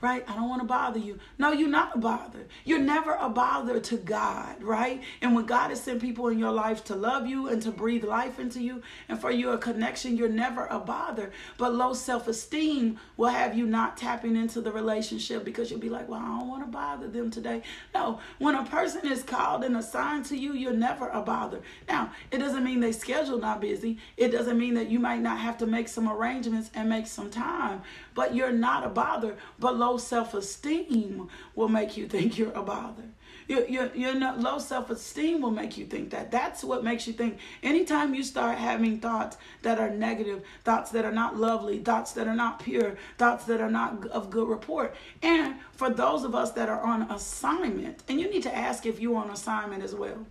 right? 0.00 0.24
I 0.28 0.34
don't 0.34 0.48
want 0.48 0.62
to 0.62 0.66
bother 0.66 0.98
you. 0.98 1.18
No, 1.38 1.52
you're 1.52 1.68
not 1.68 1.96
a 1.96 1.98
bother. 1.98 2.46
You're 2.64 2.78
never 2.78 3.14
a 3.14 3.28
bother 3.28 3.80
to 3.80 3.96
God, 3.96 4.62
right? 4.62 5.02
And 5.20 5.34
when 5.34 5.46
God 5.46 5.70
has 5.70 5.80
sent 5.80 6.00
people 6.00 6.28
in 6.28 6.38
your 6.38 6.52
life 6.52 6.84
to 6.84 6.94
love 6.94 7.26
you 7.26 7.48
and 7.48 7.62
to 7.62 7.70
breathe 7.70 8.04
life 8.04 8.38
into 8.38 8.60
you 8.60 8.82
and 9.08 9.20
for 9.20 9.30
you 9.30 9.50
a 9.50 9.58
connection, 9.58 10.16
you're 10.16 10.28
never 10.28 10.66
a 10.66 10.78
bother. 10.78 11.30
But 11.58 11.74
low 11.74 11.94
self 11.94 12.28
esteem 12.28 12.98
will 13.16 13.28
have 13.28 13.56
you 13.56 13.66
not 13.66 13.96
tapping 13.96 14.36
into 14.36 14.60
the 14.60 14.72
relationship 14.72 15.44
because 15.44 15.70
you'll 15.70 15.80
be 15.80 15.88
like, 15.88 16.08
well, 16.08 16.20
I 16.20 16.38
don't 16.38 16.48
want 16.48 16.62
to 16.64 16.70
bother 16.70 17.08
them 17.08 17.30
today. 17.30 17.62
No, 17.94 18.20
when 18.38 18.54
a 18.54 18.64
person 18.64 19.06
is 19.06 19.22
called 19.22 19.64
and 19.64 19.76
assigned 19.76 20.26
to 20.26 20.36
you, 20.36 20.52
you're 20.54 20.72
never 20.72 21.08
a 21.08 21.22
bother. 21.22 21.60
Now, 21.88 22.12
it 22.30 22.38
doesn't 22.38 22.64
mean 22.64 22.80
they 22.80 22.92
schedule 22.92 23.38
not 23.38 23.60
busy. 23.60 23.98
It 24.16 24.28
doesn't 24.28 24.58
mean 24.58 24.74
that 24.74 24.88
you 24.88 24.98
might 24.98 25.20
not 25.20 25.38
have 25.38 25.58
to 25.58 25.66
make 25.66 25.88
some 25.88 26.08
arrangements 26.08 26.70
and 26.74 26.88
make 26.88 27.06
some 27.06 27.30
time, 27.30 27.82
but 28.16 28.34
you're 28.34 28.50
not 28.50 28.84
a 28.84 28.88
bother. 28.88 29.36
But 29.60 29.76
low 29.76 29.98
self 29.98 30.34
esteem 30.34 31.28
will 31.54 31.68
make 31.68 31.96
you 31.96 32.08
think 32.08 32.36
you're 32.36 32.50
a 32.52 32.62
bother. 32.62 33.04
Your, 33.46 33.64
your, 33.68 33.94
your 33.94 34.14
low 34.14 34.58
self 34.58 34.90
esteem 34.90 35.40
will 35.40 35.52
make 35.52 35.78
you 35.78 35.86
think 35.86 36.10
that. 36.10 36.32
That's 36.32 36.64
what 36.64 36.82
makes 36.82 37.06
you 37.06 37.12
think. 37.12 37.38
Anytime 37.62 38.14
you 38.14 38.24
start 38.24 38.58
having 38.58 38.98
thoughts 38.98 39.36
that 39.62 39.78
are 39.78 39.90
negative, 39.90 40.42
thoughts 40.64 40.90
that 40.90 41.04
are 41.04 41.12
not 41.12 41.36
lovely, 41.36 41.78
thoughts 41.78 42.12
that 42.12 42.26
are 42.26 42.34
not 42.34 42.58
pure, 42.58 42.96
thoughts 43.18 43.44
that 43.44 43.60
are 43.60 43.70
not 43.70 44.06
of 44.08 44.30
good 44.30 44.48
report. 44.48 44.96
And 45.22 45.56
for 45.72 45.90
those 45.90 46.24
of 46.24 46.34
us 46.34 46.52
that 46.52 46.68
are 46.68 46.80
on 46.80 47.02
assignment, 47.02 48.02
and 48.08 48.18
you 48.20 48.28
need 48.28 48.42
to 48.44 48.56
ask 48.56 48.84
if 48.84 48.98
you're 48.98 49.16
on 49.16 49.30
assignment 49.30 49.84
as 49.84 49.94
well. 49.94 50.26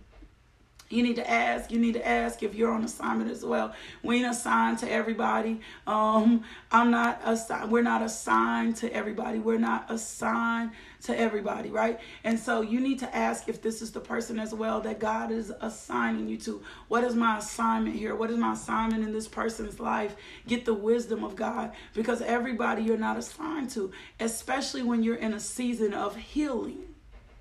You 0.88 1.02
need 1.02 1.16
to 1.16 1.28
ask. 1.28 1.70
You 1.70 1.78
need 1.78 1.94
to 1.94 2.06
ask 2.06 2.42
if 2.42 2.54
you're 2.54 2.70
on 2.70 2.84
assignment 2.84 3.30
as 3.30 3.44
well. 3.44 3.74
We 4.02 4.18
ain't 4.18 4.30
assigned 4.30 4.78
to 4.78 4.90
everybody. 4.90 5.60
Um, 5.86 6.44
I'm 6.70 6.90
not 6.90 7.20
assigned. 7.24 7.72
We're 7.72 7.82
not 7.82 8.02
assigned 8.02 8.76
to 8.76 8.92
everybody. 8.92 9.38
We're 9.40 9.58
not 9.58 9.90
assigned 9.90 10.70
to 11.02 11.18
everybody, 11.18 11.70
right? 11.70 11.98
And 12.22 12.38
so 12.38 12.60
you 12.60 12.80
need 12.80 13.00
to 13.00 13.16
ask 13.16 13.48
if 13.48 13.62
this 13.62 13.82
is 13.82 13.90
the 13.90 14.00
person 14.00 14.38
as 14.38 14.54
well 14.54 14.80
that 14.82 15.00
God 15.00 15.32
is 15.32 15.52
assigning 15.60 16.28
you 16.28 16.36
to. 16.38 16.62
What 16.88 17.02
is 17.02 17.14
my 17.14 17.38
assignment 17.38 17.96
here? 17.96 18.14
What 18.14 18.30
is 18.30 18.36
my 18.36 18.52
assignment 18.52 19.04
in 19.04 19.12
this 19.12 19.26
person's 19.28 19.80
life? 19.80 20.14
Get 20.46 20.64
the 20.64 20.74
wisdom 20.74 21.24
of 21.24 21.34
God 21.34 21.72
because 21.94 22.22
everybody 22.22 22.82
you're 22.82 22.96
not 22.96 23.16
assigned 23.16 23.70
to, 23.70 23.90
especially 24.20 24.82
when 24.82 25.02
you're 25.02 25.16
in 25.16 25.34
a 25.34 25.40
season 25.40 25.94
of 25.94 26.16
healing. 26.16 26.94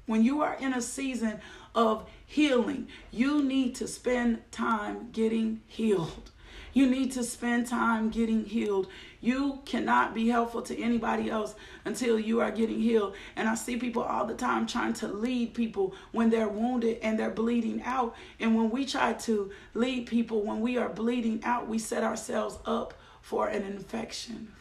When 0.07 0.23
you 0.23 0.41
are 0.41 0.55
in 0.59 0.73
a 0.73 0.81
season 0.81 1.41
of 1.75 2.09
healing. 2.25 2.87
You 3.11 3.43
need 3.43 3.75
to 3.75 3.87
spend 3.87 4.51
time 4.51 5.09
getting 5.11 5.61
healed. 5.67 6.31
You 6.73 6.87
need 6.87 7.13
to 7.13 7.23
spend 7.23 7.67
time 7.67 8.09
getting 8.09 8.43
healed. 8.43 8.87
You 9.21 9.61
cannot 9.65 10.13
be 10.13 10.27
helpful 10.27 10.61
to 10.63 10.77
anybody 10.77 11.29
else 11.29 11.55
until 11.85 12.19
you 12.19 12.41
are 12.41 12.51
getting 12.51 12.81
healed. 12.81 13.15
And 13.37 13.47
I 13.47 13.55
see 13.55 13.77
people 13.77 14.03
all 14.03 14.25
the 14.25 14.33
time 14.33 14.67
trying 14.67 14.91
to 14.95 15.07
lead 15.07 15.53
people 15.53 15.95
when 16.11 16.29
they're 16.29 16.49
wounded 16.49 16.99
and 17.01 17.17
they're 17.17 17.29
bleeding 17.29 17.81
out. 17.83 18.13
And 18.41 18.57
when 18.57 18.69
we 18.71 18.85
try 18.85 19.13
to 19.13 19.51
lead 19.73 20.07
people 20.07 20.43
when 20.43 20.59
we 20.59 20.77
are 20.77 20.89
bleeding 20.89 21.41
out, 21.45 21.69
we 21.69 21.79
set 21.79 22.03
ourselves 22.03 22.57
up 22.65 22.93
for 23.21 23.47
an 23.47 23.63
infection. 23.63 24.51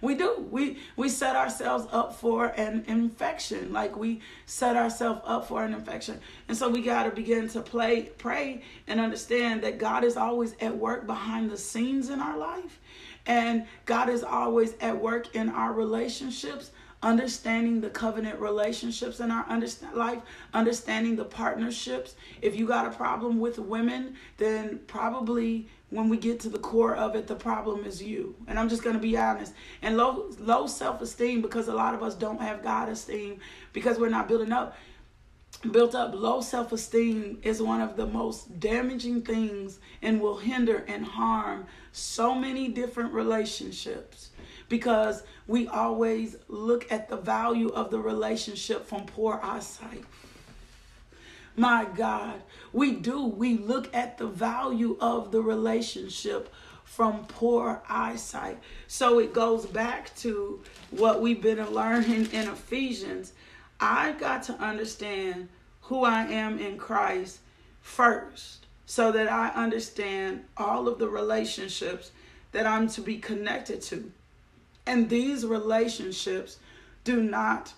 We 0.00 0.14
do. 0.14 0.46
We 0.50 0.78
we 0.96 1.08
set 1.08 1.36
ourselves 1.36 1.86
up 1.92 2.14
for 2.14 2.46
an 2.46 2.84
infection. 2.86 3.72
Like 3.72 3.96
we 3.96 4.20
set 4.46 4.76
ourselves 4.76 5.20
up 5.24 5.48
for 5.48 5.64
an 5.64 5.74
infection. 5.74 6.20
And 6.48 6.56
so 6.56 6.68
we 6.68 6.82
got 6.82 7.04
to 7.04 7.10
begin 7.10 7.48
to 7.50 7.60
play 7.60 8.10
pray 8.18 8.62
and 8.86 9.00
understand 9.00 9.62
that 9.62 9.78
God 9.78 10.04
is 10.04 10.16
always 10.16 10.54
at 10.60 10.76
work 10.76 11.06
behind 11.06 11.50
the 11.50 11.56
scenes 11.56 12.10
in 12.10 12.20
our 12.20 12.36
life. 12.36 12.80
And 13.26 13.66
God 13.86 14.08
is 14.08 14.22
always 14.22 14.74
at 14.80 15.00
work 15.00 15.34
in 15.34 15.48
our 15.48 15.72
relationships 15.72 16.70
understanding 17.06 17.80
the 17.80 17.88
covenant 17.88 18.40
relationships 18.40 19.20
in 19.20 19.30
our 19.30 19.46
understand 19.48 19.94
life, 19.94 20.18
understanding 20.52 21.14
the 21.14 21.24
partnerships. 21.24 22.16
If 22.42 22.56
you 22.56 22.66
got 22.66 22.84
a 22.84 22.90
problem 22.90 23.38
with 23.38 23.60
women, 23.60 24.16
then 24.38 24.80
probably 24.88 25.68
when 25.90 26.08
we 26.08 26.16
get 26.16 26.40
to 26.40 26.48
the 26.48 26.58
core 26.58 26.96
of 26.96 27.14
it, 27.14 27.28
the 27.28 27.36
problem 27.36 27.84
is 27.84 28.02
you. 28.02 28.34
And 28.48 28.58
I'm 28.58 28.68
just 28.68 28.82
going 28.82 28.96
to 28.96 29.00
be 29.00 29.16
honest. 29.16 29.54
And 29.82 29.96
low 29.96 30.32
low 30.40 30.66
self-esteem 30.66 31.42
because 31.42 31.68
a 31.68 31.74
lot 31.74 31.94
of 31.94 32.02
us 32.02 32.16
don't 32.16 32.40
have 32.40 32.64
God 32.64 32.88
esteem 32.88 33.38
because 33.72 34.00
we're 34.00 34.08
not 34.08 34.26
building 34.26 34.50
up 34.50 34.76
built 35.70 35.94
up 35.94 36.12
low 36.12 36.40
self-esteem 36.40 37.38
is 37.42 37.62
one 37.62 37.80
of 37.80 37.96
the 37.96 38.06
most 38.06 38.60
damaging 38.60 39.22
things 39.22 39.78
and 40.02 40.20
will 40.20 40.36
hinder 40.36 40.84
and 40.86 41.04
harm 41.04 41.64
so 41.92 42.34
many 42.34 42.68
different 42.68 43.10
relationships 43.12 44.30
because 44.68 45.22
we 45.46 45.68
always 45.68 46.36
look 46.48 46.90
at 46.90 47.08
the 47.08 47.16
value 47.16 47.68
of 47.68 47.90
the 47.90 47.98
relationship 47.98 48.86
from 48.86 49.06
poor 49.06 49.40
eyesight 49.42 50.04
my 51.56 51.86
God, 51.96 52.42
we 52.72 52.92
do. 52.92 53.24
We 53.24 53.56
look 53.56 53.94
at 53.94 54.18
the 54.18 54.26
value 54.26 54.96
of 55.00 55.32
the 55.32 55.40
relationship 55.40 56.52
from 56.84 57.24
poor 57.26 57.82
eyesight. 57.88 58.58
So 58.86 59.18
it 59.18 59.32
goes 59.32 59.66
back 59.66 60.14
to 60.16 60.60
what 60.90 61.20
we've 61.20 61.42
been 61.42 61.64
learning 61.70 62.30
in 62.32 62.48
Ephesians. 62.48 63.32
I 63.80 64.12
got 64.12 64.42
to 64.44 64.52
understand 64.54 65.48
who 65.82 66.04
I 66.04 66.24
am 66.24 66.58
in 66.58 66.78
Christ 66.78 67.40
first 67.80 68.66
so 68.84 69.10
that 69.12 69.30
I 69.30 69.48
understand 69.48 70.44
all 70.56 70.88
of 70.88 70.98
the 70.98 71.08
relationships 71.08 72.12
that 72.52 72.66
I'm 72.66 72.88
to 72.88 73.00
be 73.00 73.16
connected 73.16 73.82
to. 73.82 74.12
And 74.86 75.08
these 75.08 75.44
relationships 75.44 76.58
do 77.04 77.22
not 77.22 77.72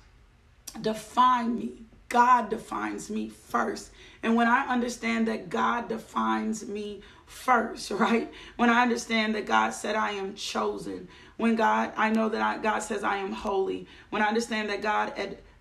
define 0.80 1.56
me. 1.56 1.72
God 2.08 2.48
defines 2.48 3.10
me 3.10 3.28
first. 3.28 3.90
And 4.22 4.34
when 4.34 4.48
I 4.48 4.66
understand 4.66 5.28
that 5.28 5.48
God 5.48 5.88
defines 5.88 6.66
me 6.66 7.02
first, 7.26 7.90
right? 7.92 8.30
When 8.56 8.70
I 8.70 8.82
understand 8.82 9.34
that 9.34 9.46
God 9.46 9.70
said 9.70 9.96
I 9.96 10.12
am 10.12 10.34
chosen, 10.34 11.08
when 11.36 11.54
God, 11.54 11.92
I 11.96 12.10
know 12.10 12.28
that 12.28 12.42
I, 12.42 12.58
God 12.58 12.80
says 12.80 13.04
I 13.04 13.18
am 13.18 13.32
holy, 13.32 13.86
when 14.10 14.22
I 14.22 14.28
understand 14.28 14.70
that 14.70 14.82
God 14.82 15.12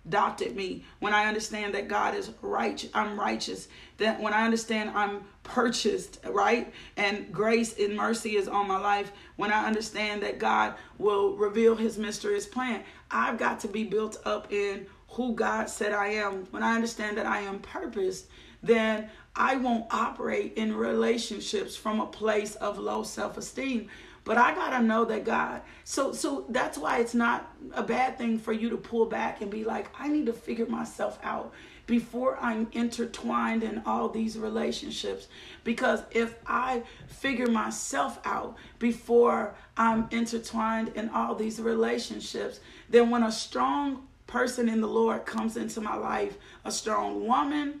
adopted 0.08 0.56
me, 0.56 0.82
when 1.00 1.12
I 1.12 1.26
understand 1.26 1.74
that 1.74 1.86
God 1.86 2.14
is 2.14 2.30
right, 2.40 2.88
I'm 2.94 3.20
righteous, 3.20 3.68
that 3.98 4.18
when 4.20 4.32
I 4.32 4.44
understand 4.44 4.90
I'm 4.90 5.20
purchased, 5.42 6.20
right? 6.24 6.72
And 6.96 7.30
grace 7.30 7.78
and 7.78 7.94
mercy 7.94 8.36
is 8.36 8.48
on 8.48 8.66
my 8.66 8.78
life, 8.78 9.12
when 9.36 9.52
I 9.52 9.66
understand 9.66 10.22
that 10.22 10.38
God 10.38 10.76
will 10.96 11.36
reveal 11.36 11.76
his 11.76 11.98
mysterious 11.98 12.46
plan, 12.46 12.84
I've 13.10 13.36
got 13.36 13.60
to 13.60 13.68
be 13.68 13.84
built 13.84 14.16
up 14.24 14.50
in 14.50 14.86
who 15.08 15.34
God 15.34 15.68
said 15.68 15.92
I 15.92 16.08
am, 16.08 16.46
when 16.52 16.62
I 16.62 16.74
understand 16.74 17.18
that 17.18 17.26
I 17.26 17.40
am 17.40 17.58
purposed, 17.58 18.28
then 18.62 19.10
I 19.36 19.56
won't 19.56 19.92
operate 19.92 20.54
in 20.56 20.74
relationships 20.74 21.76
from 21.76 22.00
a 22.00 22.06
place 22.06 22.54
of 22.56 22.78
low 22.78 23.02
self-esteem. 23.02 23.88
But 24.28 24.36
I 24.36 24.54
gotta 24.54 24.84
know 24.84 25.06
that 25.06 25.24
God. 25.24 25.62
So 25.84 26.12
so 26.12 26.44
that's 26.50 26.76
why 26.76 26.98
it's 26.98 27.14
not 27.14 27.50
a 27.72 27.82
bad 27.82 28.18
thing 28.18 28.38
for 28.38 28.52
you 28.52 28.68
to 28.68 28.76
pull 28.76 29.06
back 29.06 29.40
and 29.40 29.50
be 29.50 29.64
like, 29.64 29.88
I 29.98 30.08
need 30.08 30.26
to 30.26 30.34
figure 30.34 30.66
myself 30.66 31.18
out 31.22 31.54
before 31.86 32.36
I'm 32.38 32.68
intertwined 32.72 33.62
in 33.62 33.80
all 33.86 34.10
these 34.10 34.36
relationships. 34.36 35.28
Because 35.64 36.02
if 36.10 36.34
I 36.46 36.82
figure 37.06 37.46
myself 37.46 38.20
out 38.26 38.58
before 38.78 39.54
I'm 39.78 40.08
intertwined 40.10 40.88
in 40.94 41.08
all 41.08 41.34
these 41.34 41.58
relationships, 41.58 42.60
then 42.90 43.08
when 43.08 43.22
a 43.22 43.32
strong 43.32 44.08
person 44.26 44.68
in 44.68 44.82
the 44.82 44.88
Lord 44.88 45.24
comes 45.24 45.56
into 45.56 45.80
my 45.80 45.96
life, 45.96 46.36
a 46.66 46.70
strong 46.70 47.26
woman, 47.26 47.80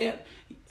eh, 0.00 0.12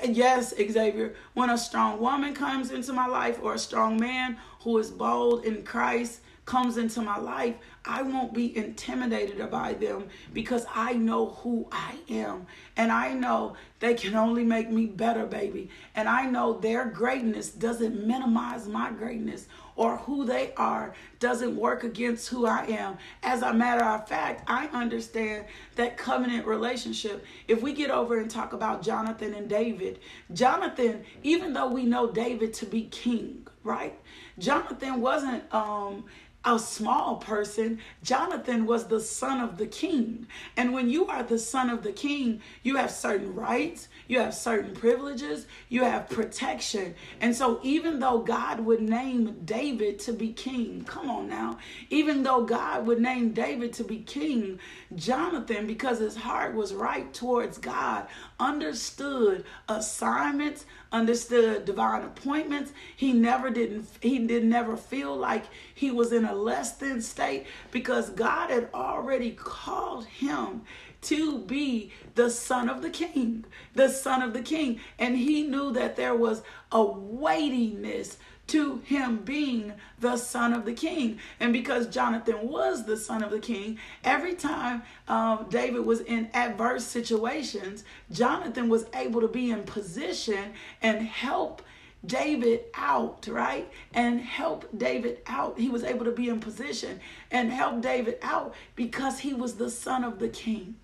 yes, 0.04 0.54
Xavier, 0.56 1.16
when 1.34 1.50
a 1.50 1.58
strong 1.58 2.00
woman 2.00 2.34
comes 2.34 2.72
into 2.72 2.94
my 2.94 3.08
life 3.08 3.40
or 3.42 3.54
a 3.54 3.60
strong 3.60 4.00
man 4.00 4.38
who 4.68 4.78
is 4.80 4.92
bold 4.92 5.46
in 5.46 5.64
Christ 5.64 6.20
comes 6.44 6.76
into 6.76 7.02
my 7.02 7.18
life, 7.18 7.56
I 7.86 8.02
won't 8.02 8.34
be 8.34 8.58
intimidated 8.58 9.50
by 9.50 9.76
them 9.76 10.10
because 10.34 10.66
I 10.76 10.92
know 10.92 11.28
who 11.28 11.70
I 11.72 11.96
am. 12.10 12.48
And 12.76 12.92
I 12.92 13.14
know 13.14 13.56
they 13.80 13.94
can 13.94 14.14
only 14.16 14.44
make 14.44 14.70
me 14.70 14.86
better, 14.86 15.26
baby. 15.26 15.70
And 15.96 16.10
I 16.10 16.26
know 16.26 16.52
their 16.52 16.84
greatness 16.84 17.50
doesn't 17.50 18.06
minimize 18.06 18.68
my 18.68 18.92
greatness 18.92 19.48
or 19.78 19.96
who 19.98 20.26
they 20.26 20.52
are 20.58 20.94
doesn't 21.20 21.56
work 21.56 21.86
against 21.86 22.28
who 22.28 22.46
I 22.46 22.66
am. 22.66 22.98
As 23.24 23.44
a 23.44 23.54
matter 23.54 23.86
of 23.86 24.06
fact, 24.10 24.44
I 24.48 24.68
understand 24.74 25.46
that 25.76 25.96
covenant 25.96 26.46
relationship. 26.46 27.24
If 27.48 27.62
we 27.62 27.72
get 27.72 27.90
over 27.90 28.20
and 28.20 28.30
talk 28.30 28.52
about 28.52 28.82
Jonathan 28.82 29.34
and 29.34 29.48
David, 29.48 30.00
Jonathan, 30.34 31.06
even 31.24 31.54
though 31.54 31.70
we 31.70 31.86
know 31.86 32.12
David 32.12 32.54
to 32.56 32.66
be 32.66 32.84
king, 32.84 33.48
right? 33.64 33.98
Jonathan 34.38 35.02
wasn't 35.02 35.44
um 35.54 36.06
a 36.48 36.58
small 36.58 37.18
person. 37.18 37.80
Jonathan 38.04 38.66
was 38.66 38.88
the 38.88 39.02
son 39.02 39.42
of 39.42 39.58
the 39.58 39.66
king. 39.68 40.26
And 40.56 40.72
when 40.74 40.90
you 40.90 41.06
are 41.08 41.22
the 41.22 41.38
son 41.38 41.70
of 41.70 41.84
the 41.84 41.92
king, 41.92 42.42
you 42.64 42.78
have 42.78 42.90
certain 42.90 43.36
rights, 43.36 43.90
you 44.08 44.20
have 44.22 44.34
certain 44.34 44.74
privileges, 44.74 45.46
you 45.68 45.84
have 45.84 46.10
protection. 46.10 46.96
And 47.20 47.36
so, 47.36 47.60
even 47.64 48.00
though 48.00 48.20
God 48.20 48.62
would 48.62 48.82
name 48.82 49.42
David 49.44 50.00
to 50.00 50.14
be 50.14 50.32
king, 50.32 50.86
come 50.86 51.10
on 51.10 51.28
now, 51.28 51.58
even 51.90 52.24
though 52.24 52.44
God 52.44 52.88
would 52.88 53.02
name 53.02 53.34
David 53.34 53.74
to 53.74 53.84
be 53.84 54.00
king, 54.00 54.60
Jonathan, 54.96 55.68
because 55.68 56.00
his 56.00 56.16
heart 56.16 56.56
was 56.56 56.74
right 56.74 57.14
towards 57.14 57.58
God, 57.58 58.08
understood 58.40 59.44
assignments, 59.68 60.66
understood 60.92 61.66
divine 61.66 62.04
appointments. 62.04 62.72
He 62.96 63.14
never 63.14 63.50
didn't 63.50 63.88
he 64.02 64.20
did 64.20 64.46
never 64.46 64.78
feel 64.78 65.16
like 65.16 65.46
he 65.74 65.92
was 65.92 66.14
in 66.14 66.26
a 66.26 66.34
less 66.34 66.74
than 66.74 67.02
state 67.02 67.48
because 67.72 68.10
God 68.12 68.50
had 68.50 68.70
already 68.74 69.32
called 69.32 70.06
him 70.06 70.62
to 71.02 71.40
be 71.40 71.92
the 72.16 72.30
son 72.30 72.70
of 72.70 72.82
the 72.82 72.90
king, 72.90 73.46
the 73.74 73.90
son 73.90 74.22
of 74.22 74.34
the 74.34 74.42
king. 74.42 74.80
And 74.98 75.18
he 75.18 75.44
knew 75.44 75.72
that 75.74 75.96
there 75.96 76.16
was 76.16 76.42
a 76.72 76.84
weightiness 76.84 78.18
to 78.48 78.78
him 78.86 79.18
being 79.18 79.74
the 80.00 80.18
son 80.18 80.54
of 80.54 80.66
the 80.66 80.74
king. 80.74 81.20
And 81.40 81.54
because 81.54 81.88
Jonathan 81.88 82.48
was 82.48 82.86
the 82.86 82.98
son 82.98 83.24
of 83.24 83.32
the 83.32 83.40
king, 83.40 83.78
every 84.04 84.36
time 84.36 84.84
um, 85.08 85.48
David 85.50 85.86
was 85.86 86.02
in 86.02 86.30
adverse 86.34 86.86
situations, 86.86 87.84
Jonathan 88.12 88.70
was 88.70 88.86
able 88.94 89.22
to 89.22 89.28
be 89.28 89.52
in 89.52 89.64
position 89.64 90.54
and 90.82 91.02
help 91.02 91.62
David 92.06 92.66
out, 92.76 93.28
right? 93.28 93.70
And 93.94 94.22
help 94.22 94.66
David 94.78 95.20
out. 95.28 95.60
He 95.60 95.70
was 95.70 95.84
able 95.84 96.06
to 96.06 96.12
be 96.12 96.30
in 96.30 96.40
position 96.40 97.00
and 97.32 97.52
help 97.52 97.82
David 97.82 98.18
out 98.22 98.54
because 98.76 99.20
he 99.20 99.34
was 99.34 99.56
the 99.56 99.70
son 99.70 100.04
of 100.04 100.20
the 100.20 100.30
king. 100.30 100.76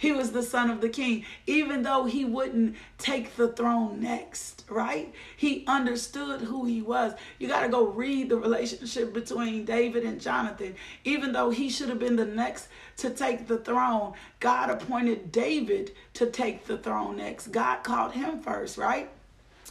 He 0.00 0.12
was 0.12 0.32
the 0.32 0.42
son 0.42 0.70
of 0.70 0.80
the 0.80 0.88
king, 0.88 1.26
even 1.46 1.82
though 1.82 2.06
he 2.06 2.24
wouldn't 2.24 2.74
take 2.96 3.36
the 3.36 3.48
throne 3.48 4.00
next, 4.00 4.64
right? 4.70 5.12
He 5.36 5.62
understood 5.66 6.40
who 6.40 6.64
he 6.64 6.80
was. 6.80 7.12
You 7.38 7.48
got 7.48 7.64
to 7.64 7.68
go 7.68 7.84
read 7.84 8.30
the 8.30 8.38
relationship 8.38 9.12
between 9.12 9.66
David 9.66 10.04
and 10.04 10.18
Jonathan. 10.18 10.74
Even 11.04 11.32
though 11.32 11.50
he 11.50 11.68
should 11.68 11.90
have 11.90 11.98
been 11.98 12.16
the 12.16 12.24
next 12.24 12.68
to 12.96 13.10
take 13.10 13.46
the 13.46 13.58
throne, 13.58 14.14
God 14.40 14.70
appointed 14.70 15.30
David 15.30 15.92
to 16.14 16.30
take 16.30 16.64
the 16.64 16.78
throne 16.78 17.18
next. 17.18 17.48
God 17.48 17.82
called 17.82 18.12
him 18.12 18.40
first, 18.40 18.78
right? 18.78 19.10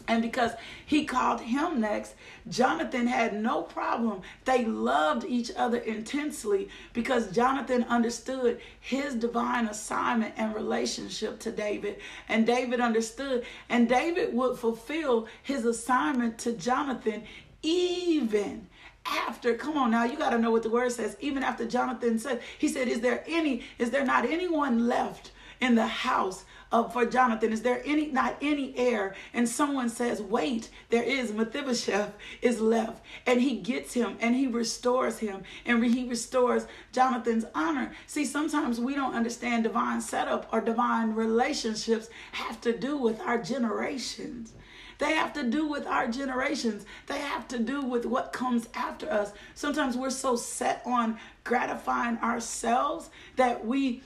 And 0.07 0.21
because 0.21 0.51
he 0.85 1.05
called 1.05 1.41
him 1.41 1.81
next, 1.81 2.15
Jonathan 2.47 3.07
had 3.07 3.33
no 3.33 3.61
problem. 3.61 4.21
They 4.45 4.65
loved 4.65 5.25
each 5.25 5.51
other 5.55 5.77
intensely 5.77 6.69
because 6.93 7.31
Jonathan 7.31 7.83
understood 7.83 8.59
his 8.79 9.15
divine 9.15 9.67
assignment 9.67 10.33
and 10.37 10.55
relationship 10.55 11.39
to 11.39 11.51
David. 11.51 11.97
And 12.27 12.45
David 12.45 12.79
understood. 12.79 13.45
And 13.69 13.87
David 13.87 14.33
would 14.33 14.57
fulfill 14.57 15.27
his 15.43 15.65
assignment 15.65 16.37
to 16.39 16.53
Jonathan 16.53 17.23
even 17.61 18.67
after 19.05 19.55
come 19.55 19.77
on 19.77 19.91
now 19.91 20.03
you 20.03 20.17
got 20.17 20.29
to 20.29 20.37
know 20.37 20.51
what 20.51 20.63
the 20.63 20.69
word 20.69 20.91
says 20.91 21.17
even 21.19 21.41
after 21.41 21.65
jonathan 21.65 22.19
said 22.19 22.41
he 22.57 22.67
said 22.67 22.87
is 22.87 23.01
there 23.01 23.23
any 23.27 23.63
is 23.77 23.89
there 23.89 24.05
not 24.05 24.23
anyone 24.23 24.87
left 24.87 25.31
in 25.61 25.75
the 25.75 25.87
house 25.87 26.45
uh, 26.71 26.87
for 26.89 27.05
Jonathan? 27.05 27.51
Is 27.51 27.61
there 27.61 27.81
any 27.85 28.07
not 28.07 28.37
any 28.41 28.77
heir? 28.77 29.15
And 29.33 29.47
someone 29.47 29.89
says, 29.89 30.21
Wait, 30.21 30.69
there 30.89 31.03
is. 31.03 31.31
Mephibosheth 31.31 32.13
is 32.41 32.59
left. 32.61 33.03
And 33.25 33.41
he 33.41 33.57
gets 33.57 33.93
him 33.93 34.17
and 34.19 34.35
he 34.35 34.47
restores 34.47 35.19
him 35.19 35.43
and 35.65 35.83
he 35.83 36.07
restores 36.07 36.67
Jonathan's 36.91 37.45
honor. 37.55 37.91
See, 38.07 38.25
sometimes 38.25 38.79
we 38.79 38.95
don't 38.95 39.15
understand 39.15 39.63
divine 39.63 40.01
setup 40.01 40.47
or 40.51 40.61
divine 40.61 41.13
relationships 41.13 42.09
have 42.33 42.61
to 42.61 42.77
do 42.77 42.97
with 42.97 43.19
our 43.21 43.37
generations. 43.41 44.53
They 44.99 45.13
have 45.13 45.31
to 45.33 45.43
do 45.43 45.65
with 45.65 45.87
our 45.87 46.07
generations. 46.07 46.85
They 47.07 47.19
have 47.19 47.47
to 47.47 47.57
do 47.57 47.81
with 47.81 48.05
what 48.05 48.33
comes 48.33 48.67
after 48.73 49.09
us. 49.09 49.31
Sometimes 49.55 49.95
we're 49.95 50.09
so 50.09 50.35
set 50.35 50.81
on 50.85 51.17
gratifying 51.45 52.17
ourselves 52.17 53.09
that 53.37 53.65
we 53.65 54.03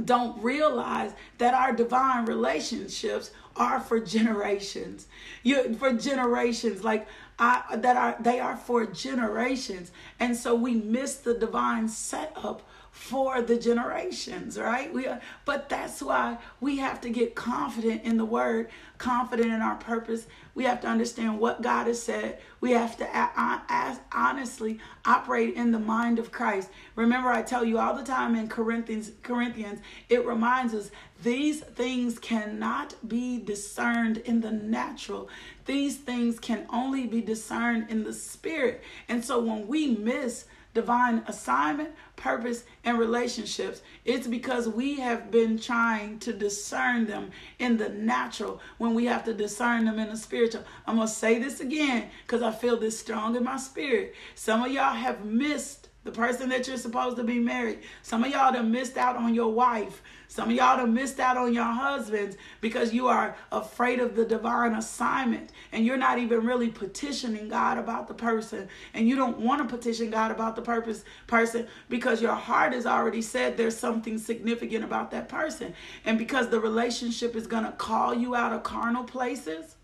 don't 0.00 0.42
realize 0.42 1.12
that 1.38 1.54
our 1.54 1.72
divine 1.72 2.26
relationships 2.26 3.30
are 3.56 3.80
for 3.80 4.00
generations. 4.00 5.06
You 5.42 5.74
for 5.74 5.92
generations 5.92 6.84
like 6.84 7.06
I 7.38 7.76
that 7.76 7.96
are 7.96 8.16
they 8.20 8.40
are 8.40 8.56
for 8.56 8.86
generations. 8.86 9.90
And 10.18 10.36
so 10.36 10.54
we 10.54 10.74
miss 10.74 11.16
the 11.16 11.34
divine 11.34 11.88
setup 11.88 12.62
for 12.90 13.40
the 13.40 13.56
generations, 13.56 14.58
right? 14.58 14.92
We 14.92 15.06
are, 15.06 15.20
but 15.44 15.68
that's 15.68 16.02
why 16.02 16.38
we 16.60 16.78
have 16.78 17.00
to 17.02 17.10
get 17.10 17.34
confident 17.34 18.02
in 18.02 18.16
the 18.16 18.24
word, 18.24 18.68
confident 18.98 19.52
in 19.52 19.62
our 19.62 19.76
purpose. 19.76 20.26
We 20.54 20.64
have 20.64 20.80
to 20.82 20.88
understand 20.88 21.38
what 21.38 21.62
God 21.62 21.86
has 21.86 22.02
said. 22.02 22.40
We 22.60 22.72
have 22.72 22.96
to 22.98 23.08
ask, 23.14 24.00
honestly 24.12 24.80
operate 25.04 25.54
in 25.54 25.70
the 25.70 25.78
mind 25.78 26.18
of 26.18 26.32
Christ. 26.32 26.68
Remember, 26.96 27.30
I 27.30 27.42
tell 27.42 27.64
you 27.64 27.78
all 27.78 27.94
the 27.94 28.02
time 28.02 28.34
in 28.34 28.48
Corinthians, 28.48 29.12
Corinthians, 29.22 29.80
it 30.08 30.26
reminds 30.26 30.74
us 30.74 30.90
these 31.22 31.60
things 31.60 32.18
cannot 32.18 32.94
be 33.08 33.38
discerned 33.38 34.18
in 34.18 34.40
the 34.40 34.50
natural. 34.50 35.28
These 35.64 35.98
things 35.98 36.38
can 36.38 36.66
only 36.70 37.06
be 37.06 37.20
discerned 37.20 37.86
in 37.88 38.04
the 38.04 38.12
spirit. 38.12 38.82
And 39.08 39.24
so 39.24 39.40
when 39.40 39.68
we 39.68 39.96
miss 39.96 40.46
divine 40.74 41.22
assignment, 41.26 41.90
purpose, 42.16 42.64
and 42.84 42.98
relationships. 42.98 43.82
It's 44.04 44.26
because 44.26 44.68
we 44.68 45.00
have 45.00 45.30
been 45.30 45.58
trying 45.58 46.18
to 46.20 46.32
discern 46.32 47.06
them 47.06 47.30
in 47.58 47.76
the 47.76 47.88
natural 47.88 48.60
when 48.78 48.94
we 48.94 49.06
have 49.06 49.24
to 49.24 49.34
discern 49.34 49.84
them 49.84 49.98
in 49.98 50.10
the 50.10 50.16
spiritual. 50.16 50.64
I'm 50.86 50.96
going 50.96 51.08
to 51.08 51.12
say 51.12 51.38
this 51.38 51.60
again 51.60 52.10
because 52.26 52.42
I 52.42 52.52
feel 52.52 52.76
this 52.76 52.98
strong 52.98 53.36
in 53.36 53.44
my 53.44 53.56
spirit. 53.56 54.14
Some 54.34 54.62
of 54.62 54.70
y'all 54.70 54.94
have 54.94 55.24
missed 55.24 55.88
the 56.04 56.12
person 56.12 56.48
that 56.48 56.66
you're 56.66 56.76
supposed 56.76 57.16
to 57.16 57.24
be 57.24 57.38
married. 57.38 57.80
Some 58.02 58.24
of 58.24 58.30
y'all 58.30 58.52
have 58.52 58.66
missed 58.66 58.96
out 58.96 59.16
on 59.16 59.34
your 59.34 59.52
wife. 59.52 60.02
Some 60.30 60.48
of 60.48 60.54
y'all 60.54 60.78
have 60.78 60.88
missed 60.88 61.18
out 61.18 61.36
on 61.36 61.52
your 61.52 61.64
husbands 61.64 62.36
because 62.60 62.94
you 62.94 63.08
are 63.08 63.34
afraid 63.50 63.98
of 63.98 64.14
the 64.14 64.24
divine 64.24 64.74
assignment. 64.74 65.50
And 65.72 65.84
you're 65.84 65.96
not 65.96 66.20
even 66.20 66.46
really 66.46 66.68
petitioning 66.68 67.48
God 67.48 67.78
about 67.78 68.06
the 68.06 68.14
person. 68.14 68.68
And 68.94 69.08
you 69.08 69.16
don't 69.16 69.40
want 69.40 69.60
to 69.60 69.76
petition 69.76 70.08
God 70.08 70.30
about 70.30 70.54
the 70.54 70.62
purpose 70.62 71.02
person 71.26 71.66
because 71.88 72.22
your 72.22 72.36
heart 72.36 72.74
has 72.74 72.86
already 72.86 73.22
said 73.22 73.56
there's 73.56 73.76
something 73.76 74.18
significant 74.18 74.84
about 74.84 75.10
that 75.10 75.28
person. 75.28 75.74
And 76.04 76.16
because 76.16 76.48
the 76.48 76.60
relationship 76.60 77.34
is 77.34 77.48
going 77.48 77.64
to 77.64 77.72
call 77.72 78.14
you 78.14 78.36
out 78.36 78.52
of 78.52 78.62
carnal 78.62 79.02
places 79.02 79.74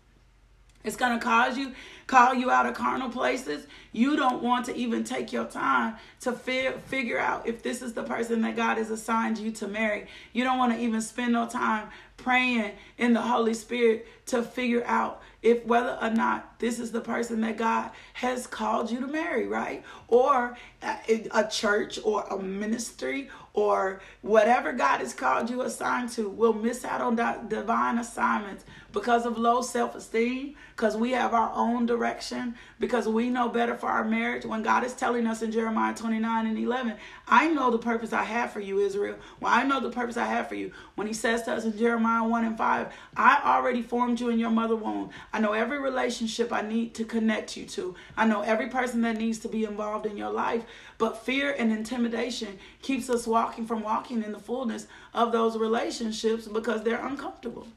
it's 0.87 0.95
going 0.95 1.17
to 1.17 1.23
cause 1.23 1.57
you 1.57 1.73
call 2.07 2.33
you 2.33 2.49
out 2.49 2.65
of 2.65 2.73
carnal 2.73 3.09
places. 3.09 3.67
You 3.91 4.15
don't 4.15 4.41
want 4.41 4.65
to 4.67 4.75
even 4.75 5.03
take 5.03 5.33
your 5.33 5.45
time 5.45 5.97
to 6.21 6.31
fi- 6.31 6.71
figure 6.87 7.19
out 7.19 7.47
if 7.47 7.61
this 7.61 7.81
is 7.81 7.93
the 7.93 8.03
person 8.03 8.41
that 8.41 8.55
God 8.55 8.77
has 8.77 8.89
assigned 8.89 9.37
you 9.37 9.51
to 9.51 9.67
marry. 9.67 10.07
You 10.31 10.45
don't 10.45 10.57
want 10.57 10.73
to 10.73 10.79
even 10.79 11.01
spend 11.01 11.33
no 11.33 11.47
time 11.47 11.89
praying 12.15 12.71
in 12.97 13.13
the 13.13 13.21
Holy 13.21 13.53
Spirit 13.53 14.07
to 14.27 14.41
figure 14.41 14.83
out 14.85 15.21
if 15.43 15.63
whether 15.65 15.97
or 16.01 16.09
not 16.09 16.59
this 16.59 16.79
is 16.79 16.91
the 16.91 17.01
person 17.01 17.41
that 17.41 17.57
God 17.57 17.91
has 18.13 18.47
called 18.47 18.89
you 18.89 18.99
to 19.01 19.07
marry, 19.07 19.47
right? 19.47 19.83
Or 20.07 20.57
uh, 20.81 20.97
a, 21.07 21.27
a 21.31 21.47
church 21.47 21.99
or 22.03 22.23
a 22.23 22.39
ministry 22.39 23.29
or 23.53 24.01
whatever 24.21 24.73
God 24.73 24.99
has 24.99 25.13
called 25.13 25.49
you 25.49 25.61
assigned 25.61 26.09
to 26.11 26.27
will 26.27 26.53
miss 26.53 26.83
out 26.83 27.01
on 27.01 27.15
that 27.17 27.49
divine 27.49 27.99
assignments 27.99 28.65
because 28.97 29.27
of 29.27 29.37
low 29.37 29.61
self 29.61 29.95
esteem, 29.95 30.55
because 30.75 30.97
we 30.97 31.11
have 31.11 31.31
our 31.31 31.51
own 31.53 31.85
direction, 31.85 32.55
because 32.79 33.07
we 33.07 33.29
know 33.29 33.47
better 33.47 33.75
for 33.75 33.87
our 33.87 34.03
marriage. 34.03 34.43
When 34.43 34.63
God 34.63 34.83
is 34.83 34.93
telling 34.93 35.27
us 35.27 35.43
in 35.43 35.51
Jeremiah 35.51 35.93
29 35.93 36.47
and 36.47 36.57
11, 36.57 36.95
I 37.27 37.47
know 37.47 37.69
the 37.69 37.77
purpose 37.77 38.11
I 38.11 38.23
have 38.23 38.51
for 38.51 38.59
you, 38.59 38.79
Israel. 38.79 39.17
Well, 39.39 39.53
I 39.53 39.63
know 39.63 39.79
the 39.79 39.91
purpose 39.91 40.17
I 40.17 40.25
have 40.25 40.49
for 40.49 40.55
you. 40.55 40.71
When 40.95 41.05
He 41.05 41.13
says 41.13 41.43
to 41.43 41.53
us 41.53 41.65
in 41.65 41.77
Jeremiah 41.77 42.27
1 42.27 42.45
and 42.45 42.57
5, 42.57 42.93
I 43.15 43.41
already 43.45 43.83
formed 43.83 44.19
you 44.19 44.29
in 44.29 44.39
your 44.39 44.49
mother 44.49 44.75
womb. 44.75 45.11
I 45.31 45.39
know 45.41 45.53
every 45.53 45.77
relationship 45.77 46.51
I 46.51 46.61
need 46.61 46.95
to 46.95 47.05
connect 47.05 47.55
you 47.55 47.65
to, 47.67 47.93
I 48.15 48.25
know 48.25 48.41
every 48.41 48.67
person 48.67 49.01
that 49.01 49.17
needs 49.17 49.37
to 49.39 49.47
be 49.47 49.63
involved 49.65 50.07
in 50.07 50.17
your 50.17 50.31
life. 50.31 50.63
But 50.97 51.23
fear 51.23 51.55
and 51.55 51.71
intimidation 51.71 52.57
keeps 52.81 53.11
us 53.11 53.27
walking 53.27 53.67
from 53.67 53.83
walking 53.83 54.23
in 54.23 54.31
the 54.31 54.39
fullness 54.39 54.87
of 55.13 55.31
those 55.31 55.55
relationships 55.55 56.47
because 56.47 56.81
they're 56.81 57.05
uncomfortable 57.05 57.67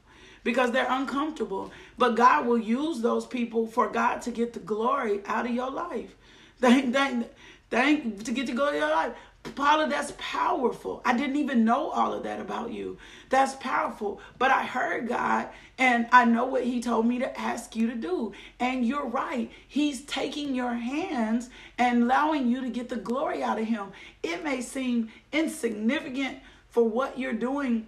because 0.43 0.71
they're 0.71 0.89
uncomfortable. 0.89 1.71
But 1.97 2.15
God 2.15 2.45
will 2.45 2.57
use 2.57 3.01
those 3.01 3.25
people 3.25 3.67
for 3.67 3.89
God 3.89 4.21
to 4.23 4.31
get 4.31 4.53
the 4.53 4.59
glory 4.59 5.21
out 5.25 5.45
of 5.45 5.51
your 5.51 5.71
life. 5.71 6.15
Thank, 6.59 6.93
thank, 6.93 7.27
thank 7.69 8.23
to 8.23 8.31
get 8.31 8.47
to 8.47 8.53
go 8.53 8.71
to 8.71 8.77
your 8.77 8.89
life. 8.89 9.13
Paula, 9.55 9.87
that's 9.89 10.13
powerful. 10.17 11.01
I 11.03 11.17
didn't 11.17 11.35
even 11.35 11.65
know 11.65 11.89
all 11.89 12.13
of 12.13 12.23
that 12.23 12.39
about 12.39 12.71
you. 12.71 12.97
That's 13.29 13.55
powerful. 13.55 14.21
But 14.37 14.51
I 14.51 14.63
heard 14.63 15.07
God 15.07 15.49
and 15.77 16.07
I 16.11 16.25
know 16.25 16.45
what 16.45 16.63
He 16.63 16.79
told 16.81 17.05
me 17.05 17.19
to 17.19 17.39
ask 17.39 17.75
you 17.75 17.87
to 17.87 17.95
do. 17.95 18.33
And 18.59 18.85
you're 18.85 19.07
right. 19.07 19.51
He's 19.67 20.03
taking 20.05 20.53
your 20.53 20.73
hands 20.73 21.49
and 21.77 22.03
allowing 22.03 22.49
you 22.49 22.61
to 22.61 22.69
get 22.69 22.89
the 22.89 22.97
glory 22.97 23.43
out 23.43 23.59
of 23.59 23.65
Him. 23.65 23.91
It 24.21 24.43
may 24.43 24.61
seem 24.61 25.09
insignificant 25.33 26.39
for 26.69 26.87
what 26.87 27.17
you're 27.17 27.33
doing 27.33 27.87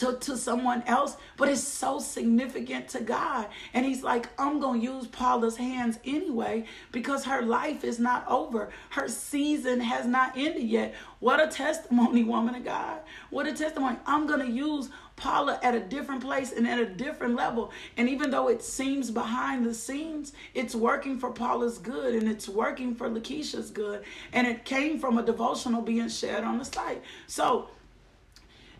to, 0.00 0.14
to 0.14 0.36
someone 0.36 0.82
else, 0.86 1.16
but 1.36 1.48
it's 1.48 1.62
so 1.62 1.98
significant 1.98 2.88
to 2.88 3.00
God. 3.00 3.46
And 3.74 3.84
He's 3.84 4.02
like, 4.02 4.28
I'm 4.38 4.58
going 4.58 4.80
to 4.80 4.86
use 4.86 5.06
Paula's 5.06 5.56
hands 5.58 5.98
anyway 6.04 6.64
because 6.90 7.24
her 7.24 7.42
life 7.42 7.84
is 7.84 7.98
not 7.98 8.26
over. 8.26 8.70
Her 8.90 9.08
season 9.08 9.80
has 9.80 10.06
not 10.06 10.36
ended 10.36 10.68
yet. 10.68 10.94
What 11.18 11.38
a 11.38 11.48
testimony, 11.48 12.24
woman 12.24 12.54
of 12.54 12.64
God. 12.64 13.00
What 13.28 13.46
a 13.46 13.52
testimony. 13.52 13.98
I'm 14.06 14.26
going 14.26 14.40
to 14.40 14.50
use 14.50 14.88
Paula 15.16 15.60
at 15.62 15.74
a 15.74 15.80
different 15.80 16.22
place 16.22 16.52
and 16.52 16.66
at 16.66 16.78
a 16.78 16.86
different 16.86 17.34
level. 17.34 17.70
And 17.98 18.08
even 18.08 18.30
though 18.30 18.48
it 18.48 18.62
seems 18.62 19.10
behind 19.10 19.66
the 19.66 19.74
scenes, 19.74 20.32
it's 20.54 20.74
working 20.74 21.18
for 21.18 21.30
Paula's 21.30 21.76
good 21.76 22.14
and 22.14 22.26
it's 22.26 22.48
working 22.48 22.94
for 22.94 23.10
Lakeisha's 23.10 23.70
good. 23.70 24.02
And 24.32 24.46
it 24.46 24.64
came 24.64 24.98
from 24.98 25.18
a 25.18 25.22
devotional 25.22 25.82
being 25.82 26.08
shared 26.08 26.44
on 26.44 26.56
the 26.56 26.64
site. 26.64 27.02
So, 27.26 27.68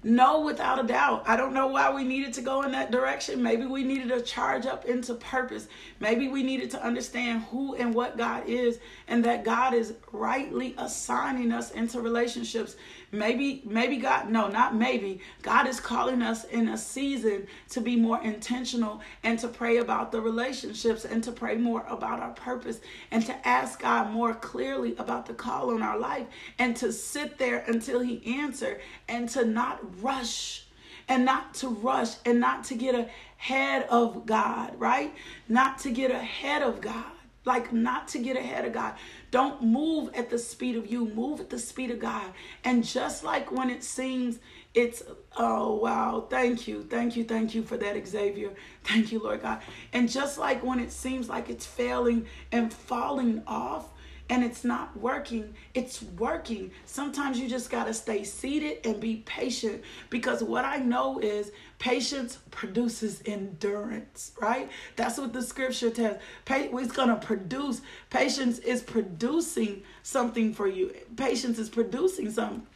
no, 0.02 0.40
without 0.40 0.82
a 0.82 0.86
doubt. 0.86 1.24
I 1.26 1.36
don't 1.36 1.52
know 1.52 1.66
why 1.66 1.92
we 1.94 2.04
needed 2.04 2.32
to 2.34 2.40
go 2.40 2.62
in 2.62 2.72
that 2.72 2.90
direction. 2.90 3.42
Maybe 3.42 3.66
we 3.66 3.84
needed 3.84 4.08
to 4.08 4.22
charge 4.22 4.64
up 4.64 4.86
into 4.86 5.14
purpose. 5.14 5.68
Maybe 5.98 6.28
we 6.28 6.42
needed 6.42 6.70
to 6.70 6.82
understand 6.82 7.42
who 7.50 7.74
and 7.74 7.94
what 7.94 8.16
God 8.16 8.48
is 8.48 8.78
and 9.08 9.22
that 9.26 9.44
God 9.44 9.74
is 9.74 9.94
rightly 10.10 10.74
assigning 10.78 11.52
us 11.52 11.70
into 11.72 12.00
relationships 12.00 12.76
Maybe, 13.12 13.62
maybe 13.64 13.96
God, 13.96 14.30
no, 14.30 14.48
not 14.48 14.76
maybe. 14.76 15.20
God 15.42 15.66
is 15.66 15.80
calling 15.80 16.22
us 16.22 16.44
in 16.44 16.68
a 16.68 16.78
season 16.78 17.48
to 17.70 17.80
be 17.80 17.96
more 17.96 18.22
intentional 18.22 19.00
and 19.24 19.38
to 19.40 19.48
pray 19.48 19.78
about 19.78 20.12
the 20.12 20.20
relationships 20.20 21.04
and 21.04 21.22
to 21.24 21.32
pray 21.32 21.56
more 21.56 21.84
about 21.88 22.20
our 22.20 22.30
purpose 22.30 22.80
and 23.10 23.26
to 23.26 23.48
ask 23.48 23.80
God 23.80 24.10
more 24.10 24.34
clearly 24.34 24.94
about 24.96 25.26
the 25.26 25.34
call 25.34 25.70
on 25.74 25.82
our 25.82 25.98
life 25.98 26.26
and 26.58 26.76
to 26.76 26.92
sit 26.92 27.36
there 27.38 27.64
until 27.66 28.00
He 28.00 28.22
answer 28.40 28.80
and 29.08 29.28
to 29.30 29.44
not 29.44 29.80
rush 30.02 30.66
and 31.08 31.24
not 31.24 31.54
to 31.54 31.68
rush 31.68 32.14
and 32.24 32.38
not 32.38 32.62
to 32.64 32.74
get 32.76 32.94
ahead 32.94 33.86
of 33.90 34.24
God, 34.26 34.78
right? 34.78 35.12
Not 35.48 35.78
to 35.80 35.90
get 35.90 36.12
ahead 36.12 36.62
of 36.62 36.80
God. 36.80 37.04
like 37.46 37.72
not 37.72 38.06
to 38.08 38.18
get 38.18 38.36
ahead 38.36 38.66
of 38.66 38.72
God. 38.72 38.94
Don't 39.30 39.62
move 39.62 40.10
at 40.14 40.30
the 40.30 40.38
speed 40.38 40.76
of 40.76 40.90
you, 40.90 41.06
move 41.06 41.40
at 41.40 41.50
the 41.50 41.58
speed 41.58 41.90
of 41.90 42.00
God. 42.00 42.32
And 42.64 42.84
just 42.84 43.22
like 43.22 43.52
when 43.52 43.70
it 43.70 43.84
seems 43.84 44.38
it's, 44.72 45.02
oh, 45.36 45.74
wow, 45.76 46.26
thank 46.30 46.68
you, 46.68 46.84
thank 46.84 47.16
you, 47.16 47.24
thank 47.24 47.54
you 47.54 47.62
for 47.62 47.76
that, 47.76 48.06
Xavier. 48.06 48.50
Thank 48.84 49.10
you, 49.10 49.20
Lord 49.20 49.42
God. 49.42 49.60
And 49.92 50.08
just 50.08 50.38
like 50.38 50.62
when 50.62 50.78
it 50.78 50.92
seems 50.92 51.28
like 51.28 51.50
it's 51.50 51.66
failing 51.66 52.26
and 52.52 52.72
falling 52.72 53.42
off, 53.46 53.88
and 54.30 54.44
it's 54.44 54.64
not 54.64 54.96
working, 54.96 55.54
it's 55.74 56.02
working. 56.02 56.70
Sometimes 56.86 57.38
you 57.38 57.48
just 57.48 57.68
got 57.68 57.84
to 57.84 57.92
stay 57.92 58.22
seated 58.22 58.86
and 58.86 59.00
be 59.00 59.16
patient 59.26 59.82
because 60.08 60.42
what 60.42 60.64
I 60.64 60.76
know 60.76 61.18
is 61.18 61.50
patience 61.80 62.38
produces 62.52 63.22
endurance, 63.26 64.30
right? 64.40 64.70
That's 64.94 65.18
what 65.18 65.32
the 65.32 65.42
scripture 65.42 65.90
tells. 65.90 66.18
It's 66.48 66.92
going 66.92 67.08
to 67.08 67.16
produce, 67.16 67.82
patience 68.08 68.60
is 68.60 68.82
producing 68.82 69.82
something 70.04 70.54
for 70.54 70.68
you. 70.68 70.94
Patience 71.16 71.58
is 71.58 71.68
producing 71.68 72.30
something 72.30 72.66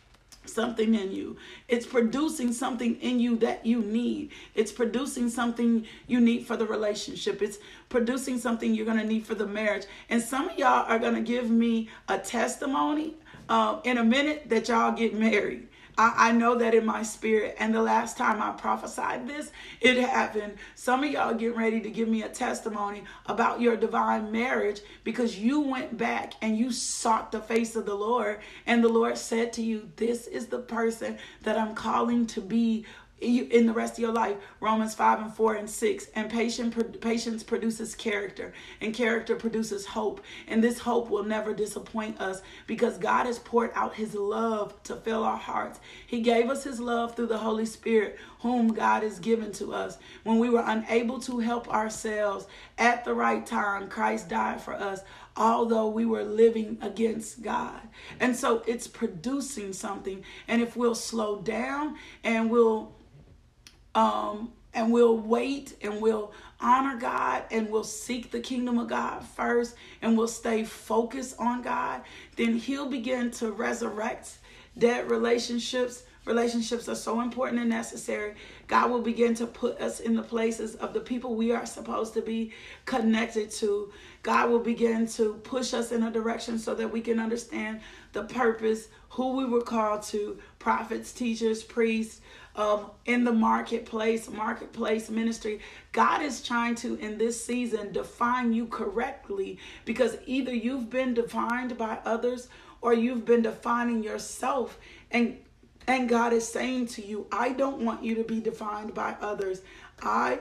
something 0.47 0.95
in 0.95 1.13
you. 1.13 1.37
It's 1.69 1.87
producing 1.87 2.53
something 2.53 2.97
in 2.97 3.21
you 3.21 3.37
that 3.39 3.65
you 3.65 3.81
need. 3.81 4.33
It's 4.55 4.73
producing 4.73 5.29
something 5.29 5.87
you 6.07 6.21
need 6.21 6.47
for 6.47 6.57
the 6.57 6.67
relationship. 6.67 7.43
It's 7.43 7.59
producing 7.89 8.39
something 8.39 8.75
you're 8.75 8.87
going 8.87 8.99
to 8.99 9.07
need 9.07 9.27
for 9.27 9.35
the 9.35 9.47
marriage. 9.47 9.87
And 10.09 10.23
some 10.23 10.49
of 10.49 10.59
y'all 10.59 10.87
are 10.89 10.99
going 10.99 11.15
to 11.15 11.23
give 11.23 11.51
me 11.51 11.89
a 12.09 12.19
testimony 12.19 13.15
uh, 13.49 13.81
in 13.85 13.99
a 13.99 14.05
minute 14.05 14.49
that 14.49 14.69
y'all 14.69 14.93
get 14.93 15.15
married. 15.15 15.69
I, 15.97 16.29
I 16.29 16.33
know 16.33 16.57
that 16.57 16.75
in 16.75 16.85
my 16.85 17.03
spirit. 17.03 17.57
And 17.59 17.75
the 17.75 17.83
last 17.83 18.17
time 18.17 18.43
I 18.43 18.53
prophesied 18.53 19.29
this, 19.29 19.51
it 19.81 19.97
happened. 19.97 20.55
Some 20.75 21.05
of 21.05 21.11
y'all 21.11 21.35
getting 21.35 21.57
ready 21.57 21.81
to 21.81 21.91
give 21.91 22.09
me 22.09 22.23
a 22.23 22.29
testimony 22.29 23.05
about 23.27 23.61
your 23.61 23.77
divine 23.77 24.33
marriage 24.33 24.81
because 25.05 25.39
you 25.39 25.61
went 25.61 25.97
back 25.97 26.35
and 26.41 26.57
you 26.57 26.73
sought 26.73 27.33
the 27.33 27.41
face 27.41 27.77
of 27.77 27.87
the 27.87 27.95
Lord. 27.95 28.41
And 28.67 28.83
the 28.83 28.89
Lord 28.89 29.17
said 29.17 29.53
to 29.55 29.63
you, 29.63 29.91
This 29.97 30.27
is 30.27 30.47
the 30.47 30.59
person 30.59 31.19
that 31.43 31.59
I'm 31.59 31.75
calling 31.75 32.27
to 32.29 32.41
be 32.41 32.87
in 33.25 33.67
the 33.67 33.73
rest 33.73 33.95
of 33.95 33.99
your 34.01 34.13
life 34.13 34.37
romans 34.61 34.95
5 34.95 35.21
and 35.21 35.35
4 35.35 35.55
and 35.55 35.71
6 35.71 36.07
and 36.15 36.31
patience 36.31 36.75
patience 37.01 37.43
produces 37.43 37.95
character 37.95 38.53
and 38.81 38.95
character 38.95 39.35
produces 39.35 39.87
hope 39.87 40.21
and 40.47 40.63
this 40.63 40.79
hope 40.79 41.11
will 41.11 41.25
never 41.25 41.55
disappoint 41.55 42.21
us 42.21 42.43
because 42.67 42.99
god 42.99 43.27
has 43.27 43.39
poured 43.39 43.71
out 43.75 43.95
his 43.95 44.15
love 44.15 44.81
to 44.83 44.97
fill 44.97 45.25
our 45.25 45.37
hearts 45.37 45.81
he 46.07 46.21
gave 46.21 46.49
us 46.51 46.65
his 46.65 46.81
love 46.81 47.15
through 47.15 47.27
the 47.27 47.39
holy 47.39 47.67
spirit 47.67 48.19
whom 48.41 48.69
god 48.69 49.03
has 49.03 49.19
given 49.19 49.51
to 49.53 49.73
us 49.73 49.99
when 50.23 50.39
we 50.39 50.51
were 50.51 50.65
unable 50.67 51.19
to 51.19 51.39
help 51.39 51.69
ourselves 51.69 52.47
at 52.79 53.05
the 53.05 53.15
right 53.15 53.47
time 53.47 53.89
christ 53.89 54.29
died 54.29 54.61
for 54.61 54.75
us 54.75 55.01
although 55.37 55.89
we 55.89 56.05
were 56.05 56.23
living 56.23 56.79
against 56.81 57.43
God. 57.43 57.81
And 58.21 58.37
so 58.37 58.63
it's 58.67 58.87
producing 58.87 59.73
something. 59.73 60.25
And 60.47 60.63
if 60.63 60.77
we'll 60.77 60.95
slow 60.95 61.41
down 61.41 61.97
and 62.23 62.51
we'll 62.51 62.94
um, 63.95 64.53
and 64.75 64.93
we'll 64.93 65.17
wait 65.17 65.77
and 65.83 66.01
we'll 66.01 66.33
honor 66.61 66.99
God 66.99 67.45
and 67.51 67.71
we'll 67.71 67.85
seek 67.85 68.31
the 68.31 68.41
kingdom 68.41 68.79
of 68.79 68.89
God 68.89 69.25
first 69.25 69.77
and 70.03 70.17
we'll 70.17 70.29
stay 70.29 70.65
focused 70.65 71.37
on 71.39 71.63
God, 71.63 72.03
then 72.37 72.57
He'll 72.57 72.89
begin 72.89 73.31
to 73.33 73.53
resurrect 73.53 74.39
dead 74.77 75.11
relationships. 75.11 76.05
Relationships 76.25 76.89
are 76.89 76.95
so 76.95 77.21
important 77.21 77.61
and 77.61 77.69
necessary. 77.69 78.35
God 78.67 78.91
will 78.91 79.03
begin 79.03 79.35
to 79.35 79.47
put 79.47 79.79
us 79.79 80.01
in 80.01 80.17
the 80.17 80.23
places 80.23 80.75
of 80.77 80.95
the 80.95 81.01
people 81.01 81.35
we 81.35 81.53
are 81.53 81.67
supposed 81.67 82.15
to 82.15 82.23
be 82.23 82.53
connected 82.87 83.51
to. 83.53 83.93
God 84.23 84.49
will 84.49 84.61
begin 84.61 85.07
to 85.09 85.35
push 85.45 85.75
us 85.75 85.93
in 85.93 86.03
a 86.03 86.11
direction 86.11 86.59
so 86.59 86.75
that 86.77 86.91
we 86.91 87.03
can 87.03 87.21
understand 87.21 87.81
the 88.15 88.23
purpose, 88.25 88.89
who 89.11 89.37
we 89.37 89.45
were 89.45 89.61
called 89.61 90.03
to 90.05 90.39
prophets, 90.59 91.13
teachers, 91.13 91.63
priests, 91.63 92.23
um, 92.57 92.91
in 93.05 93.25
the 93.25 93.33
marketplace, 93.33 94.31
marketplace 94.31 95.11
ministry. 95.11 95.61
God 95.93 96.23
is 96.23 96.43
trying 96.43 96.75
to, 96.77 96.97
in 96.97 97.19
this 97.19 97.43
season, 97.45 97.93
define 97.93 98.53
you 98.53 98.67
correctly 98.67 99.59
because 99.85 100.17
either 100.27 100.55
you've 100.55 100.91
been 100.91 101.15
defined 101.15 101.77
by 101.77 101.99
others 102.05 102.49
or 102.81 102.95
you've 102.95 103.25
been 103.25 103.43
defining 103.43 104.03
yourself. 104.03 104.79
And 105.11 105.39
and 105.87 106.09
God 106.09 106.33
is 106.33 106.49
saying 106.49 106.87
to 106.89 107.07
you, 107.07 107.27
I 107.31 107.51
don't 107.51 107.85
want 107.85 108.03
you 108.03 108.15
to 108.15 108.25
be 108.25 108.41
defined 108.41 108.95
by 108.95 109.17
others. 109.21 109.61
I 110.03 110.41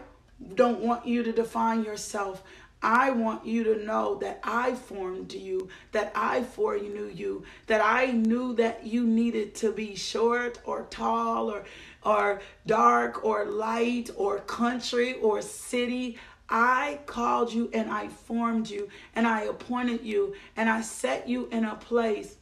don't 0.55 0.79
want 0.79 1.05
you 1.05 1.21
to 1.23 1.33
define 1.33 1.83
yourself. 1.83 2.43
I 2.83 3.11
want 3.11 3.45
you 3.45 3.63
to 3.63 3.83
know 3.85 4.15
that 4.15 4.41
I 4.43 4.73
formed 4.73 5.31
you, 5.31 5.69
that 5.93 6.11
I 6.15 6.43
foreknew 6.43 7.05
you, 7.05 7.43
that 7.67 7.81
I 7.81 8.07
knew 8.07 8.53
that 8.55 8.85
you 8.85 9.05
needed 9.05 9.55
to 9.55 9.71
be 9.71 9.95
short 9.95 10.59
or 10.65 10.85
tall 10.89 11.49
or 11.49 11.63
or 12.05 12.41
dark 12.65 13.23
or 13.23 13.45
light 13.45 14.09
or 14.15 14.39
country 14.39 15.13
or 15.15 15.41
city. 15.41 16.17
I 16.49 16.99
called 17.05 17.51
you 17.53 17.69
and 17.73 17.89
I 17.89 18.09
formed 18.09 18.69
you 18.69 18.89
and 19.15 19.25
I 19.25 19.41
appointed 19.43 20.01
you 20.03 20.35
and 20.55 20.69
I 20.69 20.81
set 20.81 21.27
you 21.27 21.47
in 21.51 21.65
a 21.65 21.75
place 21.75 22.35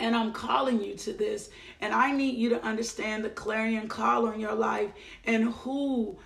and 0.00 0.14
I'm 0.14 0.32
calling 0.32 0.82
you 0.82 0.94
to 0.94 1.12
this. 1.12 1.50
And 1.80 1.92
I 1.92 2.12
need 2.12 2.36
you 2.36 2.50
to 2.50 2.64
understand 2.64 3.24
the 3.24 3.30
clarion 3.30 3.88
call 3.88 4.26
on 4.26 4.40
your 4.40 4.54
life 4.54 4.90
and 5.24 5.52
who 5.52 6.18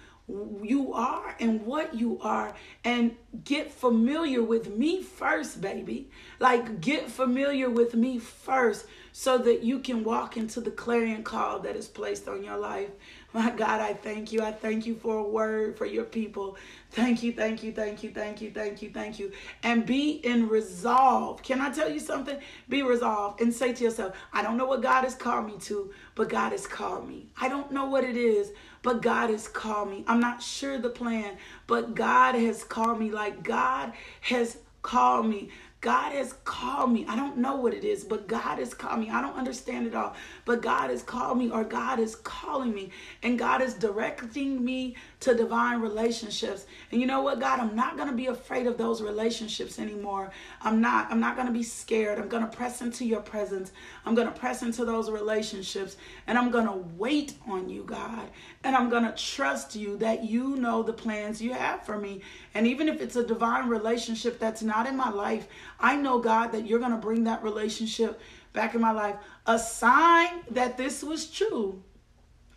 you 0.63 0.93
are 0.95 1.35
and 1.41 1.67
what 1.67 1.95
you 1.95 2.19
are 2.23 2.55
and 2.85 3.17
get 3.45 3.73
familiar 3.73 4.43
with 4.43 4.71
me 4.71 5.03
first 5.03 5.61
baby 5.61 6.09
like 6.39 6.81
get 6.81 7.11
familiar 7.11 7.69
with 7.69 7.95
me 7.95 8.19
first 8.19 8.87
so 9.13 9.39
that 9.39 9.63
you 9.63 9.79
can 9.79 10.03
walk 10.03 10.37
into 10.37 10.61
the 10.61 10.71
clarion 10.71 11.23
call 11.23 11.61
that 11.61 11.77
is 11.77 11.87
placed 11.87 12.27
on 12.29 12.43
your 12.43 12.57
life 12.57 12.91
my 13.35 13.51
God, 13.51 13.81
I 13.81 13.95
thank 13.95 14.31
you. 14.31 14.43
I 14.43 14.53
thank 14.53 14.85
you 14.85 14.95
for 14.95 15.17
a 15.17 15.23
word 15.23 15.79
for 15.79 15.87
your 15.87 16.05
people. 16.05 16.57
Thank 16.91 17.23
you, 17.23 17.33
thank 17.33 17.63
you, 17.63 17.73
thank 17.73 18.03
you, 18.03 18.11
thank 18.11 18.43
you, 18.43 18.51
thank 18.51 18.83
you, 18.83 18.91
thank 18.91 19.19
you. 19.19 19.33
And 19.63 19.87
be 19.87 20.11
in 20.11 20.49
resolve. 20.49 21.43
Can 21.43 21.61
I 21.63 21.71
tell 21.71 21.91
you 21.91 21.99
something? 21.99 22.39
Be 22.69 22.83
resolved 22.83 23.41
and 23.41 23.53
say 23.53 23.73
to 23.73 23.85
yourself, 23.85 24.15
I 24.35 24.43
don't 24.43 24.59
know 24.59 24.67
what 24.67 24.83
God 24.83 25.05
has 25.05 25.15
called 25.15 25.47
me 25.47 25.57
to, 25.61 25.93
but 26.15 26.29
God 26.29 26.53
has 26.53 26.67
called 26.67 27.09
me. 27.09 27.29
I 27.41 27.49
don't 27.49 27.73
know 27.73 27.87
what 27.87 28.05
it 28.05 28.17
is, 28.17 28.53
but 28.83 29.01
God 29.01 29.31
has 29.31 29.49
called 29.49 29.91
me. 29.91 30.05
I'm 30.07 30.21
not 30.21 30.43
sure 30.43 30.77
the 30.77 30.91
plan, 30.91 31.39
but 31.67 31.95
God 31.95 32.35
has 32.35 32.65
called 32.65 33.01
me 33.01 33.11
like 33.11 33.43
God 33.43 33.95
has 34.21 34.59
called 34.83 35.27
me. 35.27 35.49
God 35.83 36.13
has 36.13 36.35
called 36.45 36.93
me. 36.93 37.05
I 37.09 37.17
don't 37.17 37.39
know 37.39 37.57
what 37.57 37.75
it 37.75 37.85
is, 37.85 38.05
but 38.05 38.29
God 38.29 38.61
has 38.61 38.73
called 38.73 39.01
me. 39.01 39.11
I 39.11 39.21
don't 39.21 39.37
understand 39.37 39.89
it 39.89 39.97
all, 39.97 40.15
but 40.45 40.63
God 40.63 40.91
has 40.91 41.03
called 41.03 41.37
me 41.37 41.51
or 41.51 41.65
God 41.65 41.99
is 41.99 42.15
calling 42.15 42.73
me 42.73 42.91
and 43.25 43.37
God 43.37 43.61
is 43.61 43.75
directing 43.75 44.65
me 44.65 44.95
to 45.23 45.35
divine 45.35 45.81
relationships. 45.81 46.67
And 46.91 47.01
you 47.01 47.07
know 47.07 47.23
what, 47.23 47.39
God, 47.39 47.61
I'm 47.61 47.77
not 47.77 47.97
going 47.97 48.09
to 48.09 48.15
be 48.15 48.27
afraid 48.27 48.67
of 48.67 48.77
those 48.77 49.01
relationships 49.01 49.79
anymore. 49.79 50.33
I'm 50.61 50.81
not. 50.81 51.11
I'm 51.11 51.21
not 51.21 51.37
going 51.37 51.47
to 51.47 51.53
be 51.53 51.63
scared. 51.63 52.19
I'm 52.19 52.29
going 52.29 52.43
to 52.43 52.57
press 52.57 52.83
into 52.83 53.05
your 53.05 53.21
presence. 53.21 53.71
I'm 54.05 54.17
going 54.17 54.27
to 54.27 54.39
press 54.39 54.63
into 54.63 54.85
those 54.85 55.11
relationships 55.11 55.97
and 56.27 56.37
I'm 56.37 56.51
going 56.51 56.67
to 56.67 56.85
wait 56.97 57.35
on 57.47 57.69
you, 57.69 57.85
God. 57.85 58.29
And 58.65 58.75
I'm 58.75 58.91
going 58.91 59.05
to 59.05 59.13
trust 59.13 59.77
you 59.77 59.97
that 59.99 60.25
you 60.25 60.57
know 60.57 60.83
the 60.83 60.93
plans 60.93 61.41
you 61.41 61.53
have 61.53 61.87
for 61.87 61.99
me. 61.99 62.23
And 62.55 62.67
even 62.67 62.89
if 62.89 63.01
it's 63.01 63.17
a 63.17 63.25
divine 63.25 63.69
relationship 63.69 64.41
that's 64.41 64.63
not 64.63 64.89
in 64.89 64.97
my 64.97 65.11
life, 65.11 65.47
I 65.79 65.97
know, 65.97 66.19
God, 66.19 66.49
that 66.49 66.67
you're 66.67 66.81
going 66.81 66.91
to 66.91 66.99
bring 66.99 67.25
that 67.25 67.45
relationship 67.45 68.21
back 68.53 68.75
in 68.75 68.81
my 68.81 68.93
life. 68.93 69.17
A 69.47 69.59
sign 69.59 70.43
that 70.51 70.77
this 70.77 71.03
was 71.03 71.31
true. 71.31 71.83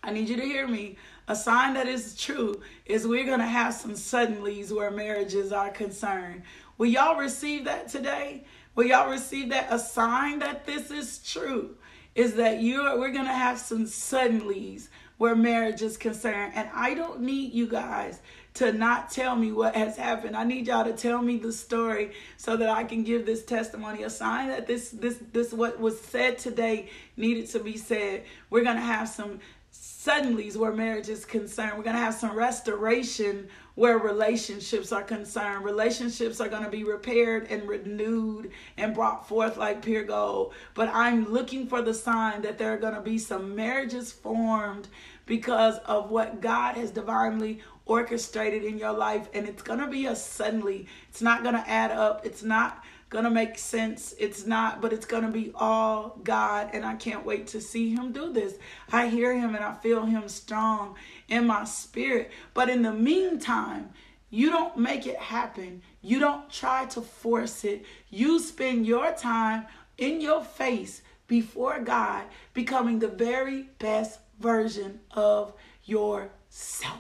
I 0.05 0.11
need 0.11 0.29
you 0.29 0.35
to 0.35 0.43
hear 0.43 0.67
me. 0.67 0.97
A 1.27 1.35
sign 1.35 1.73
that 1.73 1.87
is 1.87 2.15
true 2.15 2.61
is 2.85 3.07
we're 3.07 3.25
going 3.25 3.39
to 3.39 3.45
have 3.45 3.73
some 3.73 3.93
suddenlies 3.93 4.71
where 4.71 4.91
marriages 4.91 5.51
are 5.51 5.69
concerned. 5.69 6.43
Will 6.77 6.87
y'all 6.87 7.17
receive 7.17 7.65
that 7.65 7.87
today? 7.87 8.45
Will 8.75 8.85
y'all 8.85 9.09
receive 9.09 9.49
that? 9.49 9.67
A 9.71 9.79
sign 9.79 10.39
that 10.39 10.65
this 10.65 10.91
is 10.91 11.19
true 11.19 11.77
is 12.13 12.35
that 12.35 12.61
you're 12.61 12.99
we're 12.99 13.11
going 13.11 13.25
to 13.25 13.33
have 13.33 13.59
some 13.59 13.85
suddenlies 13.85 14.89
where 15.17 15.35
marriage 15.35 15.81
is 15.81 15.97
concerned. 15.97 16.53
And 16.55 16.69
I 16.73 16.93
don't 16.93 17.21
need 17.21 17.53
you 17.53 17.67
guys 17.67 18.21
to 18.55 18.71
not 18.71 19.09
tell 19.11 19.35
me 19.35 19.51
what 19.51 19.75
has 19.75 19.97
happened. 19.97 20.35
I 20.35 20.43
need 20.43 20.67
y'all 20.67 20.85
to 20.85 20.93
tell 20.93 21.21
me 21.21 21.37
the 21.37 21.51
story 21.51 22.11
so 22.37 22.55
that 22.57 22.69
I 22.69 22.83
can 22.83 23.03
give 23.03 23.25
this 23.25 23.43
testimony. 23.43 24.03
A 24.03 24.09
sign 24.09 24.49
that 24.49 24.67
this 24.67 24.89
this 24.89 25.19
this 25.31 25.53
what 25.53 25.79
was 25.79 25.99
said 25.99 26.37
today 26.37 26.89
needed 27.17 27.49
to 27.49 27.59
be 27.59 27.77
said. 27.77 28.23
We're 28.49 28.63
gonna 28.63 28.81
have 28.81 29.09
some 29.09 29.39
suddenlies 29.85 30.55
where 30.55 30.71
marriage 30.71 31.09
is 31.09 31.25
concerned. 31.25 31.73
We're 31.77 31.83
going 31.83 31.95
to 31.95 32.01
have 32.01 32.15
some 32.15 32.35
restoration 32.35 33.47
where 33.75 33.99
relationships 33.99 34.91
are 34.91 35.03
concerned. 35.03 35.63
Relationships 35.63 36.41
are 36.41 36.49
going 36.49 36.63
to 36.63 36.69
be 36.69 36.83
repaired 36.83 37.47
and 37.51 37.67
renewed 37.67 38.49
and 38.77 38.95
brought 38.95 39.27
forth 39.27 39.57
like 39.57 39.83
pure 39.83 40.03
gold. 40.03 40.53
But 40.73 40.89
I'm 40.91 41.31
looking 41.31 41.67
for 41.67 41.83
the 41.83 41.93
sign 41.93 42.41
that 42.41 42.57
there 42.57 42.73
are 42.73 42.77
going 42.77 42.95
to 42.95 43.01
be 43.01 43.19
some 43.19 43.55
marriages 43.55 44.11
formed 44.11 44.87
because 45.27 45.77
of 45.85 46.09
what 46.09 46.41
God 46.41 46.75
has 46.77 46.89
divinely 46.89 47.61
orchestrated 47.85 48.63
in 48.63 48.79
your 48.79 48.93
life 48.93 49.29
and 49.35 49.47
it's 49.47 49.61
going 49.61 49.79
to 49.79 49.87
be 49.87 50.07
a 50.07 50.15
suddenly. 50.15 50.87
It's 51.09 51.21
not 51.21 51.43
going 51.43 51.55
to 51.55 51.69
add 51.69 51.91
up. 51.91 52.25
It's 52.25 52.41
not 52.41 52.83
to 53.23 53.29
make 53.29 53.57
sense. 53.57 54.13
It's 54.19 54.45
not, 54.45 54.81
but 54.81 54.91
it's 54.91 55.05
to 55.23 55.29
be 55.29 55.51
all 55.55 56.19
God 56.23 56.69
and 56.73 56.85
I 56.85 56.95
can't 56.95 57.25
wait 57.25 57.47
to 57.47 57.61
see 57.61 57.93
him 57.93 58.11
do 58.11 58.33
this. 58.33 58.55
I 58.91 59.07
hear 59.07 59.33
him 59.33 59.55
and 59.55 59.63
I 59.63 59.73
feel 59.73 60.05
him 60.05 60.27
strong 60.27 60.95
in 61.27 61.47
my 61.47 61.63
spirit. 61.65 62.31
But 62.53 62.69
in 62.69 62.81
the 62.81 62.93
meantime, 62.93 63.91
you 64.29 64.49
don't 64.49 64.77
make 64.77 65.07
it 65.07 65.17
happen. 65.17 65.81
You 66.01 66.19
don't 66.19 66.49
try 66.49 66.85
to 66.87 67.01
force 67.01 67.63
it. 67.63 67.85
You 68.09 68.39
spend 68.39 68.85
your 68.85 69.11
time 69.13 69.65
in 69.97 70.19
your 70.19 70.43
face 70.43 71.01
before 71.27 71.79
God, 71.79 72.25
becoming 72.53 72.99
the 72.99 73.07
very 73.07 73.69
best 73.79 74.19
version 74.39 74.99
of 75.11 75.53
yourself. 75.85 76.99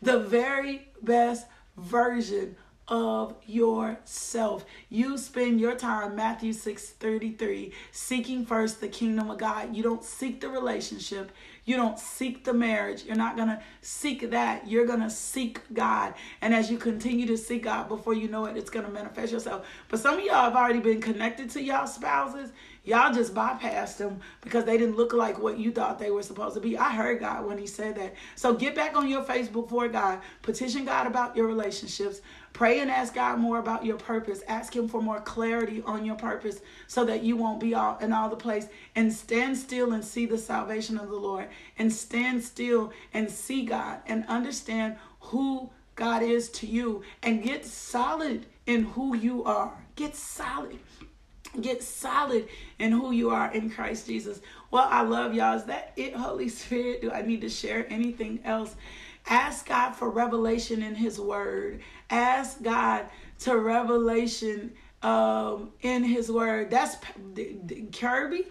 The 0.00 0.20
very 0.20 0.88
best 1.02 1.46
version 1.76 2.56
of 2.88 3.34
yourself. 3.46 4.64
You 4.90 5.16
spend 5.16 5.60
your 5.60 5.74
time, 5.74 6.14
Matthew 6.14 6.52
6 6.52 6.90
33, 6.90 7.72
seeking 7.92 8.44
first 8.44 8.80
the 8.80 8.88
kingdom 8.88 9.30
of 9.30 9.38
God. 9.38 9.74
You 9.74 9.82
don't 9.82 10.04
seek 10.04 10.40
the 10.40 10.48
relationship, 10.48 11.32
you 11.64 11.76
don't 11.76 11.98
seek 11.98 12.44
the 12.44 12.52
marriage. 12.52 13.04
You're 13.04 13.16
not 13.16 13.36
going 13.36 13.48
to 13.48 13.62
seek 13.80 14.30
that. 14.30 14.68
You're 14.68 14.86
going 14.86 15.00
to 15.00 15.08
seek 15.08 15.60
God. 15.72 16.14
And 16.42 16.54
as 16.54 16.70
you 16.70 16.76
continue 16.76 17.26
to 17.26 17.38
seek 17.38 17.62
God, 17.64 17.88
before 17.88 18.12
you 18.12 18.28
know 18.28 18.44
it, 18.44 18.56
it's 18.56 18.70
going 18.70 18.84
to 18.84 18.92
manifest 18.92 19.32
yourself. 19.32 19.66
But 19.88 20.00
some 20.00 20.18
of 20.18 20.24
y'all 20.24 20.44
have 20.44 20.56
already 20.56 20.80
been 20.80 21.00
connected 21.00 21.48
to 21.50 21.62
y'all 21.62 21.86
spouses. 21.86 22.52
Y'all 22.84 23.14
just 23.14 23.34
bypassed 23.34 23.96
them 23.96 24.20
because 24.42 24.66
they 24.66 24.76
didn't 24.76 24.96
look 24.96 25.14
like 25.14 25.38
what 25.38 25.58
you 25.58 25.72
thought 25.72 25.98
they 25.98 26.10
were 26.10 26.22
supposed 26.22 26.54
to 26.54 26.60
be. 26.60 26.76
I 26.76 26.94
heard 26.94 27.20
God 27.20 27.46
when 27.46 27.56
He 27.56 27.66
said 27.66 27.94
that. 27.96 28.14
So 28.34 28.52
get 28.52 28.74
back 28.74 28.94
on 28.94 29.08
your 29.08 29.22
face 29.22 29.48
before 29.48 29.88
God. 29.88 30.20
Petition 30.42 30.84
God 30.84 31.06
about 31.06 31.34
your 31.34 31.46
relationships. 31.46 32.20
Pray 32.54 32.78
and 32.78 32.88
ask 32.88 33.14
God 33.14 33.40
more 33.40 33.58
about 33.58 33.84
your 33.84 33.96
purpose. 33.96 34.42
Ask 34.46 34.74
Him 34.74 34.88
for 34.88 35.02
more 35.02 35.20
clarity 35.20 35.82
on 35.84 36.04
your 36.04 36.14
purpose 36.14 36.60
so 36.86 37.04
that 37.04 37.24
you 37.24 37.36
won't 37.36 37.58
be 37.58 37.74
all 37.74 37.98
in 37.98 38.12
all 38.12 38.28
the 38.28 38.36
place. 38.36 38.68
And 38.94 39.12
stand 39.12 39.58
still 39.58 39.92
and 39.92 40.04
see 40.04 40.24
the 40.24 40.38
salvation 40.38 40.96
of 40.96 41.10
the 41.10 41.16
Lord. 41.16 41.48
And 41.78 41.92
stand 41.92 42.44
still 42.44 42.92
and 43.12 43.28
see 43.28 43.66
God 43.66 43.98
and 44.06 44.24
understand 44.28 44.96
who 45.20 45.68
God 45.96 46.22
is 46.22 46.48
to 46.50 46.66
you. 46.68 47.02
And 47.24 47.42
get 47.42 47.66
solid 47.66 48.46
in 48.66 48.84
who 48.84 49.16
you 49.16 49.42
are. 49.42 49.72
Get 49.96 50.14
solid. 50.14 50.78
Get 51.60 51.82
solid 51.82 52.48
in 52.78 52.92
who 52.92 53.10
you 53.10 53.30
are 53.30 53.52
in 53.52 53.68
Christ 53.68 54.06
Jesus. 54.06 54.40
Well, 54.70 54.86
I 54.88 55.02
love 55.02 55.34
y'all. 55.34 55.56
Is 55.56 55.64
that 55.64 55.92
it, 55.96 56.14
Holy 56.14 56.48
Spirit? 56.48 57.02
Do 57.02 57.10
I 57.10 57.22
need 57.22 57.40
to 57.40 57.48
share 57.48 57.84
anything 57.92 58.38
else? 58.44 58.76
Ask 59.26 59.66
God 59.66 59.92
for 59.92 60.10
revelation 60.10 60.82
in 60.82 60.94
His 60.94 61.18
Word. 61.18 61.80
Ask 62.14 62.62
God 62.62 63.06
to 63.40 63.56
revelation 63.58 64.72
um, 65.02 65.72
in 65.80 66.04
His 66.04 66.30
Word. 66.30 66.70
That's 66.70 66.96
Kirby. 67.92 68.46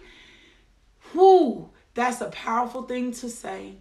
Whoo, 1.14 1.70
that's 1.94 2.20
a 2.20 2.28
powerful 2.28 2.82
thing 2.82 3.12
to 3.12 3.30
say. 3.30 3.76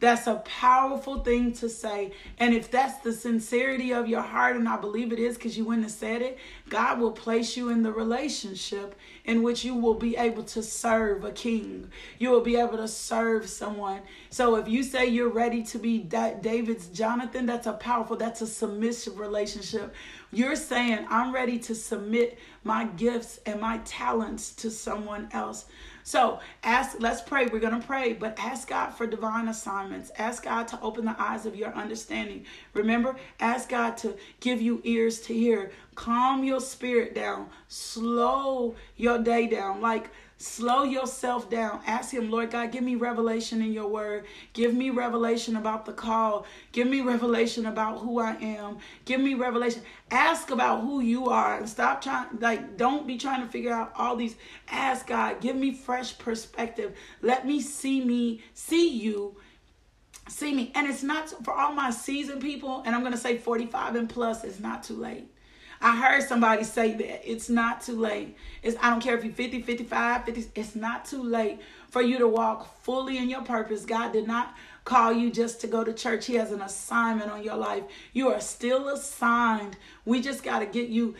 That's 0.00 0.26
a 0.26 0.36
powerful 0.44 1.20
thing 1.20 1.52
to 1.54 1.68
say. 1.68 2.12
And 2.38 2.52
if 2.52 2.70
that's 2.70 2.98
the 2.98 3.12
sincerity 3.12 3.92
of 3.92 4.08
your 4.08 4.22
heart, 4.22 4.56
and 4.56 4.68
I 4.68 4.76
believe 4.76 5.12
it 5.12 5.18
is 5.18 5.36
because 5.36 5.56
you 5.56 5.64
wouldn't 5.64 5.84
have 5.84 5.92
said 5.92 6.20
it, 6.20 6.36
God 6.68 6.98
will 6.98 7.12
place 7.12 7.56
you 7.56 7.70
in 7.70 7.82
the 7.82 7.92
relationship 7.92 8.96
in 9.24 9.42
which 9.42 9.64
you 9.64 9.74
will 9.74 9.94
be 9.94 10.16
able 10.16 10.42
to 10.42 10.62
serve 10.62 11.24
a 11.24 11.30
king. 11.30 11.90
You 12.18 12.30
will 12.30 12.42
be 12.42 12.56
able 12.56 12.76
to 12.76 12.88
serve 12.88 13.48
someone. 13.48 14.02
So 14.30 14.56
if 14.56 14.68
you 14.68 14.82
say 14.82 15.06
you're 15.06 15.30
ready 15.30 15.62
to 15.62 15.78
be 15.78 15.98
David's 15.98 16.88
Jonathan, 16.88 17.46
that's 17.46 17.68
a 17.68 17.72
powerful, 17.72 18.16
that's 18.16 18.42
a 18.42 18.46
submissive 18.46 19.18
relationship. 19.18 19.94
You're 20.32 20.56
saying, 20.56 21.06
I'm 21.08 21.32
ready 21.32 21.58
to 21.60 21.74
submit 21.74 22.38
my 22.64 22.84
gifts 22.84 23.38
and 23.46 23.60
my 23.60 23.78
talents 23.84 24.52
to 24.56 24.70
someone 24.70 25.28
else. 25.32 25.66
So 26.06 26.38
ask, 26.62 26.96
let's 27.00 27.22
pray. 27.22 27.46
We're 27.46 27.60
going 27.60 27.80
to 27.80 27.86
pray, 27.86 28.12
but 28.12 28.38
ask 28.38 28.68
God 28.68 28.90
for 28.90 29.06
divine 29.06 29.48
assignments. 29.48 30.12
Ask 30.18 30.44
God 30.44 30.68
to 30.68 30.80
open 30.82 31.06
the 31.06 31.16
eyes 31.18 31.46
of 31.46 31.56
your 31.56 31.70
understanding. 31.70 32.44
Remember, 32.74 33.16
ask 33.40 33.70
God 33.70 33.96
to 33.98 34.14
give 34.40 34.60
you 34.60 34.82
ears 34.84 35.20
to 35.22 35.32
hear. 35.32 35.72
Calm 35.94 36.44
your 36.44 36.60
spirit 36.60 37.14
down. 37.14 37.48
Slow 37.68 38.74
your 38.96 39.18
day 39.18 39.46
down. 39.46 39.80
Like 39.80 40.10
Slow 40.44 40.82
yourself 40.84 41.48
down. 41.48 41.80
Ask 41.86 42.12
Him, 42.12 42.30
Lord 42.30 42.50
God, 42.50 42.70
give 42.70 42.84
me 42.84 42.96
revelation 42.96 43.62
in 43.62 43.72
your 43.72 43.88
word. 43.88 44.26
Give 44.52 44.74
me 44.74 44.90
revelation 44.90 45.56
about 45.56 45.86
the 45.86 45.94
call. 45.94 46.44
Give 46.70 46.86
me 46.86 47.00
revelation 47.00 47.64
about 47.64 48.00
who 48.00 48.20
I 48.20 48.34
am. 48.34 48.76
Give 49.06 49.22
me 49.22 49.32
revelation. 49.32 49.80
Ask 50.10 50.50
about 50.50 50.82
who 50.82 51.00
you 51.00 51.30
are 51.30 51.56
and 51.56 51.66
stop 51.66 52.02
trying, 52.02 52.26
like, 52.40 52.76
don't 52.76 53.06
be 53.06 53.16
trying 53.16 53.40
to 53.40 53.48
figure 53.48 53.72
out 53.72 53.92
all 53.96 54.16
these. 54.16 54.36
Ask 54.68 55.06
God, 55.06 55.40
give 55.40 55.56
me 55.56 55.72
fresh 55.72 56.18
perspective. 56.18 56.94
Let 57.22 57.46
me 57.46 57.62
see 57.62 58.04
me, 58.04 58.42
see 58.52 58.90
you 58.90 59.36
see 60.28 60.54
me. 60.54 60.72
And 60.74 60.86
it's 60.86 61.02
not 61.02 61.30
for 61.42 61.54
all 61.54 61.72
my 61.72 61.90
seasoned 61.90 62.42
people, 62.42 62.82
and 62.84 62.94
I'm 62.94 63.00
going 63.00 63.12
to 63.12 63.18
say 63.18 63.38
45 63.38 63.96
and 63.96 64.08
plus, 64.10 64.44
it's 64.44 64.60
not 64.60 64.82
too 64.82 64.96
late. 64.96 65.30
I 65.84 65.96
heard 65.96 66.22
somebody 66.22 66.64
say 66.64 66.94
that 66.94 67.30
it's 67.30 67.50
not 67.50 67.82
too 67.82 68.00
late. 68.00 68.38
It's 68.62 68.74
I 68.80 68.88
don't 68.88 69.02
care 69.02 69.18
if 69.18 69.22
you're 69.22 69.34
50, 69.34 69.60
55, 69.60 70.24
50, 70.24 70.46
it's 70.54 70.74
not 70.74 71.04
too 71.04 71.22
late 71.22 71.60
for 71.90 72.00
you 72.00 72.18
to 72.20 72.26
walk 72.26 72.82
fully 72.82 73.18
in 73.18 73.28
your 73.28 73.42
purpose. 73.42 73.84
God 73.84 74.14
did 74.14 74.26
not 74.26 74.54
call 74.86 75.12
you 75.12 75.30
just 75.30 75.60
to 75.60 75.66
go 75.66 75.84
to 75.84 75.92
church. 75.92 76.24
He 76.24 76.36
has 76.36 76.52
an 76.52 76.62
assignment 76.62 77.30
on 77.30 77.42
your 77.42 77.56
life. 77.56 77.82
You 78.14 78.30
are 78.30 78.40
still 78.40 78.88
assigned. 78.88 79.76
We 80.06 80.22
just 80.22 80.42
got 80.42 80.60
to 80.60 80.66
get 80.66 80.88
you 80.88 81.16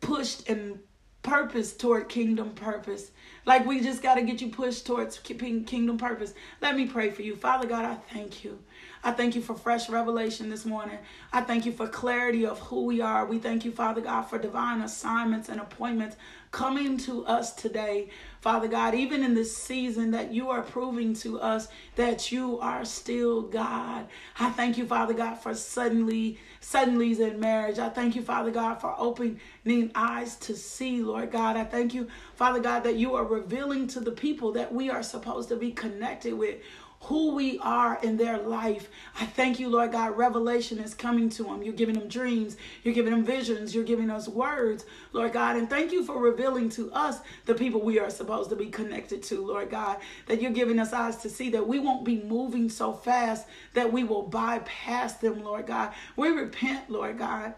pushed 0.00 0.48
and 0.48 0.80
purpose 1.22 1.72
toward 1.72 2.08
kingdom 2.08 2.50
purpose. 2.50 3.12
Like 3.46 3.64
we 3.64 3.80
just 3.80 4.02
got 4.02 4.16
to 4.16 4.22
get 4.22 4.40
you 4.40 4.48
pushed 4.48 4.86
towards 4.86 5.20
kingdom 5.20 5.98
purpose. 5.98 6.34
Let 6.60 6.76
me 6.76 6.86
pray 6.86 7.10
for 7.10 7.22
you. 7.22 7.36
Father 7.36 7.68
God, 7.68 7.84
I 7.84 7.94
thank 7.94 8.42
you. 8.42 8.58
I 9.04 9.12
thank 9.12 9.36
you 9.36 9.42
for 9.42 9.54
fresh 9.54 9.90
revelation 9.90 10.48
this 10.48 10.64
morning. 10.64 10.96
I 11.30 11.42
thank 11.42 11.66
you 11.66 11.72
for 11.72 11.86
clarity 11.86 12.46
of 12.46 12.58
who 12.58 12.86
we 12.86 13.02
are. 13.02 13.26
We 13.26 13.38
thank 13.38 13.66
you, 13.66 13.70
Father 13.70 14.00
God, 14.00 14.22
for 14.22 14.38
divine 14.38 14.80
assignments 14.80 15.50
and 15.50 15.60
appointments 15.60 16.16
coming 16.52 16.96
to 16.96 17.26
us 17.26 17.52
today. 17.52 18.08
Father 18.40 18.68
God, 18.68 18.94
even 18.94 19.22
in 19.22 19.34
this 19.34 19.54
season 19.54 20.12
that 20.12 20.32
you 20.32 20.48
are 20.50 20.62
proving 20.62 21.12
to 21.14 21.38
us 21.40 21.68
that 21.96 22.32
you 22.32 22.58
are 22.60 22.84
still 22.84 23.42
God. 23.42 24.06
I 24.38 24.50
thank 24.50 24.78
you, 24.78 24.86
Father 24.86 25.12
God, 25.12 25.34
for 25.34 25.54
suddenly, 25.54 26.38
suddenly's 26.60 27.20
in 27.20 27.38
marriage. 27.40 27.78
I 27.78 27.90
thank 27.90 28.16
you, 28.16 28.22
Father 28.22 28.50
God, 28.50 28.80
for 28.80 28.94
opening 28.96 29.40
eyes 29.94 30.36
to 30.36 30.56
see, 30.56 31.02
Lord 31.02 31.30
God. 31.30 31.56
I 31.56 31.64
thank 31.64 31.92
you, 31.92 32.08
Father 32.36 32.60
God, 32.60 32.84
that 32.84 32.96
you 32.96 33.14
are 33.16 33.24
revealing 33.24 33.86
to 33.88 34.00
the 34.00 34.12
people 34.12 34.52
that 34.52 34.72
we 34.72 34.88
are 34.88 35.02
supposed 35.02 35.48
to 35.50 35.56
be 35.56 35.72
connected 35.72 36.34
with 36.34 36.56
who 37.04 37.34
we 37.34 37.58
are 37.58 37.98
in 38.02 38.16
their 38.16 38.38
life. 38.38 38.88
I 39.20 39.26
thank 39.26 39.60
you, 39.60 39.68
Lord 39.68 39.92
God. 39.92 40.16
Revelation 40.16 40.78
is 40.78 40.94
coming 40.94 41.28
to 41.30 41.44
them. 41.44 41.62
You're 41.62 41.74
giving 41.74 41.98
them 41.98 42.08
dreams. 42.08 42.56
You're 42.82 42.94
giving 42.94 43.12
them 43.12 43.24
visions. 43.24 43.74
You're 43.74 43.84
giving 43.84 44.08
us 44.10 44.26
words, 44.26 44.86
Lord 45.12 45.34
God. 45.34 45.56
And 45.56 45.68
thank 45.68 45.92
you 45.92 46.02
for 46.02 46.18
revealing 46.18 46.70
to 46.70 46.90
us 46.92 47.20
the 47.44 47.54
people 47.54 47.82
we 47.82 47.98
are 47.98 48.08
supposed 48.08 48.48
to 48.50 48.56
be 48.56 48.66
connected 48.66 49.22
to, 49.24 49.44
Lord 49.44 49.68
God. 49.70 49.98
That 50.26 50.40
you're 50.40 50.50
giving 50.50 50.78
us 50.78 50.94
eyes 50.94 51.18
to 51.18 51.28
see 51.28 51.50
that 51.50 51.68
we 51.68 51.78
won't 51.78 52.04
be 52.04 52.22
moving 52.22 52.70
so 52.70 52.92
fast 52.92 53.46
that 53.74 53.92
we 53.92 54.02
will 54.02 54.22
bypass 54.22 55.14
them, 55.14 55.44
Lord 55.44 55.66
God. 55.66 55.92
We 56.16 56.30
repent, 56.30 56.88
Lord 56.88 57.18
God 57.18 57.54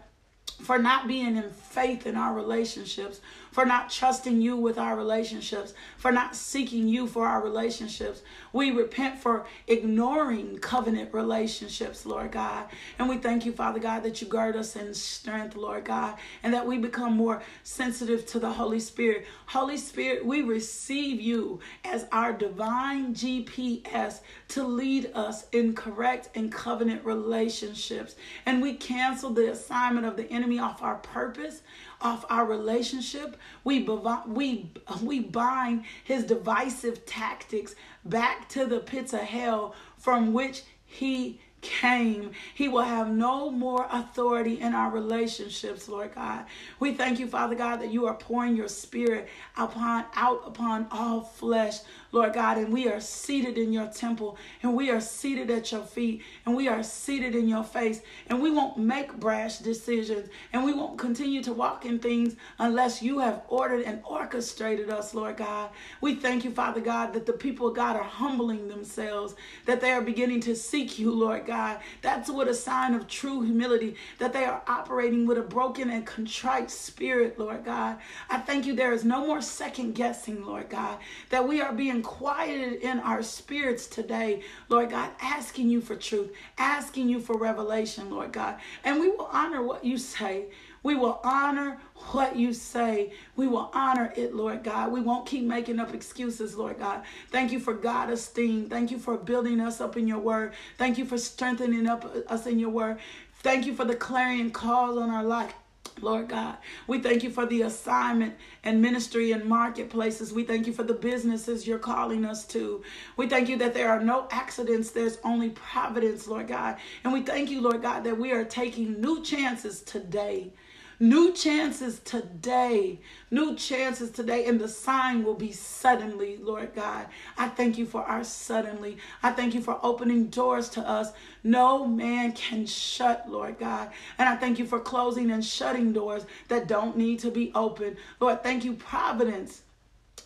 for 0.61 0.79
not 0.79 1.07
being 1.07 1.37
in 1.37 1.49
faith 1.51 2.07
in 2.07 2.15
our 2.15 2.33
relationships, 2.33 3.21
for 3.57 3.65
not 3.65 3.89
trusting 3.89 4.39
you 4.39 4.55
with 4.55 4.77
our 4.77 4.95
relationships, 4.95 5.73
for 5.97 6.11
not 6.11 6.35
seeking 6.35 6.87
you 6.87 7.07
for 7.07 7.25
our 7.25 7.41
relationships. 7.41 8.21
We 8.53 8.69
repent 8.69 9.17
for 9.17 9.47
ignoring 9.65 10.59
covenant 10.59 11.11
relationships, 11.11 12.05
Lord 12.05 12.33
God. 12.33 12.67
And 12.99 13.09
we 13.09 13.17
thank 13.17 13.47
you, 13.47 13.51
Father 13.51 13.79
God, 13.79 14.03
that 14.03 14.21
you 14.21 14.27
guard 14.27 14.55
us 14.55 14.75
in 14.75 14.93
strength, 14.93 15.55
Lord 15.55 15.85
God, 15.85 16.19
and 16.43 16.53
that 16.53 16.67
we 16.67 16.77
become 16.77 17.17
more 17.17 17.41
sensitive 17.63 18.27
to 18.27 18.37
the 18.37 18.51
Holy 18.51 18.79
Spirit. 18.79 19.25
Holy 19.47 19.77
Spirit, 19.77 20.23
we 20.23 20.43
receive 20.43 21.19
you 21.19 21.59
as 21.83 22.05
our 22.11 22.33
divine 22.33 23.15
GPS 23.15 24.19
to 24.49 24.63
lead 24.67 25.09
us 25.15 25.47
in 25.51 25.73
correct 25.73 26.29
and 26.35 26.51
covenant 26.51 27.03
relationships. 27.03 28.17
And 28.45 28.61
we 28.61 28.75
cancel 28.75 29.31
the 29.31 29.49
assignment 29.51 30.05
of 30.05 30.15
the 30.15 30.29
enemy 30.31 30.59
off 30.59 30.83
our 30.83 30.97
purpose 30.97 31.63
off 32.01 32.25
our 32.29 32.45
relationship. 32.45 33.37
We, 33.63 33.87
we, 34.27 34.71
we 35.01 35.19
bind 35.19 35.83
his 36.03 36.23
divisive 36.23 37.05
tactics 37.05 37.75
back 38.05 38.49
to 38.49 38.65
the 38.65 38.79
pits 38.79 39.13
of 39.13 39.21
hell 39.21 39.75
from 39.97 40.33
which 40.33 40.63
he 40.85 41.39
came. 41.61 42.31
He 42.53 42.67
will 42.67 42.83
have 42.83 43.09
no 43.09 43.49
more 43.49 43.87
authority 43.91 44.59
in 44.59 44.73
our 44.73 44.91
relationships, 44.91 45.89
Lord 45.89 46.13
God. 46.13 46.45
We 46.79 46.93
thank 46.93 47.19
you, 47.19 47.27
Father 47.27 47.55
God, 47.55 47.81
that 47.81 47.91
you 47.91 48.05
are 48.05 48.13
pouring 48.13 48.55
your 48.55 48.67
spirit 48.67 49.27
upon 49.55 50.05
out 50.15 50.43
upon 50.45 50.87
all 50.91 51.21
flesh, 51.21 51.79
Lord 52.11 52.33
God, 52.33 52.57
and 52.57 52.71
we 52.71 52.87
are 52.87 52.99
seated 52.99 53.57
in 53.57 53.73
your 53.73 53.87
temple 53.87 54.37
and 54.61 54.75
we 54.75 54.91
are 54.91 55.01
seated 55.01 55.49
at 55.49 55.71
your 55.71 55.81
feet 55.81 56.21
and 56.45 56.55
we 56.55 56.67
are 56.67 56.83
seated 56.83 57.35
in 57.35 57.49
your 57.49 57.63
face 57.63 58.01
and 58.27 58.41
we 58.41 58.51
won't 58.51 58.77
make 58.77 59.19
brash 59.19 59.57
decisions 59.57 60.29
and 60.53 60.63
we 60.63 60.73
won't 60.73 60.97
continue 60.97 61.41
to 61.43 61.53
walk 61.53 61.85
in 61.85 61.97
things 61.97 62.35
unless 62.59 63.01
you 63.01 63.19
have 63.19 63.41
ordered 63.47 63.83
and 63.83 64.01
orchestrated 64.03 64.89
us, 64.89 65.13
Lord 65.13 65.37
God. 65.37 65.69
We 66.01 66.15
thank 66.15 66.45
you, 66.45 66.51
Father 66.51 66.81
God, 66.81 67.13
that 67.13 67.25
the 67.25 67.33
people 67.33 67.67
of 67.67 67.75
God 67.75 67.95
are 67.95 68.03
humbling 68.03 68.67
themselves, 68.67 69.35
that 69.65 69.81
they 69.81 69.91
are 69.91 70.01
beginning 70.01 70.41
to 70.41 70.55
seek 70.55 70.99
you, 70.99 71.11
Lord 71.11 71.46
God. 71.47 71.79
That's 72.01 72.29
what 72.29 72.47
a 72.47 72.53
sign 72.53 72.93
of 72.93 73.07
true 73.07 73.41
humility, 73.41 73.95
that 74.19 74.33
they 74.33 74.45
are 74.45 74.61
operating 74.67 75.25
with 75.25 75.39
a 75.39 75.41
broken 75.41 75.89
and 75.89 76.05
contrite 76.05 76.69
spirit, 76.69 77.39
Lord 77.39 77.65
God. 77.65 77.97
I 78.29 78.37
thank 78.37 78.65
you 78.65 78.75
there 78.75 78.93
is 78.93 79.03
no 79.03 79.25
more 79.25 79.41
second 79.41 79.93
guessing, 79.95 80.45
Lord 80.45 80.69
God, 80.69 80.99
that 81.29 81.47
we 81.47 81.61
are 81.61 81.73
being 81.73 82.03
quieted 82.03 82.81
in 82.81 82.99
our 82.99 83.23
spirits 83.23 83.87
today, 83.87 84.43
Lord 84.69 84.91
God, 84.91 85.09
asking 85.21 85.69
you 85.69 85.81
for 85.81 85.95
truth, 85.95 86.31
asking 86.57 87.09
you 87.09 87.19
for 87.19 87.37
revelation, 87.37 88.11
Lord 88.11 88.31
God. 88.31 88.59
And 88.83 88.99
we 88.99 89.09
will 89.09 89.29
honor 89.31 89.63
what 89.63 89.83
you 89.83 89.97
say. 89.97 90.45
We 90.83 90.95
will 90.95 91.19
honor 91.23 91.79
what 92.11 92.35
you 92.35 92.53
say. 92.53 93.11
We 93.35 93.47
will 93.47 93.69
honor 93.73 94.13
it, 94.15 94.35
Lord 94.35 94.63
God. 94.63 94.91
We 94.91 95.01
won't 95.01 95.25
keep 95.25 95.43
making 95.43 95.79
up 95.79 95.93
excuses, 95.93 96.55
Lord 96.55 96.79
God. 96.79 97.03
Thank 97.31 97.51
you 97.51 97.59
for 97.59 97.73
God 97.73 98.09
esteem. 98.09 98.69
Thank 98.69 98.91
you 98.91 98.99
for 98.99 99.17
building 99.17 99.59
us 99.59 99.81
up 99.81 99.97
in 99.97 100.07
your 100.07 100.19
word. 100.19 100.53
Thank 100.77 100.97
you 100.97 101.05
for 101.05 101.17
strengthening 101.17 101.87
up 101.87 102.05
uh, 102.05 102.31
us 102.31 102.45
in 102.45 102.59
your 102.59 102.69
word. 102.69 102.99
Thank 103.39 103.65
you 103.65 103.73
for 103.73 103.85
the 103.85 103.95
clarion 103.95 104.51
calls 104.51 104.97
on 104.97 105.09
our 105.09 105.23
life. 105.23 105.53
Lord 106.01 106.29
God, 106.29 106.57
we 106.85 106.99
thank 106.99 107.23
you 107.23 107.29
for 107.31 107.45
the 107.45 107.63
assignment 107.63 108.35
and 108.63 108.81
ministry 108.81 109.31
and 109.31 109.45
marketplaces. 109.45 110.31
We 110.31 110.43
thank 110.43 110.67
you 110.67 110.73
for 110.73 110.83
the 110.83 110.93
businesses 110.93 111.65
you're 111.65 111.79
calling 111.79 112.23
us 112.25 112.45
to. 112.47 112.83
We 113.15 113.27
thank 113.27 113.49
you 113.49 113.57
that 113.57 113.73
there 113.73 113.89
are 113.89 114.03
no 114.03 114.27
accidents, 114.31 114.91
there's 114.91 115.17
only 115.23 115.49
providence, 115.51 116.27
Lord 116.27 116.47
God. 116.47 116.77
And 117.03 117.13
we 117.13 117.21
thank 117.21 117.49
you, 117.49 117.61
Lord 117.61 117.81
God, 117.81 118.03
that 118.03 118.17
we 118.17 118.31
are 118.31 118.43
taking 118.45 119.01
new 119.01 119.23
chances 119.23 119.81
today 119.81 120.51
New 120.99 121.31
chances 121.33 121.99
today. 121.99 122.99
New 123.29 123.55
chances 123.55 124.09
today. 124.09 124.45
And 124.45 124.59
the 124.59 124.67
sign 124.67 125.23
will 125.23 125.35
be 125.35 125.51
suddenly, 125.51 126.37
Lord 126.37 126.73
God. 126.73 127.07
I 127.37 127.49
thank 127.49 127.77
you 127.77 127.85
for 127.85 128.01
our 128.03 128.23
suddenly. 128.23 128.97
I 129.21 129.31
thank 129.31 129.53
you 129.53 129.61
for 129.61 129.79
opening 129.83 130.27
doors 130.27 130.69
to 130.69 130.81
us. 130.81 131.11
No 131.43 131.85
man 131.85 132.31
can 132.31 132.65
shut, 132.65 133.29
Lord 133.29 133.59
God. 133.59 133.91
And 134.17 134.27
I 134.27 134.35
thank 134.35 134.57
you 134.57 134.65
for 134.65 134.79
closing 134.79 135.29
and 135.29 135.45
shutting 135.45 135.93
doors 135.93 136.25
that 136.47 136.67
don't 136.67 136.97
need 136.97 137.19
to 137.19 137.29
be 137.29 137.51
open. 137.53 137.97
Lord, 138.19 138.41
thank 138.41 138.65
you, 138.65 138.73
Providence 138.73 139.61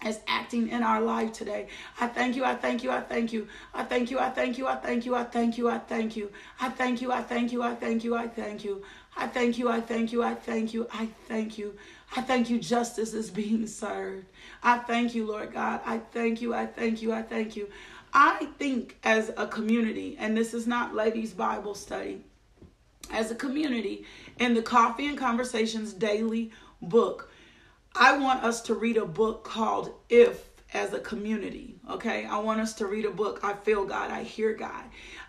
is 0.06 0.20
acting 0.28 0.70
in 0.70 0.82
our 0.82 1.02
life 1.02 1.32
today. 1.32 1.68
I 2.00 2.08
thank 2.08 2.36
you, 2.36 2.44
I 2.44 2.56
thank 2.56 2.84
you, 2.84 2.92
I 2.92 3.02
thank 3.02 3.32
you. 3.32 3.48
I 3.74 3.84
thank 3.84 4.10
you, 4.10 4.20
I 4.20 4.30
thank 4.30 4.58
you, 4.58 4.68
I 4.68 4.76
thank 4.76 5.06
you, 5.06 5.16
I 5.16 5.24
thank 5.24 5.58
you, 5.58 5.70
I 5.70 5.78
thank 5.78 6.16
you. 6.16 6.32
I 6.60 6.70
thank 6.70 7.02
you, 7.02 7.12
I 7.12 7.22
thank 7.22 7.52
you, 7.52 7.62
I 7.62 7.76
thank 7.76 8.04
you, 8.04 8.16
I 8.16 8.28
thank 8.28 8.64
you. 8.64 8.82
I 9.16 9.28
thank 9.28 9.58
you, 9.58 9.70
I 9.70 9.82
thank 9.82 10.12
you, 10.12 10.24
I 10.24 10.36
thank 10.36 10.74
you, 10.74 10.88
I 10.94 11.08
thank 11.28 11.58
you. 11.58 11.76
I 12.16 12.22
thank 12.22 12.50
you, 12.50 12.60
justice 12.60 13.14
is 13.14 13.30
being 13.30 13.68
served. 13.68 14.26
I 14.64 14.80
thank 14.80 15.16
you, 15.16 15.26
Lord 15.26 15.54
God. 15.54 15.82
I 15.86 16.00
thank 16.00 16.42
you, 16.42 16.54
I 16.54 16.66
thank 16.66 17.02
you, 17.02 17.14
I 17.14 17.22
thank 17.22 17.56
you. 17.56 17.70
I 18.14 18.50
think 18.58 18.98
as 19.04 19.32
a 19.38 19.48
community, 19.48 20.18
and 20.20 20.36
this 20.36 20.54
is 20.54 20.68
not 20.68 20.94
ladies' 20.94 21.34
Bible 21.34 21.76
study, 21.76 22.24
as 23.12 23.32
a 23.32 23.36
community 23.36 24.06
in 24.40 24.54
the 24.54 24.62
Coffee 24.62 25.08
and 25.08 25.18
Conversations 25.18 25.94
daily 25.94 26.52
book, 26.82 27.32
I 27.96 28.18
want 28.18 28.44
us 28.44 28.62
to 28.64 28.74
read 28.74 28.98
a 28.98 29.06
book 29.06 29.44
called 29.44 29.94
If 30.10 30.51
as 30.74 30.94
a 30.94 31.00
community. 31.00 31.76
Okay, 31.90 32.26
I 32.26 32.38
want 32.40 32.62
us 32.62 32.74
to 32.76 32.86
read 32.86 33.06
a 33.06 33.12
book. 33.12 33.42
I 33.44 33.54
feel 33.54 33.86
God, 33.86 34.10
I 34.10 34.24
hear 34.24 34.54
God. 34.54 34.84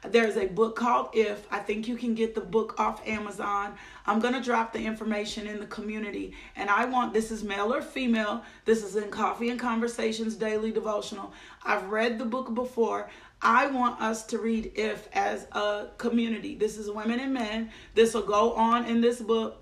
There's 0.04 0.36
a 0.36 0.46
book 0.46 0.76
called 0.76 1.08
If. 1.12 1.46
I 1.50 1.58
think 1.58 1.88
you 1.88 1.96
can 1.96 2.14
get 2.14 2.34
the 2.34 2.40
book 2.40 2.78
off 2.78 3.06
Amazon. 3.06 3.74
I'm 4.06 4.20
going 4.20 4.34
to 4.34 4.40
drop 4.40 4.72
the 4.72 4.84
information 4.84 5.46
in 5.46 5.58
the 5.58 5.66
community. 5.66 6.34
And 6.54 6.70
I 6.70 6.84
want 6.84 7.12
this 7.12 7.30
is 7.30 7.42
male 7.42 7.74
or 7.74 7.82
female. 7.82 8.44
This 8.64 8.84
is 8.84 8.94
in 8.96 9.10
Coffee 9.10 9.50
and 9.50 9.58
Conversations 9.58 10.36
Daily 10.36 10.70
Devotional. 10.70 11.32
I've 11.64 11.90
read 11.90 12.18
the 12.18 12.24
book 12.24 12.54
before. 12.54 13.10
I 13.40 13.66
want 13.66 14.00
us 14.00 14.24
to 14.26 14.38
read 14.38 14.72
If 14.76 15.08
as 15.12 15.48
a 15.52 15.88
community. 15.98 16.54
This 16.54 16.78
is 16.78 16.88
women 16.88 17.18
and 17.18 17.34
men. 17.34 17.70
This 17.94 18.14
will 18.14 18.22
go 18.22 18.52
on 18.52 18.84
in 18.84 19.00
this 19.00 19.20
book. 19.20 19.58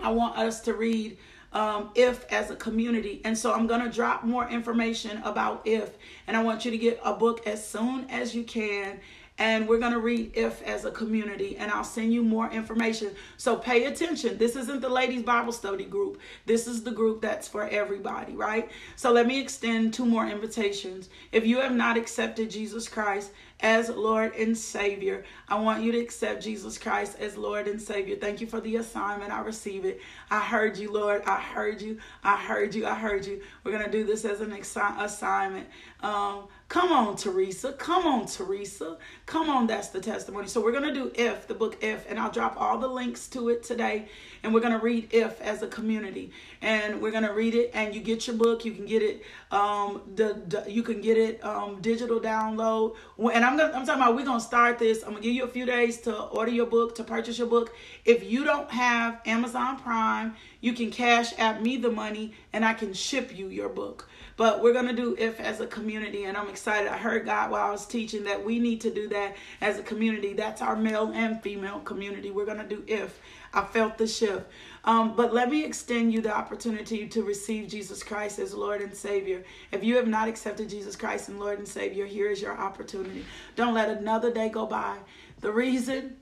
I 0.00 0.10
want 0.10 0.36
us 0.36 0.60
to 0.62 0.74
read 0.74 1.18
um, 1.52 1.90
if 1.94 2.30
as 2.32 2.50
a 2.50 2.56
community. 2.56 3.20
And 3.24 3.36
so 3.36 3.52
I'm 3.52 3.66
going 3.66 3.82
to 3.82 3.90
drop 3.90 4.24
more 4.24 4.48
information 4.48 5.18
about 5.24 5.62
if. 5.64 5.96
And 6.26 6.36
I 6.36 6.42
want 6.42 6.64
you 6.64 6.70
to 6.70 6.78
get 6.78 7.00
a 7.04 7.14
book 7.14 7.46
as 7.46 7.66
soon 7.66 8.08
as 8.10 8.34
you 8.34 8.44
can 8.44 9.00
and 9.38 9.68
we're 9.68 9.78
going 9.78 9.92
to 9.92 10.00
read 10.00 10.32
if 10.34 10.62
as 10.62 10.84
a 10.84 10.90
community 10.90 11.56
and 11.58 11.70
i'll 11.70 11.84
send 11.84 12.12
you 12.12 12.22
more 12.22 12.50
information 12.50 13.14
so 13.36 13.56
pay 13.56 13.84
attention 13.84 14.36
this 14.36 14.56
isn't 14.56 14.80
the 14.80 14.88
ladies 14.88 15.22
bible 15.22 15.52
study 15.52 15.84
group 15.84 16.18
this 16.46 16.66
is 16.66 16.82
the 16.82 16.90
group 16.90 17.22
that's 17.22 17.46
for 17.46 17.68
everybody 17.68 18.34
right 18.34 18.70
so 18.96 19.12
let 19.12 19.26
me 19.26 19.40
extend 19.40 19.94
two 19.94 20.04
more 20.04 20.26
invitations 20.26 21.08
if 21.32 21.46
you 21.46 21.60
have 21.60 21.74
not 21.74 21.96
accepted 21.96 22.50
jesus 22.50 22.88
christ 22.88 23.30
as 23.60 23.88
Lord 23.88 24.34
and 24.36 24.56
Savior. 24.56 25.24
I 25.48 25.58
want 25.58 25.82
you 25.82 25.92
to 25.92 25.98
accept 25.98 26.42
Jesus 26.42 26.76
Christ 26.76 27.18
as 27.18 27.36
Lord 27.36 27.68
and 27.68 27.80
Savior. 27.80 28.16
Thank 28.16 28.40
you 28.40 28.46
for 28.46 28.60
the 28.60 28.76
assignment. 28.76 29.32
I 29.32 29.40
receive 29.40 29.84
it. 29.84 30.00
I 30.30 30.40
heard 30.40 30.76
you, 30.76 30.92
Lord. 30.92 31.22
I 31.26 31.40
heard 31.40 31.80
you. 31.80 31.98
I 32.22 32.36
heard 32.36 32.74
you. 32.74 32.86
I 32.86 32.94
heard 32.94 33.24
you. 33.24 33.40
We're 33.64 33.72
going 33.72 33.84
to 33.84 33.90
do 33.90 34.04
this 34.04 34.24
as 34.24 34.40
an 34.40 34.52
assignment. 34.52 35.66
Um, 36.00 36.44
come 36.68 36.92
on, 36.92 37.16
Teresa. 37.16 37.72
Come 37.72 38.06
on, 38.06 38.26
Teresa. 38.26 38.98
Come 39.26 39.48
on, 39.48 39.66
that's 39.66 39.88
the 39.88 40.00
testimony. 40.00 40.48
So 40.48 40.62
we're 40.62 40.72
going 40.72 40.92
to 40.92 40.94
do 40.94 41.10
If, 41.14 41.48
the 41.48 41.54
book 41.54 41.78
If, 41.82 42.08
and 42.10 42.18
I'll 42.18 42.30
drop 42.30 42.60
all 42.60 42.78
the 42.78 42.88
links 42.88 43.26
to 43.28 43.48
it 43.48 43.62
today. 43.62 44.08
And 44.42 44.52
we're 44.52 44.60
going 44.60 44.78
to 44.78 44.84
read 44.84 45.08
If 45.12 45.40
as 45.40 45.62
a 45.62 45.66
community. 45.66 46.30
And 46.60 47.00
we're 47.00 47.10
going 47.10 47.24
to 47.24 47.32
read 47.32 47.54
it, 47.54 47.70
and 47.72 47.94
you 47.94 48.00
get 48.00 48.26
your 48.26 48.36
book. 48.36 48.64
You 48.64 48.72
can 48.72 48.84
get 48.84 49.02
it. 49.02 49.22
Um, 49.50 50.02
the, 50.14 50.40
the 50.46 50.64
you 50.70 50.82
can 50.82 51.00
get 51.00 51.16
it 51.16 51.42
um, 51.42 51.80
digital 51.80 52.20
download. 52.20 52.96
And 53.18 53.44
I'm 53.44 53.56
gonna, 53.56 53.72
I'm 53.72 53.86
talking 53.86 54.02
about 54.02 54.14
we're 54.14 54.24
gonna 54.24 54.40
start 54.40 54.78
this. 54.78 55.02
I'm 55.02 55.10
gonna 55.10 55.22
give 55.22 55.32
you 55.34 55.37
a 55.44 55.48
few 55.48 55.66
days 55.66 55.98
to 56.02 56.14
order 56.14 56.50
your 56.50 56.66
book, 56.66 56.94
to 56.96 57.04
purchase 57.04 57.38
your 57.38 57.46
book. 57.46 57.74
If 58.04 58.24
you 58.24 58.44
don't 58.44 58.70
have 58.70 59.20
Amazon 59.26 59.78
Prime, 59.78 60.36
you 60.60 60.72
can 60.72 60.90
Cash 60.90 61.32
App 61.38 61.60
me 61.60 61.76
the 61.76 61.90
money, 61.90 62.34
and 62.52 62.64
I 62.64 62.74
can 62.74 62.92
ship 62.92 63.36
you 63.36 63.48
your 63.48 63.68
book. 63.68 64.08
But 64.36 64.62
we're 64.62 64.72
gonna 64.72 64.92
do 64.92 65.16
if 65.18 65.40
as 65.40 65.60
a 65.60 65.66
community, 65.66 66.24
and 66.24 66.36
I'm 66.36 66.48
excited. 66.48 66.88
I 66.88 66.96
heard 66.96 67.24
God 67.24 67.50
while 67.50 67.66
I 67.66 67.70
was 67.70 67.86
teaching 67.86 68.24
that 68.24 68.44
we 68.44 68.58
need 68.58 68.80
to 68.82 68.90
do 68.90 69.08
that 69.08 69.36
as 69.60 69.78
a 69.78 69.82
community. 69.82 70.32
That's 70.32 70.62
our 70.62 70.76
male 70.76 71.10
and 71.12 71.42
female 71.42 71.80
community. 71.80 72.30
We're 72.30 72.46
gonna 72.46 72.68
do 72.68 72.84
if. 72.86 73.18
I 73.52 73.64
felt 73.64 73.98
the 73.98 74.06
shift. 74.06 74.46
Um, 74.84 75.16
but 75.16 75.34
let 75.34 75.50
me 75.50 75.64
extend 75.64 76.12
you 76.12 76.20
the 76.20 76.34
opportunity 76.34 77.06
to 77.08 77.22
receive 77.22 77.68
Jesus 77.68 78.02
Christ 78.02 78.38
as 78.38 78.54
Lord 78.54 78.80
and 78.80 78.94
Savior. 78.94 79.42
If 79.72 79.82
you 79.82 79.96
have 79.96 80.06
not 80.06 80.28
accepted 80.28 80.68
Jesus 80.68 80.96
Christ 80.96 81.28
and 81.28 81.40
Lord 81.40 81.58
and 81.58 81.66
Savior, 81.66 82.06
here 82.06 82.30
is 82.30 82.40
your 82.40 82.56
opportunity. 82.56 83.24
Don't 83.56 83.74
let 83.74 83.88
another 83.88 84.32
day 84.32 84.48
go 84.48 84.66
by. 84.66 84.96
The 85.40 85.52
reason 85.52 86.16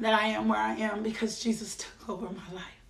that 0.00 0.14
I 0.14 0.28
am 0.28 0.48
where 0.48 0.58
I 0.58 0.74
am 0.74 1.02
because 1.02 1.42
Jesus 1.42 1.76
took 1.76 2.08
over 2.08 2.26
my 2.26 2.54
life, 2.54 2.82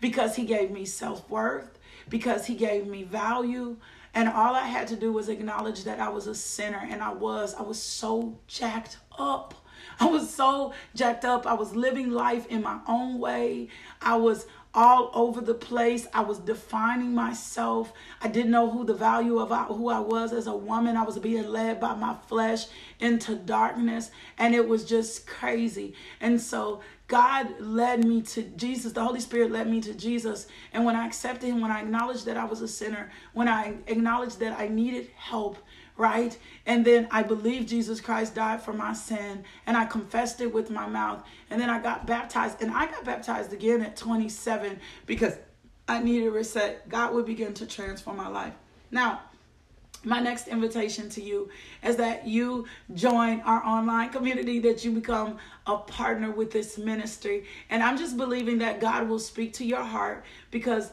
because 0.00 0.36
He 0.36 0.44
gave 0.44 0.70
me 0.70 0.84
self 0.84 1.28
worth, 1.30 1.78
because 2.08 2.46
He 2.46 2.54
gave 2.54 2.86
me 2.86 3.04
value. 3.04 3.76
And 4.12 4.28
all 4.28 4.54
I 4.54 4.66
had 4.66 4.88
to 4.88 4.96
do 4.96 5.12
was 5.12 5.28
acknowledge 5.28 5.84
that 5.84 6.00
I 6.00 6.08
was 6.08 6.26
a 6.26 6.34
sinner, 6.34 6.86
and 6.90 7.00
I 7.02 7.12
was. 7.12 7.54
I 7.54 7.62
was 7.62 7.80
so 7.80 8.38
jacked 8.46 8.98
up. 9.18 9.54
I 10.00 10.06
was 10.06 10.32
so 10.32 10.74
jacked 10.94 11.24
up. 11.24 11.46
I 11.46 11.54
was 11.54 11.74
living 11.74 12.10
life 12.10 12.46
in 12.48 12.62
my 12.62 12.80
own 12.86 13.18
way. 13.18 13.68
I 14.02 14.16
was 14.16 14.46
all 14.74 15.10
over 15.14 15.40
the 15.40 15.54
place. 15.54 16.06
I 16.14 16.20
was 16.20 16.38
defining 16.38 17.14
myself. 17.14 17.92
I 18.20 18.28
didn't 18.28 18.50
know 18.50 18.70
who 18.70 18.84
the 18.84 18.94
value 18.94 19.38
of 19.38 19.50
who 19.68 19.88
I 19.88 20.00
was 20.00 20.32
as 20.32 20.46
a 20.46 20.56
woman. 20.56 20.96
I 20.96 21.04
was 21.04 21.18
being 21.18 21.48
led 21.48 21.80
by 21.80 21.94
my 21.94 22.16
flesh 22.28 22.66
into 22.98 23.34
darkness, 23.34 24.10
and 24.38 24.54
it 24.54 24.68
was 24.68 24.84
just 24.84 25.26
crazy. 25.26 25.94
And 26.20 26.40
so 26.40 26.80
God 27.08 27.60
led 27.60 28.04
me 28.04 28.22
to 28.22 28.42
Jesus. 28.42 28.92
The 28.92 29.02
Holy 29.02 29.18
Spirit 29.18 29.50
led 29.50 29.68
me 29.68 29.80
to 29.80 29.94
Jesus. 29.94 30.46
And 30.72 30.84
when 30.84 30.94
I 30.94 31.06
accepted 31.06 31.48
Him, 31.48 31.60
when 31.60 31.72
I 31.72 31.80
acknowledged 31.80 32.26
that 32.26 32.36
I 32.36 32.44
was 32.44 32.62
a 32.62 32.68
sinner, 32.68 33.10
when 33.32 33.48
I 33.48 33.74
acknowledged 33.88 34.38
that 34.40 34.58
I 34.58 34.68
needed 34.68 35.10
help, 35.16 35.58
right? 36.00 36.36
And 36.64 36.82
then 36.82 37.06
I 37.10 37.22
believed 37.22 37.68
Jesus 37.68 38.00
Christ 38.00 38.34
died 38.34 38.62
for 38.62 38.72
my 38.72 38.94
sin 38.94 39.44
and 39.66 39.76
I 39.76 39.84
confessed 39.84 40.40
it 40.40 40.52
with 40.52 40.70
my 40.70 40.88
mouth. 40.88 41.22
And 41.50 41.60
then 41.60 41.68
I 41.68 41.78
got 41.78 42.06
baptized 42.06 42.62
and 42.62 42.72
I 42.72 42.86
got 42.86 43.04
baptized 43.04 43.52
again 43.52 43.82
at 43.82 43.98
27 43.98 44.80
because 45.04 45.36
I 45.86 46.02
needed 46.02 46.28
a 46.28 46.30
reset. 46.30 46.88
God 46.88 47.12
would 47.14 47.26
begin 47.26 47.52
to 47.54 47.66
transform 47.66 48.16
my 48.16 48.28
life. 48.28 48.54
Now, 48.90 49.20
my 50.02 50.20
next 50.20 50.48
invitation 50.48 51.10
to 51.10 51.22
you 51.22 51.50
is 51.84 51.96
that 51.96 52.26
you 52.26 52.66
join 52.94 53.42
our 53.42 53.62
online 53.62 54.08
community 54.08 54.58
that 54.60 54.82
you 54.82 54.92
become 54.92 55.36
a 55.66 55.76
partner 55.76 56.30
with 56.30 56.50
this 56.50 56.78
ministry 56.78 57.44
and 57.68 57.82
i'm 57.82 57.98
just 57.98 58.16
believing 58.16 58.56
that 58.56 58.80
god 58.80 59.06
will 59.06 59.18
speak 59.18 59.52
to 59.52 59.62
your 59.62 59.82
heart 59.82 60.24
because 60.50 60.92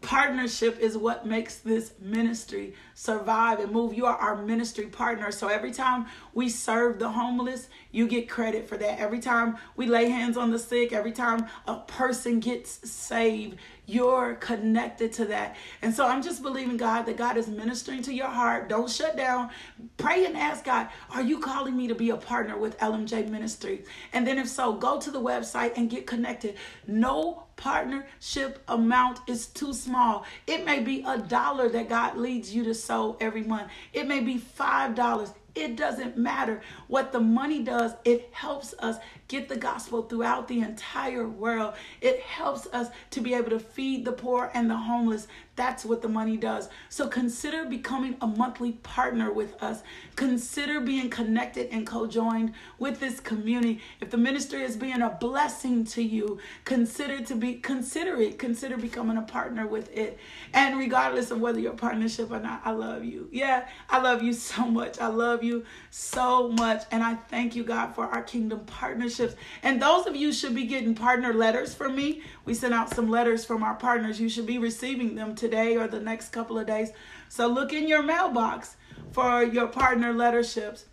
partnership 0.00 0.78
is 0.78 0.96
what 0.96 1.26
makes 1.26 1.56
this 1.56 1.92
ministry 2.00 2.74
survive 2.94 3.60
and 3.60 3.72
move. 3.72 3.94
You 3.94 4.06
are 4.06 4.16
our 4.16 4.36
ministry 4.36 4.86
partner. 4.86 5.30
So 5.30 5.48
every 5.48 5.72
time 5.72 6.06
we 6.34 6.48
serve 6.48 6.98
the 6.98 7.10
homeless, 7.10 7.68
you 7.90 8.06
get 8.06 8.28
credit 8.28 8.68
for 8.68 8.76
that. 8.76 8.98
Every 8.98 9.20
time 9.20 9.56
we 9.76 9.86
lay 9.86 10.08
hands 10.08 10.36
on 10.36 10.50
the 10.50 10.58
sick, 10.58 10.92
every 10.92 11.12
time 11.12 11.46
a 11.66 11.76
person 11.76 12.40
gets 12.40 12.90
saved, 12.90 13.58
you're 13.86 14.34
connected 14.34 15.12
to 15.14 15.24
that. 15.26 15.56
And 15.80 15.94
so 15.94 16.06
I'm 16.06 16.22
just 16.22 16.42
believing 16.42 16.76
God 16.76 17.06
that 17.06 17.16
God 17.16 17.36
is 17.36 17.48
ministering 17.48 18.02
to 18.02 18.12
your 18.12 18.28
heart. 18.28 18.68
Don't 18.68 18.90
shut 18.90 19.16
down. 19.16 19.50
Pray 19.96 20.26
and 20.26 20.36
ask 20.36 20.64
God, 20.64 20.88
are 21.10 21.22
you 21.22 21.40
calling 21.40 21.76
me 21.76 21.88
to 21.88 21.94
be 21.94 22.10
a 22.10 22.16
partner 22.16 22.58
with 22.58 22.78
LMJ 22.78 23.28
Ministry? 23.30 23.84
And 24.12 24.26
then 24.26 24.38
if 24.38 24.48
so, 24.48 24.74
go 24.74 25.00
to 25.00 25.10
the 25.10 25.20
website 25.20 25.72
and 25.76 25.88
get 25.88 26.06
connected. 26.06 26.56
No 26.86 27.47
partnership 27.58 28.62
amount 28.68 29.20
is 29.26 29.48
too 29.48 29.74
small. 29.74 30.24
It 30.46 30.64
may 30.64 30.80
be 30.80 31.04
a 31.06 31.18
dollar 31.18 31.68
that 31.68 31.90
God 31.90 32.16
leads 32.16 32.54
you 32.54 32.64
to 32.64 32.74
sow 32.74 33.18
every 33.20 33.42
month. 33.42 33.70
It 33.92 34.08
may 34.08 34.20
be 34.20 34.38
$5. 34.38 35.34
It 35.54 35.76
doesn't 35.76 36.16
matter 36.16 36.62
what 36.86 37.10
the 37.10 37.18
money 37.18 37.64
does. 37.64 37.92
It 38.04 38.28
helps 38.32 38.74
us 38.78 38.96
get 39.26 39.48
the 39.48 39.56
gospel 39.56 40.02
throughout 40.02 40.46
the 40.46 40.60
entire 40.60 41.28
world. 41.28 41.74
It 42.00 42.20
helps 42.20 42.68
us 42.68 42.88
to 43.10 43.20
be 43.20 43.34
able 43.34 43.50
to 43.50 43.58
feed 43.58 44.04
the 44.04 44.12
poor 44.12 44.52
and 44.54 44.70
the 44.70 44.76
homeless. 44.76 45.26
That's 45.58 45.84
what 45.84 46.02
the 46.02 46.08
money 46.08 46.36
does. 46.36 46.68
So 46.88 47.08
consider 47.08 47.64
becoming 47.64 48.16
a 48.20 48.28
monthly 48.28 48.72
partner 48.84 49.32
with 49.32 49.60
us. 49.60 49.82
Consider 50.14 50.78
being 50.78 51.10
connected 51.10 51.70
and 51.72 51.84
co-joined 51.84 52.52
with 52.78 53.00
this 53.00 53.18
community. 53.18 53.80
If 54.00 54.10
the 54.10 54.18
ministry 54.18 54.62
is 54.62 54.76
being 54.76 55.02
a 55.02 55.10
blessing 55.10 55.84
to 55.86 56.00
you, 56.00 56.38
consider 56.64 57.24
to 57.24 57.34
be 57.34 57.54
consider 57.54 58.20
it. 58.20 58.38
Consider 58.38 58.76
becoming 58.76 59.16
a 59.16 59.22
partner 59.22 59.66
with 59.66 59.92
it. 59.96 60.16
And 60.54 60.78
regardless 60.78 61.32
of 61.32 61.40
whether 61.40 61.58
you're 61.58 61.72
partnership 61.72 62.30
or 62.30 62.38
not, 62.38 62.62
I 62.64 62.70
love 62.70 63.04
you. 63.04 63.28
Yeah, 63.32 63.66
I 63.90 64.00
love 64.00 64.22
you 64.22 64.34
so 64.34 64.64
much. 64.64 65.00
I 65.00 65.08
love 65.08 65.42
you 65.42 65.64
so 65.90 66.50
much. 66.50 66.84
And 66.92 67.02
I 67.02 67.14
thank 67.14 67.56
you, 67.56 67.64
God, 67.64 67.96
for 67.96 68.04
our 68.04 68.22
kingdom 68.22 68.60
partnerships. 68.60 69.34
And 69.64 69.82
those 69.82 70.06
of 70.06 70.14
you 70.14 70.32
should 70.32 70.54
be 70.54 70.66
getting 70.66 70.94
partner 70.94 71.34
letters 71.34 71.74
from 71.74 71.96
me. 71.96 72.22
We 72.44 72.54
sent 72.54 72.74
out 72.74 72.94
some 72.94 73.10
letters 73.10 73.44
from 73.44 73.64
our 73.64 73.74
partners. 73.74 74.20
You 74.20 74.28
should 74.28 74.46
be 74.46 74.58
receiving 74.58 75.16
them 75.16 75.34
today 75.48 75.76
or 75.76 75.88
the 75.88 76.00
next 76.00 76.28
couple 76.28 76.58
of 76.58 76.66
days. 76.66 76.90
So 77.30 77.46
look 77.46 77.72
in 77.72 77.88
your 77.88 78.02
mailbox 78.02 78.76
for 79.12 79.42
your 79.42 79.66
partner 79.66 80.12
letterships. 80.12 80.84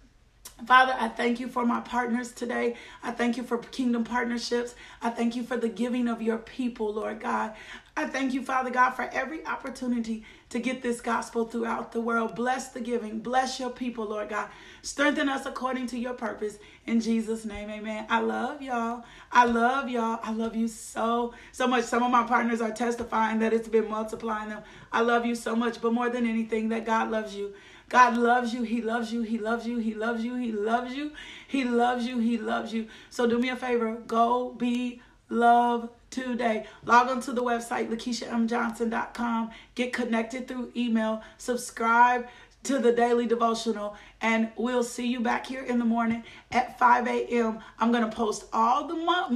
Father, 0.66 0.96
I 0.98 1.10
thank 1.10 1.42
you 1.42 1.50
for 1.50 1.66
my 1.66 1.82
partners 1.82 2.32
today. 2.32 2.76
I 3.04 3.12
thank 3.12 3.36
you 3.36 3.44
for 3.44 3.58
kingdom 3.58 4.06
partnerships. 4.06 4.74
I 5.02 5.10
thank 5.10 5.36
you 5.36 5.44
for 5.44 5.58
the 5.58 5.68
giving 5.68 6.08
of 6.08 6.22
your 6.22 6.38
people, 6.38 6.94
Lord 6.94 7.20
God. 7.20 7.54
I 7.98 8.06
thank 8.06 8.34
you, 8.34 8.42
Father 8.42 8.70
God, 8.70 8.92
for 8.92 9.10
every 9.12 9.46
opportunity 9.46 10.24
to 10.50 10.60
get 10.60 10.82
this 10.82 11.02
gospel 11.02 11.44
throughout 11.46 11.92
the 11.92 12.00
world. 12.00 12.36
Bless 12.36 12.70
the 12.70 12.80
giving. 12.80 13.20
Bless 13.20 13.60
your 13.60 13.70
people, 13.70 14.06
Lord 14.06 14.30
God. 14.30 14.48
Strengthen 14.86 15.30
us 15.30 15.48
according 15.48 15.88
to 15.88 15.98
your 15.98 16.14
purpose. 16.14 16.60
In 16.86 17.02
Jesus' 17.02 17.44
name, 17.44 17.72
amen. 17.72 18.06
I 18.08 18.20
love 18.20 18.62
y'all. 18.62 19.04
I 19.32 19.46
love 19.46 19.90
y'all. 19.90 20.20
I 20.22 20.32
love 20.32 20.56
you 20.56 20.68
so, 20.68 21.34
so 21.52 21.66
much. 21.66 21.86
Some 21.86 22.04
of 22.04 22.12
my 22.12 22.24
partners 22.24 22.62
are 22.62 22.70
testifying 22.70 23.40
that 23.40 23.52
it's 23.52 23.68
been 23.68 23.90
multiplying 23.90 24.50
them. 24.50 24.62
I 24.92 25.02
love 25.02 25.26
you 25.26 25.34
so 25.34 25.56
much, 25.56 25.82
but 25.82 25.92
more 25.92 26.12
than 26.12 26.28
anything, 26.28 26.70
that 26.70 26.86
God 26.86 27.10
loves 27.10 27.34
you. 27.34 27.56
God 27.90 28.16
loves 28.16 28.54
you. 28.54 28.62
He 28.62 28.80
loves 28.84 29.12
you. 29.12 29.24
He 29.24 29.40
loves 29.40 29.66
you. 29.66 29.80
He 29.80 29.96
loves 29.96 30.24
you. 30.24 30.36
He 30.36 30.52
loves 30.52 30.94
you. 30.94 31.12
He 31.48 31.64
loves 31.64 32.06
you. 32.06 32.20
He 32.20 32.38
loves 32.38 32.72
you. 32.72 32.88
So 33.10 33.26
do 33.26 33.40
me 33.40 33.50
a 33.50 33.56
favor. 33.56 33.96
Go 34.06 34.52
be 34.52 35.02
love 35.30 35.90
today. 36.12 36.68
Log 36.84 37.10
on 37.10 37.22
to 37.22 37.34
the 37.34 37.42
website, 37.42 37.90
LakeishaMJohnson.com. 37.90 39.50
Get 39.74 39.94
connected 39.94 40.48
through 40.48 40.72
email. 40.76 41.24
Subscribe 41.40 42.28
to 42.66 42.80
the 42.80 42.92
daily 42.92 43.28
devotional 43.28 43.96
and 44.26 44.50
we'll 44.58 44.84
see 44.84 45.06
you 45.06 45.20
back 45.20 45.46
here 45.46 45.62
in 45.62 45.78
the 45.78 45.86
morning 45.86 46.24
at 46.52 46.80
5 46.80 47.08
a.m. 47.08 47.60
I'm 47.78 47.92
going 47.92 48.10
to 48.10 48.16
post 48.16 48.46
all 48.52 48.88
the 48.88 48.96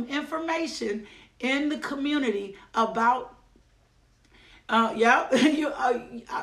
information 0.09 1.05
in 1.39 1.69
the 1.69 1.77
community 1.77 2.55
about 2.73 3.35
uh 4.67 4.91
yeah 4.95 5.31
you 5.35 5.67
uh, 5.67 5.99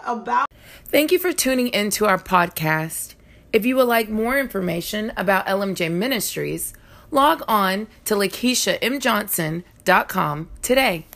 about 0.06 0.46
Thank 0.84 1.10
you 1.10 1.18
for 1.18 1.32
tuning 1.32 1.66
into 1.68 2.06
our 2.06 2.18
podcast. 2.18 3.16
If 3.52 3.66
you 3.66 3.74
would 3.76 3.88
like 3.88 4.08
more 4.08 4.38
information 4.38 5.12
about 5.16 5.44
LMJ 5.46 5.90
Ministries, 5.90 6.72
log 7.10 7.42
on 7.48 7.88
to 8.04 8.14
LakeishaMJohnson.com 8.14 10.50
today. 10.62 11.06